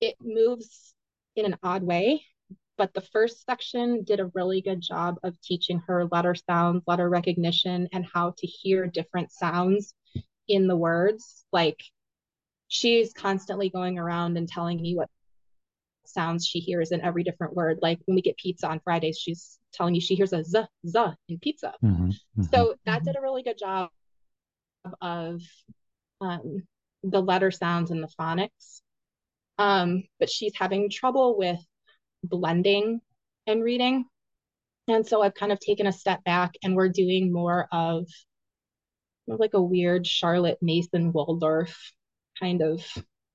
it 0.00 0.16
moves 0.20 0.94
in 1.36 1.44
an 1.44 1.56
odd 1.62 1.82
way, 1.82 2.22
but 2.80 2.94
the 2.94 3.02
first 3.12 3.44
section 3.44 4.04
did 4.04 4.20
a 4.20 4.30
really 4.34 4.62
good 4.62 4.80
job 4.80 5.16
of 5.22 5.38
teaching 5.42 5.82
her 5.86 6.06
letter 6.06 6.34
sounds, 6.34 6.82
letter 6.86 7.10
recognition, 7.10 7.86
and 7.92 8.06
how 8.10 8.32
to 8.38 8.46
hear 8.46 8.86
different 8.86 9.30
sounds 9.30 9.92
in 10.48 10.66
the 10.66 10.74
words. 10.74 11.44
Like 11.52 11.78
she's 12.68 13.12
constantly 13.12 13.68
going 13.68 13.98
around 13.98 14.38
and 14.38 14.48
telling 14.48 14.80
me 14.80 14.96
what 14.96 15.10
sounds 16.06 16.46
she 16.46 16.58
hears 16.58 16.90
in 16.90 17.02
every 17.02 17.22
different 17.22 17.54
word. 17.54 17.80
Like 17.82 17.98
when 18.06 18.14
we 18.14 18.22
get 18.22 18.38
pizza 18.38 18.66
on 18.66 18.80
Fridays, 18.80 19.18
she's 19.18 19.58
telling 19.74 19.94
you 19.94 20.00
she 20.00 20.14
hears 20.14 20.32
a 20.32 20.42
z 20.42 20.62
z 20.86 20.98
in 21.28 21.38
pizza. 21.38 21.74
Mm-hmm, 21.84 22.08
mm-hmm. 22.08 22.42
So 22.44 22.76
that 22.86 23.04
did 23.04 23.14
a 23.14 23.20
really 23.20 23.42
good 23.42 23.58
job 23.58 23.90
of 25.02 25.42
um, 26.22 26.62
the 27.02 27.20
letter 27.20 27.50
sounds 27.50 27.90
and 27.90 28.02
the 28.02 28.10
phonics. 28.18 28.80
Um, 29.58 30.04
but 30.18 30.30
she's 30.30 30.54
having 30.56 30.88
trouble 30.88 31.36
with 31.36 31.60
blending 32.24 33.00
and 33.46 33.62
reading. 33.62 34.04
And 34.88 35.06
so 35.06 35.22
I've 35.22 35.34
kind 35.34 35.52
of 35.52 35.60
taken 35.60 35.86
a 35.86 35.92
step 35.92 36.24
back 36.24 36.52
and 36.62 36.74
we're 36.74 36.88
doing 36.88 37.32
more 37.32 37.68
of 37.72 38.06
like 39.26 39.54
a 39.54 39.62
weird 39.62 40.06
Charlotte 40.06 40.58
Mason 40.60 41.12
Waldorf 41.12 41.92
kind 42.38 42.62
of 42.62 42.84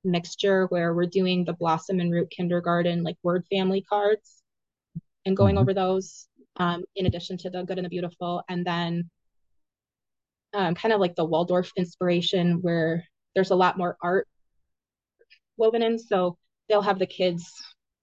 mixture 0.03 0.65
where 0.67 0.93
we're 0.93 1.05
doing 1.05 1.45
the 1.45 1.53
Blossom 1.53 1.99
and 1.99 2.11
Root 2.11 2.29
Kindergarten 2.29 3.03
like 3.03 3.17
word 3.23 3.45
family 3.49 3.81
cards 3.81 4.41
and 5.25 5.37
going 5.37 5.55
mm-hmm. 5.55 5.61
over 5.61 5.73
those 5.73 6.27
um, 6.57 6.83
in 6.95 7.05
addition 7.05 7.37
to 7.37 7.49
the 7.49 7.63
good 7.63 7.77
and 7.77 7.85
the 7.85 7.89
beautiful. 7.89 8.43
And 8.49 8.65
then 8.65 9.09
um, 10.53 10.75
kind 10.75 10.93
of 10.93 10.99
like 10.99 11.15
the 11.15 11.25
Waldorf 11.25 11.71
inspiration 11.75 12.61
where 12.61 13.03
there's 13.33 13.51
a 13.51 13.55
lot 13.55 13.77
more 13.77 13.97
art 14.01 14.27
woven 15.57 15.83
in. 15.83 15.99
So 15.99 16.37
they'll 16.69 16.81
have 16.81 16.99
the 16.99 17.05
kids, 17.05 17.51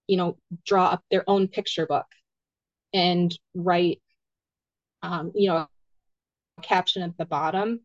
you 0.06 0.16
know, 0.16 0.36
draw 0.66 0.86
up 0.86 1.02
their 1.10 1.24
own 1.28 1.48
picture 1.48 1.86
book 1.86 2.06
and 2.92 3.36
write, 3.54 4.00
um, 5.02 5.32
you 5.34 5.48
know, 5.48 5.56
a 5.56 5.68
caption 6.62 7.02
at 7.02 7.16
the 7.16 7.24
bottom. 7.24 7.80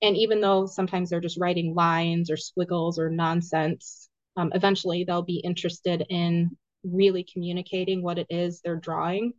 And 0.00 0.16
even 0.16 0.40
though 0.40 0.66
sometimes 0.66 1.10
they're 1.10 1.20
just 1.20 1.38
writing 1.38 1.74
lines 1.74 2.30
or 2.30 2.36
squiggles 2.36 2.98
or 2.98 3.08
nonsense, 3.08 4.08
um, 4.36 4.50
eventually 4.54 5.04
they'll 5.04 5.22
be 5.22 5.38
interested 5.38 6.04
in 6.08 6.56
really 6.82 7.24
communicating 7.24 8.02
what 8.02 8.18
it 8.18 8.26
is 8.30 8.60
they're 8.60 8.76
drawing. 8.76 9.32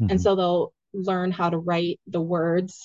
Mm-hmm. 0.00 0.10
And 0.10 0.20
so 0.20 0.36
they'll 0.36 0.74
learn 0.92 1.30
how 1.30 1.50
to 1.50 1.58
write 1.58 2.00
the 2.06 2.20
words 2.20 2.82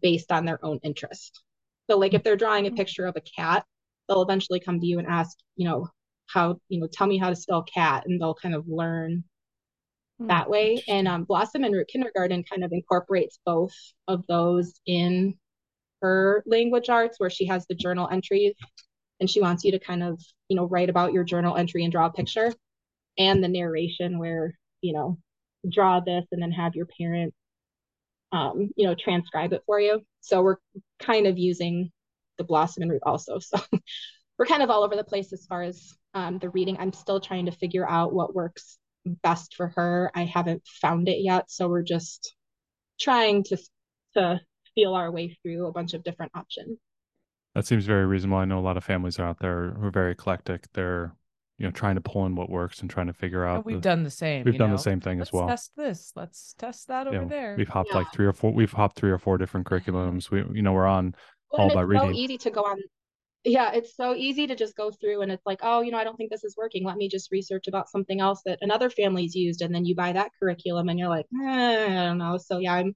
based 0.00 0.32
on 0.32 0.44
their 0.44 0.64
own 0.64 0.80
interest. 0.82 1.42
So 1.88 1.98
like 1.98 2.14
if 2.14 2.22
they're 2.22 2.36
drawing 2.36 2.66
a 2.66 2.70
mm-hmm. 2.70 2.76
picture 2.76 3.06
of 3.06 3.16
a 3.16 3.20
cat, 3.20 3.64
they'll 4.08 4.22
eventually 4.22 4.60
come 4.60 4.80
to 4.80 4.86
you 4.86 4.98
and 4.98 5.06
ask, 5.06 5.36
you 5.56 5.68
know, 5.68 5.88
how, 6.32 6.58
you 6.68 6.80
know, 6.80 6.88
tell 6.92 7.06
me 7.06 7.18
how 7.18 7.30
to 7.30 7.36
spell 7.36 7.62
cat 7.62 8.04
and 8.06 8.20
they'll 8.20 8.34
kind 8.34 8.54
of 8.54 8.66
learn 8.68 9.24
hmm, 10.18 10.26
that 10.26 10.48
way. 10.48 10.82
And 10.88 11.08
um, 11.08 11.24
Blossom 11.24 11.64
and 11.64 11.74
Root 11.74 11.88
Kindergarten 11.88 12.44
kind 12.44 12.64
of 12.64 12.72
incorporates 12.72 13.38
both 13.44 13.74
of 14.08 14.24
those 14.28 14.72
in 14.86 15.34
her 16.00 16.42
language 16.46 16.88
arts 16.88 17.20
where 17.20 17.30
she 17.30 17.46
has 17.46 17.66
the 17.66 17.74
journal 17.74 18.08
entry 18.10 18.54
and 19.20 19.30
she 19.30 19.40
wants 19.40 19.64
you 19.64 19.72
to 19.72 19.78
kind 19.78 20.02
of, 20.02 20.20
you 20.48 20.56
know, 20.56 20.66
write 20.66 20.90
about 20.90 21.12
your 21.12 21.24
journal 21.24 21.56
entry 21.56 21.84
and 21.84 21.92
draw 21.92 22.06
a 22.06 22.12
picture 22.12 22.52
and 23.18 23.42
the 23.42 23.48
narration 23.48 24.18
where, 24.18 24.58
you 24.80 24.92
know, 24.92 25.18
draw 25.70 26.00
this 26.00 26.24
and 26.32 26.42
then 26.42 26.50
have 26.50 26.74
your 26.74 26.86
parent 26.98 27.32
um, 28.32 28.70
you 28.76 28.86
know, 28.86 28.94
transcribe 28.94 29.52
it 29.52 29.62
for 29.66 29.78
you. 29.78 30.00
So 30.20 30.42
we're 30.42 30.56
kind 30.98 31.26
of 31.26 31.38
using 31.38 31.92
the 32.38 32.44
Blossom 32.44 32.82
and 32.82 32.90
Root 32.90 33.02
also. 33.04 33.38
So 33.50 33.58
we're 34.38 34.46
kind 34.46 34.62
of 34.62 34.70
all 34.70 34.82
over 34.82 34.96
the 34.96 35.04
place 35.04 35.32
as 35.32 35.44
far 35.46 35.62
as 35.62 35.94
um, 36.14 36.38
the 36.38 36.50
reading. 36.50 36.76
I'm 36.78 36.92
still 36.92 37.20
trying 37.20 37.46
to 37.46 37.52
figure 37.52 37.88
out 37.88 38.12
what 38.12 38.34
works 38.34 38.78
best 39.04 39.54
for 39.56 39.68
her. 39.68 40.10
I 40.14 40.24
haven't 40.24 40.62
found 40.80 41.08
it 41.08 41.18
yet, 41.20 41.50
so 41.50 41.68
we're 41.68 41.82
just 41.82 42.34
trying 43.00 43.44
to 43.44 43.58
to 44.14 44.40
feel 44.74 44.94
our 44.94 45.10
way 45.10 45.36
through 45.42 45.66
a 45.66 45.72
bunch 45.72 45.94
of 45.94 46.04
different 46.04 46.32
options. 46.34 46.78
That 47.54 47.66
seems 47.66 47.84
very 47.84 48.06
reasonable. 48.06 48.38
I 48.38 48.44
know 48.44 48.58
a 48.58 48.60
lot 48.60 48.76
of 48.76 48.84
families 48.84 49.18
are 49.18 49.26
out 49.26 49.38
there 49.40 49.70
who 49.70 49.86
are 49.86 49.90
very 49.90 50.12
eclectic. 50.12 50.66
They're 50.72 51.14
you 51.58 51.66
know 51.66 51.70
trying 51.70 51.96
to 51.96 52.00
pull 52.00 52.26
in 52.26 52.34
what 52.34 52.48
works 52.48 52.80
and 52.80 52.90
trying 52.90 53.08
to 53.08 53.12
figure 53.12 53.44
out. 53.44 53.56
And 53.56 53.64
we've 53.64 53.76
the, 53.76 53.80
done 53.80 54.02
the 54.04 54.10
same. 54.10 54.44
We've 54.44 54.58
done 54.58 54.70
know? 54.70 54.76
the 54.76 54.82
same 54.82 55.00
thing 55.00 55.18
Let's 55.18 55.30
as 55.30 55.32
well. 55.32 55.48
Test 55.48 55.72
this. 55.76 56.12
Let's 56.16 56.54
test 56.58 56.88
that 56.88 57.06
over 57.06 57.26
there. 57.26 57.54
We've 57.56 57.68
hopped 57.68 57.90
yeah. 57.92 57.98
like 57.98 58.12
three 58.12 58.26
or 58.26 58.32
four. 58.32 58.52
We've 58.52 58.72
hopped 58.72 58.96
three 58.96 59.10
or 59.10 59.18
four 59.18 59.38
different 59.38 59.66
curriculums. 59.66 60.30
We 60.30 60.44
you 60.54 60.62
know 60.62 60.72
we're 60.72 60.86
on 60.86 61.14
well, 61.50 61.62
all 61.62 61.70
about 61.70 61.88
reading. 61.88 62.12
So 62.12 62.18
easy 62.18 62.38
to 62.38 62.50
go 62.50 62.62
on. 62.62 62.78
Yeah, 63.44 63.72
it's 63.72 63.96
so 63.96 64.14
easy 64.14 64.46
to 64.46 64.54
just 64.54 64.76
go 64.76 64.92
through 64.92 65.22
and 65.22 65.32
it's 65.32 65.44
like, 65.44 65.60
oh, 65.62 65.80
you 65.80 65.90
know, 65.90 65.98
I 65.98 66.04
don't 66.04 66.16
think 66.16 66.30
this 66.30 66.44
is 66.44 66.56
working. 66.56 66.84
Let 66.84 66.96
me 66.96 67.08
just 67.08 67.32
research 67.32 67.66
about 67.66 67.88
something 67.88 68.20
else 68.20 68.42
that 68.46 68.58
another 68.62 68.88
family's 68.88 69.34
used, 69.34 69.62
and 69.62 69.74
then 69.74 69.84
you 69.84 69.96
buy 69.96 70.12
that 70.12 70.30
curriculum, 70.38 70.88
and 70.88 70.98
you're 70.98 71.08
like, 71.08 71.26
eh, 71.42 71.86
I 71.86 72.04
don't 72.04 72.18
know. 72.18 72.38
So 72.38 72.58
yeah, 72.58 72.74
I'm 72.74 72.94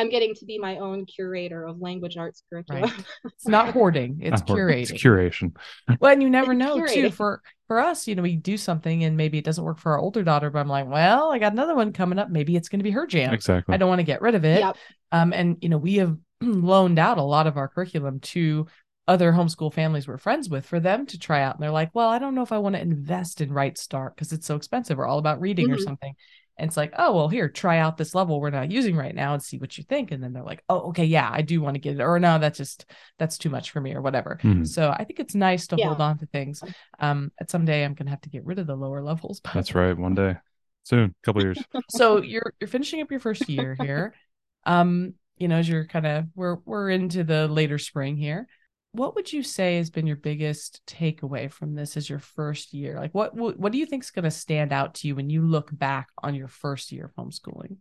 I'm 0.00 0.08
getting 0.08 0.34
to 0.36 0.46
be 0.46 0.58
my 0.58 0.78
own 0.78 1.04
curator 1.04 1.66
of 1.66 1.78
language 1.80 2.16
arts 2.16 2.42
curriculum. 2.48 2.84
Right. 2.84 3.04
It's 3.24 3.46
not 3.46 3.70
hoarding, 3.74 4.20
it's 4.22 4.42
curating. 4.42 4.82
It's 4.82 4.92
curation. 4.92 5.56
well, 6.00 6.12
and 6.12 6.22
you 6.22 6.30
never 6.30 6.54
know 6.54 6.86
too. 6.86 7.10
For 7.10 7.42
for 7.68 7.78
us, 7.78 8.08
you 8.08 8.14
know, 8.14 8.22
we 8.22 8.36
do 8.36 8.56
something 8.56 9.04
and 9.04 9.16
maybe 9.16 9.38
it 9.38 9.44
doesn't 9.44 9.62
work 9.62 9.78
for 9.78 9.92
our 9.92 9.98
older 9.98 10.22
daughter, 10.22 10.50
but 10.50 10.58
I'm 10.58 10.68
like, 10.68 10.88
well, 10.88 11.30
I 11.30 11.38
got 11.38 11.52
another 11.52 11.74
one 11.74 11.92
coming 11.92 12.18
up. 12.18 12.30
Maybe 12.30 12.56
it's 12.56 12.68
going 12.68 12.80
to 12.80 12.84
be 12.84 12.90
her 12.90 13.06
jam. 13.06 13.32
Exactly. 13.32 13.74
I 13.74 13.78
don't 13.78 13.88
want 13.88 14.00
to 14.00 14.04
get 14.04 14.22
rid 14.22 14.34
of 14.34 14.44
it. 14.44 14.60
Yep. 14.60 14.76
Um, 15.12 15.32
and 15.32 15.58
you 15.60 15.68
know, 15.68 15.78
we 15.78 15.96
have 15.96 16.16
loaned 16.40 16.98
out 16.98 17.18
a 17.18 17.22
lot 17.22 17.46
of 17.46 17.58
our 17.58 17.68
curriculum 17.68 18.20
to 18.20 18.66
other 19.10 19.32
homeschool 19.32 19.74
families 19.74 20.06
we're 20.06 20.16
friends 20.18 20.48
with 20.48 20.64
for 20.64 20.78
them 20.78 21.04
to 21.04 21.18
try 21.18 21.42
out. 21.42 21.56
And 21.56 21.62
they're 21.62 21.72
like, 21.72 21.90
well, 21.92 22.08
I 22.08 22.20
don't 22.20 22.36
know 22.36 22.42
if 22.42 22.52
I 22.52 22.58
want 22.58 22.76
to 22.76 22.80
invest 22.80 23.40
in 23.40 23.52
Right 23.52 23.76
Start 23.76 24.14
because 24.14 24.32
it's 24.32 24.46
so 24.46 24.54
expensive 24.54 25.00
or 25.00 25.06
all 25.06 25.18
about 25.18 25.40
reading 25.40 25.66
mm-hmm. 25.66 25.74
or 25.74 25.78
something. 25.78 26.14
And 26.56 26.68
it's 26.68 26.76
like, 26.76 26.92
oh, 26.96 27.16
well, 27.16 27.28
here, 27.28 27.48
try 27.48 27.78
out 27.78 27.96
this 27.96 28.14
level 28.14 28.40
we're 28.40 28.50
not 28.50 28.70
using 28.70 28.94
right 28.94 29.14
now 29.14 29.34
and 29.34 29.42
see 29.42 29.58
what 29.58 29.76
you 29.76 29.82
think. 29.82 30.12
And 30.12 30.22
then 30.22 30.32
they're 30.32 30.44
like, 30.44 30.62
oh, 30.68 30.90
okay, 30.90 31.06
yeah, 31.06 31.28
I 31.28 31.42
do 31.42 31.60
want 31.60 31.74
to 31.74 31.80
get 31.80 31.96
it. 31.96 32.02
Or 32.02 32.20
no, 32.20 32.38
that's 32.38 32.56
just, 32.56 32.84
that's 33.18 33.36
too 33.36 33.50
much 33.50 33.72
for 33.72 33.80
me 33.80 33.94
or 33.94 34.00
whatever. 34.00 34.38
Mm-hmm. 34.44 34.64
So 34.64 34.90
I 34.90 35.02
think 35.02 35.18
it's 35.18 35.34
nice 35.34 35.66
to 35.68 35.76
yeah. 35.76 35.86
hold 35.86 36.00
on 36.00 36.18
to 36.18 36.26
things. 36.26 36.62
Um, 37.00 37.32
at 37.40 37.50
some 37.50 37.64
day 37.64 37.82
I'm 37.82 37.94
going 37.94 38.06
to 38.06 38.10
have 38.10 38.20
to 38.20 38.30
get 38.30 38.44
rid 38.44 38.60
of 38.60 38.68
the 38.68 38.76
lower 38.76 39.02
levels. 39.02 39.40
But... 39.40 39.54
That's 39.54 39.74
right. 39.74 39.96
One 39.96 40.14
day 40.14 40.36
soon, 40.84 41.14
a 41.20 41.26
couple 41.26 41.42
years. 41.42 41.58
so 41.90 42.22
you're, 42.22 42.54
you're 42.60 42.68
finishing 42.68 43.00
up 43.00 43.10
your 43.10 43.20
first 43.20 43.48
year 43.48 43.76
here. 43.80 44.14
um, 44.66 45.14
you 45.36 45.48
know, 45.48 45.56
as 45.56 45.68
you're 45.68 45.86
kind 45.86 46.06
of, 46.06 46.26
we're, 46.36 46.58
we're 46.64 46.90
into 46.90 47.24
the 47.24 47.48
later 47.48 47.78
spring 47.78 48.16
here 48.16 48.46
what 48.92 49.14
would 49.14 49.32
you 49.32 49.42
say 49.42 49.76
has 49.76 49.90
been 49.90 50.06
your 50.06 50.16
biggest 50.16 50.80
takeaway 50.86 51.50
from 51.50 51.74
this 51.74 51.96
as 51.96 52.10
your 52.10 52.18
first 52.18 52.72
year? 52.72 52.96
Like 52.98 53.14
what 53.14 53.34
what, 53.34 53.72
do 53.72 53.78
you 53.78 53.86
think 53.86 54.02
is 54.02 54.10
going 54.10 54.24
to 54.24 54.30
stand 54.30 54.72
out 54.72 54.94
to 54.96 55.08
you 55.08 55.14
when 55.14 55.30
you 55.30 55.42
look 55.42 55.70
back 55.72 56.08
on 56.22 56.34
your 56.34 56.48
first 56.48 56.90
year 56.90 57.04
of 57.06 57.14
homeschooling? 57.14 57.76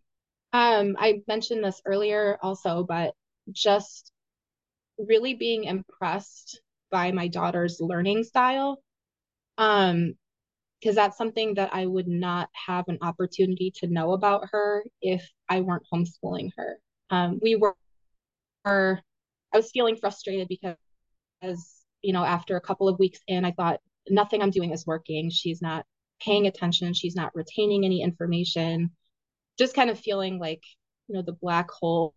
Um, 0.53 0.95
I 0.99 1.22
mentioned 1.28 1.64
this 1.64 1.82
earlier 1.86 2.38
also, 2.41 2.84
but 2.84 3.14
just 3.51 4.12
really 4.97 5.34
being 5.34 5.64
impressed 5.64 6.62
by 6.91 7.12
my 7.12 7.28
daughter's 7.28 7.80
learning 7.80 8.24
style. 8.24 8.82
Um, 9.57 10.14
because 10.80 10.95
that's 10.95 11.18
something 11.18 11.55
that 11.55 11.72
I 11.74 11.86
would 11.86 12.07
not 12.07 12.47
have 12.53 12.86
an 12.88 12.99
opportunity 13.01 13.70
to 13.80 13.88
know 13.88 14.14
about 14.14 14.47
her 14.51 14.86
if 15.01 15.30
I 15.49 15.60
weren't 15.60 15.84
homeschooling 15.93 16.51
her. 16.55 16.80
Um, 17.10 17.38
we 17.41 17.57
were, 17.57 17.76
were 18.64 19.01
I 19.53 19.57
was 19.57 19.72
feeling 19.72 19.97
frustrated 19.97 20.47
because 20.47 20.78
as 21.42 21.86
you 22.02 22.14
know 22.14 22.24
after 22.24 22.56
a 22.56 22.62
couple 22.62 22.88
of 22.88 23.00
weeks 23.00 23.20
in 23.28 23.46
i 23.46 23.52
thought 23.52 23.80
nothing 24.10 24.42
i'm 24.42 24.52
doing 24.52 24.72
is 24.72 24.86
working 24.86 25.30
she's 25.30 25.62
not 25.62 25.86
paying 26.22 26.48
attention 26.48 26.94
she's 26.94 27.16
not 27.16 27.36
retaining 27.36 27.86
any 27.86 28.02
information 28.02 28.92
just 29.58 29.76
kind 29.76 29.90
of 29.90 30.00
feeling 30.00 30.40
like 30.40 30.64
you 31.08 31.16
know 31.16 31.22
the 31.22 31.34
black 31.34 31.70
hole 31.72 32.14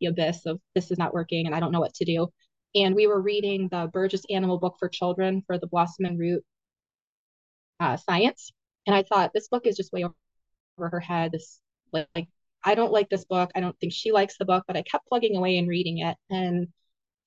the 0.00 0.06
abyss 0.06 0.46
of 0.46 0.60
this 0.74 0.90
is 0.90 0.98
not 0.98 1.14
working 1.14 1.46
and 1.46 1.54
i 1.54 1.60
don't 1.60 1.72
know 1.72 1.80
what 1.80 1.94
to 1.94 2.04
do 2.04 2.28
and 2.74 2.94
we 2.94 3.06
were 3.06 3.20
reading 3.20 3.68
the 3.70 3.88
burgess 3.92 4.22
animal 4.30 4.58
book 4.58 4.76
for 4.78 4.88
children 4.88 5.42
for 5.46 5.58
the 5.58 5.66
blossom 5.66 6.06
and 6.06 6.18
root 6.18 6.44
uh, 7.80 7.96
science 7.96 8.52
And 8.86 8.94
I 8.94 9.02
thought 9.02 9.32
this 9.34 9.48
book 9.48 9.66
is 9.66 9.76
just 9.76 9.92
way 9.92 10.04
over 10.78 10.88
her 10.88 11.00
head. 11.00 11.32
This 11.32 11.60
like, 11.92 12.28
I 12.64 12.74
don't 12.74 12.92
like 12.92 13.08
this 13.08 13.24
book. 13.24 13.50
I 13.54 13.60
don't 13.60 13.78
think 13.80 13.92
she 13.92 14.12
likes 14.12 14.36
the 14.38 14.44
book, 14.44 14.64
but 14.66 14.76
I 14.76 14.82
kept 14.82 15.08
plugging 15.08 15.36
away 15.36 15.58
and 15.58 15.68
reading 15.68 15.98
it. 15.98 16.16
And 16.30 16.68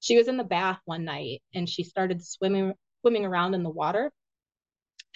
she 0.02 0.18
was 0.18 0.28
in 0.28 0.36
the 0.36 0.44
bath 0.44 0.82
one 0.86 1.06
night 1.06 1.42
and 1.54 1.70
she 1.70 1.84
started 1.84 2.26
swimming 2.26 2.74
swimming 3.02 3.26
around 3.26 3.54
in 3.54 3.64
the 3.64 3.70
water. 3.70 4.12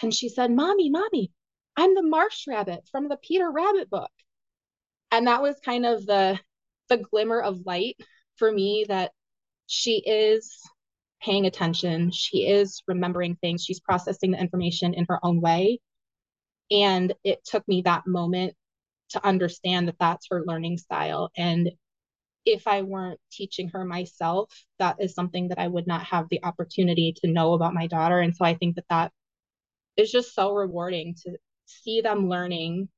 And 0.02 0.14
she 0.14 0.28
said, 0.30 0.50
"Mommy, 0.50 0.88
mommy, 0.90 1.32
I'm 1.76 1.94
the 1.94 2.02
marsh 2.02 2.46
rabbit 2.48 2.88
from 2.90 3.08
the 3.08 3.18
Peter 3.18 3.50
Rabbit 3.50 3.90
book." 3.90 4.10
And 5.10 5.26
that 5.26 5.42
was 5.42 5.60
kind 5.60 5.84
of 5.84 6.06
the 6.06 6.40
the 6.88 6.98
glimmer 6.98 7.40
of 7.40 7.66
light 7.66 7.96
for 8.36 8.50
me 8.50 8.86
that 8.88 9.12
she 9.66 9.98
is 9.98 10.62
paying 11.22 11.46
attention. 11.46 12.10
She 12.12 12.46
is 12.46 12.82
remembering 12.86 13.36
things. 13.36 13.64
She's 13.64 13.80
processing 13.80 14.30
the 14.30 14.40
information 14.40 14.94
in 14.94 15.06
her 15.08 15.18
own 15.24 15.40
way. 15.40 15.80
And 16.70 17.12
it 17.24 17.44
took 17.44 17.66
me 17.68 17.82
that 17.82 18.06
moment 18.06 18.54
to 19.10 19.24
understand 19.24 19.88
that 19.88 19.98
that's 19.98 20.28
her 20.30 20.44
learning 20.44 20.78
style. 20.78 21.30
And 21.36 21.70
if 22.46 22.66
I 22.66 22.82
weren't 22.82 23.20
teaching 23.30 23.68
her 23.70 23.84
myself, 23.84 24.50
that 24.78 24.96
is 25.00 25.14
something 25.14 25.48
that 25.48 25.58
I 25.58 25.68
would 25.68 25.86
not 25.86 26.04
have 26.04 26.26
the 26.30 26.42
opportunity 26.44 27.14
to 27.22 27.30
know 27.30 27.52
about 27.52 27.74
my 27.74 27.86
daughter. 27.86 28.20
And 28.20 28.34
so 28.34 28.44
I 28.44 28.54
think 28.54 28.76
that 28.76 28.86
that 28.88 29.12
is 29.96 30.10
just 30.10 30.34
so 30.34 30.52
rewarding 30.52 31.14
to 31.24 31.36
see 31.66 32.00
them 32.00 32.28
learning 32.28 32.88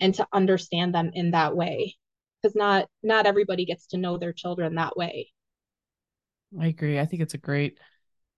and 0.00 0.14
to 0.14 0.26
understand 0.32 0.94
them 0.94 1.10
in 1.14 1.32
that 1.32 1.54
way 1.54 1.96
because 2.40 2.56
not 2.56 2.88
not 3.02 3.26
everybody 3.26 3.64
gets 3.64 3.88
to 3.88 3.98
know 3.98 4.16
their 4.16 4.32
children 4.32 4.74
that 4.76 4.96
way 4.96 5.28
I 6.60 6.66
agree. 6.66 6.98
I 6.98 7.06
think 7.06 7.22
it's 7.22 7.34
a 7.34 7.38
great 7.38 7.78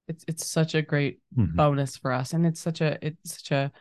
it's 0.06 0.24
it's 0.28 0.46
such 0.46 0.74
a 0.74 0.82
great 0.82 1.20
mm-hmm. 1.36 1.56
bonus 1.56 1.96
for 1.96 2.12
us 2.12 2.32
and 2.32 2.46
it's 2.46 2.60
such 2.60 2.80
a 2.80 2.98
it's 3.04 3.36
such 3.36 3.50
a 3.52 3.72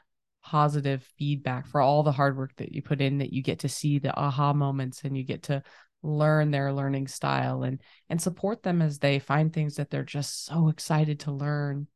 positive 0.43 1.03
feedback 1.17 1.67
for 1.67 1.81
all 1.81 2.03
the 2.03 2.11
hard 2.11 2.37
work 2.37 2.53
that 2.57 2.71
you 2.71 2.81
put 2.81 3.01
in 3.01 3.17
that 3.19 3.31
you 3.31 3.41
get 3.41 3.59
to 3.59 3.69
see 3.69 3.99
the 3.99 4.15
aha 4.17 4.53
moments 4.53 5.01
and 5.03 5.17
you 5.17 5.23
get 5.23 5.43
to 5.43 5.61
learn 6.03 6.51
their 6.51 6.73
learning 6.73 7.07
style 7.07 7.63
and 7.63 7.81
and 8.09 8.21
support 8.21 8.61
them 8.61 8.81
as 8.81 8.99
they 8.99 9.19
find 9.19 9.51
things 9.51 9.75
that 9.75 9.89
they're 9.89 10.03
just 10.03 10.45
so 10.45 10.67
excited 10.67 11.21
to 11.21 11.31
learn 11.31 11.87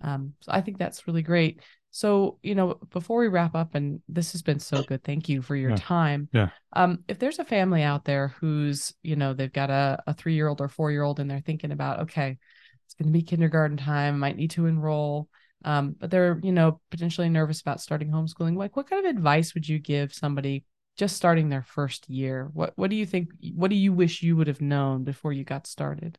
um 0.00 0.32
so 0.40 0.50
i 0.52 0.60
think 0.60 0.78
that's 0.78 1.06
really 1.06 1.22
great 1.22 1.60
so, 1.92 2.38
you 2.42 2.54
know, 2.54 2.78
before 2.90 3.18
we 3.20 3.28
wrap 3.28 3.54
up, 3.54 3.74
and 3.74 4.00
this 4.08 4.32
has 4.32 4.42
been 4.42 4.60
so 4.60 4.82
good, 4.82 5.02
thank 5.02 5.28
you 5.28 5.42
for 5.42 5.56
your 5.56 5.70
yeah. 5.70 5.76
time. 5.76 6.28
Yeah. 6.32 6.50
Um, 6.72 7.00
if 7.08 7.18
there's 7.18 7.40
a 7.40 7.44
family 7.44 7.82
out 7.82 8.04
there 8.04 8.28
who's, 8.40 8.94
you 9.02 9.16
know, 9.16 9.34
they've 9.34 9.52
got 9.52 9.70
a, 9.70 10.00
a 10.06 10.14
three 10.14 10.34
year 10.34 10.46
old 10.46 10.60
or 10.60 10.68
four 10.68 10.92
year 10.92 11.02
old 11.02 11.18
and 11.18 11.28
they're 11.28 11.40
thinking 11.40 11.72
about, 11.72 12.00
okay, 12.02 12.38
it's 12.86 12.94
going 12.94 13.08
to 13.08 13.12
be 13.12 13.22
kindergarten 13.22 13.76
time, 13.76 14.20
might 14.20 14.36
need 14.36 14.52
to 14.52 14.66
enroll, 14.66 15.28
um, 15.64 15.96
but 15.98 16.10
they're, 16.10 16.38
you 16.44 16.52
know, 16.52 16.80
potentially 16.90 17.28
nervous 17.28 17.60
about 17.60 17.80
starting 17.80 18.10
homeschooling, 18.10 18.56
like 18.56 18.76
what 18.76 18.88
kind 18.88 19.04
of 19.04 19.10
advice 19.10 19.54
would 19.54 19.68
you 19.68 19.80
give 19.80 20.14
somebody 20.14 20.64
just 20.96 21.16
starting 21.16 21.48
their 21.48 21.62
first 21.62 22.08
year? 22.08 22.50
What 22.52 22.72
What 22.76 22.90
do 22.90 22.96
you 22.96 23.06
think? 23.06 23.30
What 23.54 23.70
do 23.70 23.76
you 23.76 23.92
wish 23.92 24.22
you 24.22 24.36
would 24.36 24.46
have 24.46 24.60
known 24.60 25.04
before 25.04 25.32
you 25.32 25.44
got 25.44 25.66
started? 25.66 26.18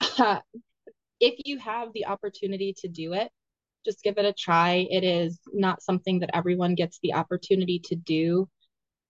if 1.20 1.34
you 1.44 1.58
have 1.58 1.92
the 1.92 2.06
opportunity 2.06 2.74
to 2.78 2.88
do 2.88 3.12
it, 3.12 3.30
just 3.84 4.02
give 4.02 4.18
it 4.18 4.24
a 4.24 4.32
try. 4.32 4.86
It 4.90 5.04
is 5.04 5.40
not 5.52 5.82
something 5.82 6.20
that 6.20 6.30
everyone 6.34 6.74
gets 6.74 6.98
the 7.02 7.14
opportunity 7.14 7.80
to 7.84 7.94
do. 7.96 8.48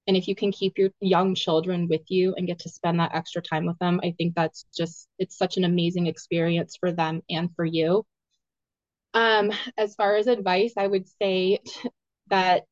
And 0.06 0.16
if 0.16 0.26
you 0.26 0.34
can 0.34 0.50
keep 0.50 0.78
your 0.78 0.90
young 1.00 1.34
children 1.34 1.88
with 1.88 2.02
you 2.08 2.34
and 2.36 2.46
get 2.46 2.58
to 2.60 2.68
spend 2.68 2.98
that 3.00 3.14
extra 3.14 3.40
time 3.40 3.66
with 3.66 3.78
them, 3.78 4.00
I 4.02 4.14
think 4.18 4.34
that's 4.34 4.66
just 4.76 5.08
it's 5.18 5.38
such 5.38 5.56
an 5.56 5.64
amazing 5.64 6.06
experience 6.06 6.76
for 6.78 6.92
them 6.92 7.22
and 7.30 7.50
for 7.54 7.64
you. 7.64 8.04
Um, 9.14 9.52
as 9.76 9.94
far 9.94 10.16
as 10.16 10.26
advice, 10.26 10.72
I 10.76 10.86
would 10.86 11.08
say 11.20 11.60
that 12.28 12.64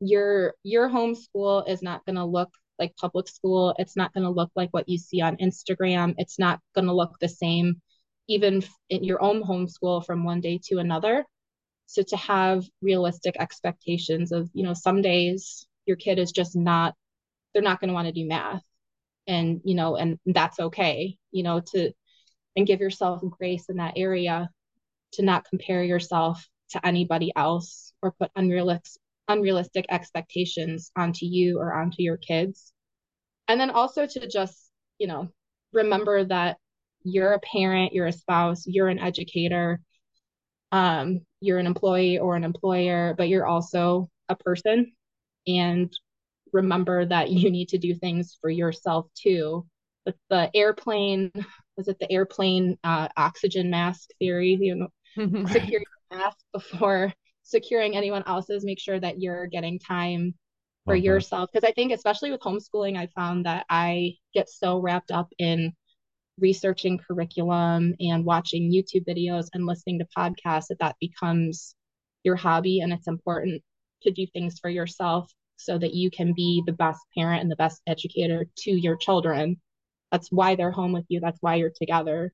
your 0.00 0.54
your 0.62 0.88
homeschool 0.88 1.68
is 1.68 1.82
not 1.82 2.04
going 2.04 2.16
to 2.16 2.24
look 2.24 2.50
like 2.78 2.96
public 2.96 3.28
school. 3.28 3.74
It's 3.78 3.96
not 3.96 4.12
going 4.12 4.24
to 4.24 4.30
look 4.30 4.50
like 4.56 4.70
what 4.70 4.88
you 4.88 4.98
see 4.98 5.20
on 5.20 5.36
Instagram. 5.36 6.14
It's 6.18 6.38
not 6.38 6.60
going 6.74 6.86
to 6.86 6.94
look 6.94 7.16
the 7.20 7.28
same 7.28 7.80
even 8.28 8.62
in 8.90 9.04
your 9.04 9.22
own 9.22 9.42
homeschool 9.42 10.04
from 10.04 10.24
one 10.24 10.40
day 10.40 10.60
to 10.64 10.78
another. 10.78 11.24
So 11.86 12.02
to 12.02 12.16
have 12.16 12.64
realistic 12.80 13.36
expectations 13.38 14.32
of, 14.32 14.48
you 14.54 14.64
know, 14.64 14.74
some 14.74 15.02
days 15.02 15.66
your 15.86 15.96
kid 15.96 16.18
is 16.18 16.32
just 16.32 16.56
not, 16.56 16.94
they're 17.52 17.62
not 17.62 17.80
going 17.80 17.88
to 17.88 17.94
want 17.94 18.06
to 18.06 18.12
do 18.12 18.26
math. 18.26 18.62
And, 19.26 19.60
you 19.64 19.74
know, 19.74 19.96
and 19.96 20.18
that's 20.26 20.58
okay, 20.58 21.16
you 21.30 21.42
know, 21.42 21.60
to, 21.72 21.92
and 22.56 22.66
give 22.66 22.80
yourself 22.80 23.22
grace 23.38 23.68
in 23.68 23.76
that 23.76 23.94
area 23.96 24.48
to 25.12 25.22
not 25.22 25.44
compare 25.48 25.82
yourself 25.82 26.46
to 26.70 26.84
anybody 26.86 27.32
else 27.36 27.92
or 28.02 28.12
put 28.12 28.30
unrealistic 28.34 29.00
unrealistic 29.28 29.86
expectations 29.90 30.90
onto 30.96 31.26
you 31.26 31.58
or 31.58 31.74
onto 31.74 32.02
your 32.02 32.16
kids. 32.16 32.72
And 33.48 33.60
then 33.60 33.70
also 33.70 34.06
to 34.06 34.28
just, 34.28 34.70
you 34.98 35.06
know, 35.06 35.28
remember 35.72 36.24
that 36.24 36.56
you're 37.04 37.32
a 37.32 37.40
parent, 37.40 37.92
you're 37.92 38.06
a 38.06 38.12
spouse, 38.12 38.64
you're 38.66 38.88
an 38.88 38.98
educator, 38.98 39.80
um, 40.72 41.20
you're 41.40 41.58
an 41.58 41.66
employee 41.66 42.18
or 42.18 42.36
an 42.36 42.44
employer, 42.44 43.14
but 43.16 43.28
you're 43.28 43.46
also 43.46 44.08
a 44.28 44.36
person. 44.36 44.92
And 45.46 45.92
remember 46.52 47.04
that 47.04 47.30
you 47.30 47.50
need 47.50 47.68
to 47.70 47.78
do 47.78 47.94
things 47.94 48.38
for 48.40 48.50
yourself 48.50 49.06
too. 49.14 49.66
With 50.06 50.16
the 50.28 50.50
airplane, 50.54 51.32
was 51.76 51.88
it 51.88 51.98
the 51.98 52.10
airplane 52.10 52.78
uh, 52.84 53.08
oxygen 53.16 53.70
mask 53.70 54.10
theory? 54.18 54.58
You 54.60 54.74
know, 54.74 54.88
right. 55.16 55.48
secure 55.48 55.80
your 55.80 56.18
mask 56.18 56.38
before 56.52 57.12
securing 57.44 57.96
anyone 57.96 58.24
else's. 58.26 58.64
Make 58.64 58.80
sure 58.80 58.98
that 58.98 59.20
you're 59.20 59.46
getting 59.46 59.78
time 59.78 60.34
for 60.84 60.94
okay. 60.94 61.04
yourself. 61.04 61.50
Because 61.52 61.68
I 61.68 61.72
think, 61.72 61.92
especially 61.92 62.30
with 62.30 62.40
homeschooling, 62.40 62.96
I 62.96 63.06
found 63.14 63.46
that 63.46 63.64
I 63.70 64.16
get 64.34 64.48
so 64.48 64.78
wrapped 64.78 65.10
up 65.10 65.28
in 65.38 65.72
researching 66.38 66.98
curriculum 66.98 67.94
and 68.00 68.24
watching 68.24 68.72
YouTube 68.72 69.06
videos 69.06 69.46
and 69.54 69.66
listening 69.66 70.00
to 70.00 70.06
podcasts 70.16 70.66
that 70.68 70.80
that 70.80 70.96
becomes 71.00 71.76
your 72.24 72.36
hobby 72.36 72.80
and 72.80 72.92
it's 72.92 73.06
important 73.06 73.62
to 74.02 74.10
do 74.10 74.26
things 74.26 74.58
for 74.58 74.68
yourself 74.68 75.30
so 75.56 75.78
that 75.78 75.94
you 75.94 76.10
can 76.10 76.32
be 76.34 76.62
the 76.66 76.72
best 76.72 77.00
parent 77.16 77.42
and 77.42 77.50
the 77.50 77.56
best 77.56 77.80
educator 77.86 78.46
to 78.56 78.70
your 78.70 78.96
children. 78.96 79.60
That's 80.10 80.28
why 80.30 80.56
they're 80.56 80.72
home 80.72 80.92
with 80.92 81.04
you. 81.08 81.20
That's 81.20 81.38
why 81.40 81.56
you're 81.56 81.70
together. 81.70 82.32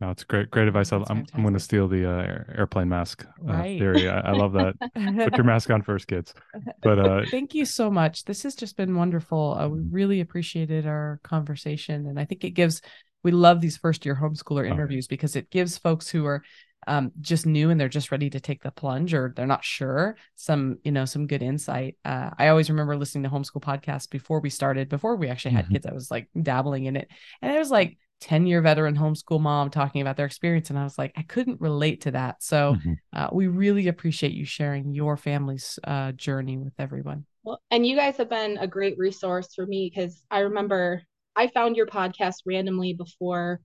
No, 0.00 0.10
it's 0.10 0.24
great, 0.24 0.50
great 0.50 0.68
advice. 0.68 0.92
I'm, 0.92 1.04
I'm 1.08 1.40
going 1.40 1.54
to 1.54 1.60
steal 1.60 1.88
the 1.88 2.10
uh, 2.10 2.44
airplane 2.54 2.90
mask 2.90 3.24
uh, 3.48 3.52
right. 3.52 3.78
theory. 3.78 4.10
I, 4.10 4.20
I, 4.20 4.32
love 4.32 4.52
that. 4.52 4.74
Put 4.94 5.36
your 5.36 5.44
mask 5.44 5.70
on 5.70 5.80
first, 5.80 6.06
kids. 6.06 6.34
But 6.82 6.98
uh, 6.98 7.22
thank 7.30 7.54
you 7.54 7.64
so 7.64 7.90
much. 7.90 8.24
This 8.24 8.42
has 8.42 8.54
just 8.54 8.76
been 8.76 8.94
wonderful. 8.94 9.56
Uh, 9.58 9.68
we 9.68 9.80
really 9.80 10.20
appreciated 10.20 10.86
our 10.86 11.18
conversation, 11.22 12.06
and 12.06 12.20
I 12.20 12.26
think 12.26 12.44
it 12.44 12.50
gives 12.50 12.82
we 13.22 13.32
love 13.32 13.60
these 13.60 13.78
first 13.78 14.04
year 14.04 14.14
homeschooler 14.14 14.70
interviews 14.70 15.08
because 15.08 15.34
it 15.34 15.50
gives 15.50 15.78
folks 15.78 16.08
who 16.08 16.26
are 16.26 16.44
um, 16.86 17.10
just 17.20 17.46
new 17.46 17.70
and 17.70 17.80
they're 17.80 17.88
just 17.88 18.12
ready 18.12 18.30
to 18.30 18.38
take 18.38 18.62
the 18.62 18.70
plunge 18.70 19.12
or 19.14 19.32
they're 19.34 19.46
not 19.46 19.64
sure 19.64 20.16
some 20.36 20.78
you 20.84 20.92
know 20.92 21.04
some 21.04 21.26
good 21.26 21.42
insight 21.42 21.96
uh, 22.04 22.30
i 22.38 22.46
always 22.46 22.70
remember 22.70 22.96
listening 22.96 23.24
to 23.24 23.30
homeschool 23.30 23.60
podcasts 23.60 24.08
before 24.08 24.38
we 24.38 24.50
started 24.50 24.88
before 24.88 25.16
we 25.16 25.28
actually 25.28 25.50
had 25.50 25.64
mm-hmm. 25.64 25.74
kids 25.74 25.86
i 25.86 25.92
was 25.92 26.10
like 26.12 26.28
dabbling 26.40 26.84
in 26.84 26.94
it 26.94 27.08
and 27.42 27.52
it 27.52 27.58
was 27.58 27.72
like 27.72 27.98
10 28.20 28.46
year 28.46 28.62
veteran 28.62 28.96
homeschool 28.96 29.40
mom 29.40 29.70
talking 29.70 30.00
about 30.00 30.16
their 30.16 30.26
experience 30.26 30.70
and 30.70 30.78
i 30.78 30.84
was 30.84 30.96
like 30.96 31.12
i 31.16 31.22
couldn't 31.22 31.60
relate 31.60 32.00
to 32.00 32.10
that 32.10 32.42
so 32.42 32.74
mm-hmm. 32.74 32.92
uh, 33.12 33.28
we 33.32 33.46
really 33.46 33.88
appreciate 33.88 34.32
you 34.32 34.44
sharing 34.44 34.92
your 34.94 35.16
family's 35.16 35.78
uh, 35.84 36.12
journey 36.12 36.56
with 36.56 36.72
everyone 36.78 37.24
well 37.44 37.60
and 37.70 37.86
you 37.86 37.94
guys 37.94 38.16
have 38.16 38.30
been 38.30 38.56
a 38.58 38.66
great 38.66 38.96
resource 38.96 39.54
for 39.54 39.66
me 39.66 39.90
because 39.92 40.22
i 40.30 40.40
remember 40.40 41.02
I 41.36 41.48
found 41.48 41.76
your 41.76 41.86
podcast 41.86 42.36
randomly 42.46 42.94
before 42.94 43.60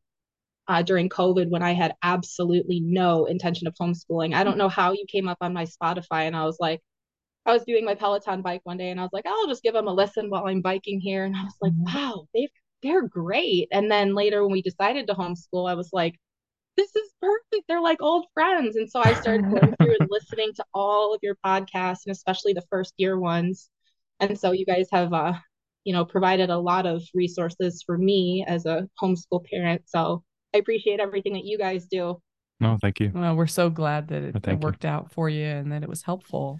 uh, 0.68 0.82
during 0.82 1.10
COVID 1.10 1.49
when 1.49 1.64
I 1.64 1.74
had 1.74 1.95
absolutely 2.04 2.82
no 2.82 3.26
intention 3.26 3.66
of 3.68 3.76
homeschooling. 3.82 4.36
I 4.36 4.43
don't 4.43 4.58
know 4.58 4.70
how 4.70 4.91
you 4.91 5.06
came 5.08 5.28
up 5.28 5.38
on 5.41 5.54
my 5.54 5.66
Spotify, 5.66 6.28
and 6.28 6.36
I 6.36 6.45
was 6.45 6.58
like, 6.60 6.82
I 7.45 7.54
was 7.54 7.64
doing 7.64 7.86
my 7.86 7.95
Peloton 7.95 8.41
bike 8.41 8.62
one 8.66 8.78
day, 8.78 8.89
and 8.89 8.99
I 8.99 9.04
was 9.04 9.14
like, 9.14 9.26
I'll 9.26 9.47
just 9.47 9.64
give 9.64 9.74
them 9.74 9.88
a 9.88 9.93
listen 9.93 10.30
while 10.30 10.45
I'm 10.45 10.62
biking 10.62 10.99
here, 10.99 11.24
and 11.24 11.36
I 11.36 11.43
was 11.43 11.56
like, 11.62 11.72
mm-hmm. 11.72 11.95
wow, 11.95 12.28
they 12.34 12.49
they're 12.84 13.07
great. 13.07 13.67
And 13.71 13.89
then 13.91 14.15
later 14.15 14.43
when 14.43 14.51
we 14.51 14.61
decided 14.61 15.07
to 15.07 15.13
homeschool, 15.13 15.69
I 15.69 15.75
was 15.75 15.89
like, 15.93 16.15
this 16.77 16.95
is 16.95 17.11
perfect. 17.21 17.67
They're 17.67 17.82
like 17.82 18.01
old 18.01 18.25
friends, 18.34 18.77
and 18.77 18.89
so 18.89 19.01
I 19.03 19.13
started 19.13 19.51
going 19.51 19.75
through 19.75 19.95
and 19.99 20.07
listening 20.09 20.51
to 20.55 20.65
all 20.73 21.13
of 21.13 21.19
your 21.21 21.36
podcasts, 21.45 22.05
and 22.05 22.11
especially 22.11 22.53
the 22.53 22.63
first 22.69 22.93
year 22.97 23.19
ones. 23.19 23.69
And 24.19 24.39
so 24.39 24.51
you 24.51 24.65
guys 24.65 24.88
have 24.91 25.11
uh, 25.13 25.34
you 25.84 25.93
know, 25.93 26.05
provided 26.05 26.49
a 26.49 26.57
lot 26.57 26.86
of 26.86 27.03
resources 27.13 27.84
for 27.86 27.97
me 27.97 28.45
as 28.47 28.65
a 28.65 28.88
homeschool 29.01 29.45
parent. 29.45 29.84
So 29.86 30.23
I 30.53 30.59
appreciate 30.59 30.99
everything 30.99 31.34
that 31.34 31.45
you 31.45 31.57
guys 31.57 31.86
do. 31.86 32.21
No, 32.59 32.77
thank 32.79 32.99
you. 32.99 33.11
Well, 33.13 33.36
we're 33.36 33.47
so 33.47 33.69
glad 33.69 34.07
that 34.09 34.21
it, 34.21 34.47
it 34.47 34.59
worked 34.59 34.84
you. 34.84 34.89
out 34.89 35.11
for 35.11 35.29
you 35.29 35.45
and 35.45 35.71
that 35.71 35.82
it 35.82 35.89
was 35.89 36.03
helpful. 36.03 36.59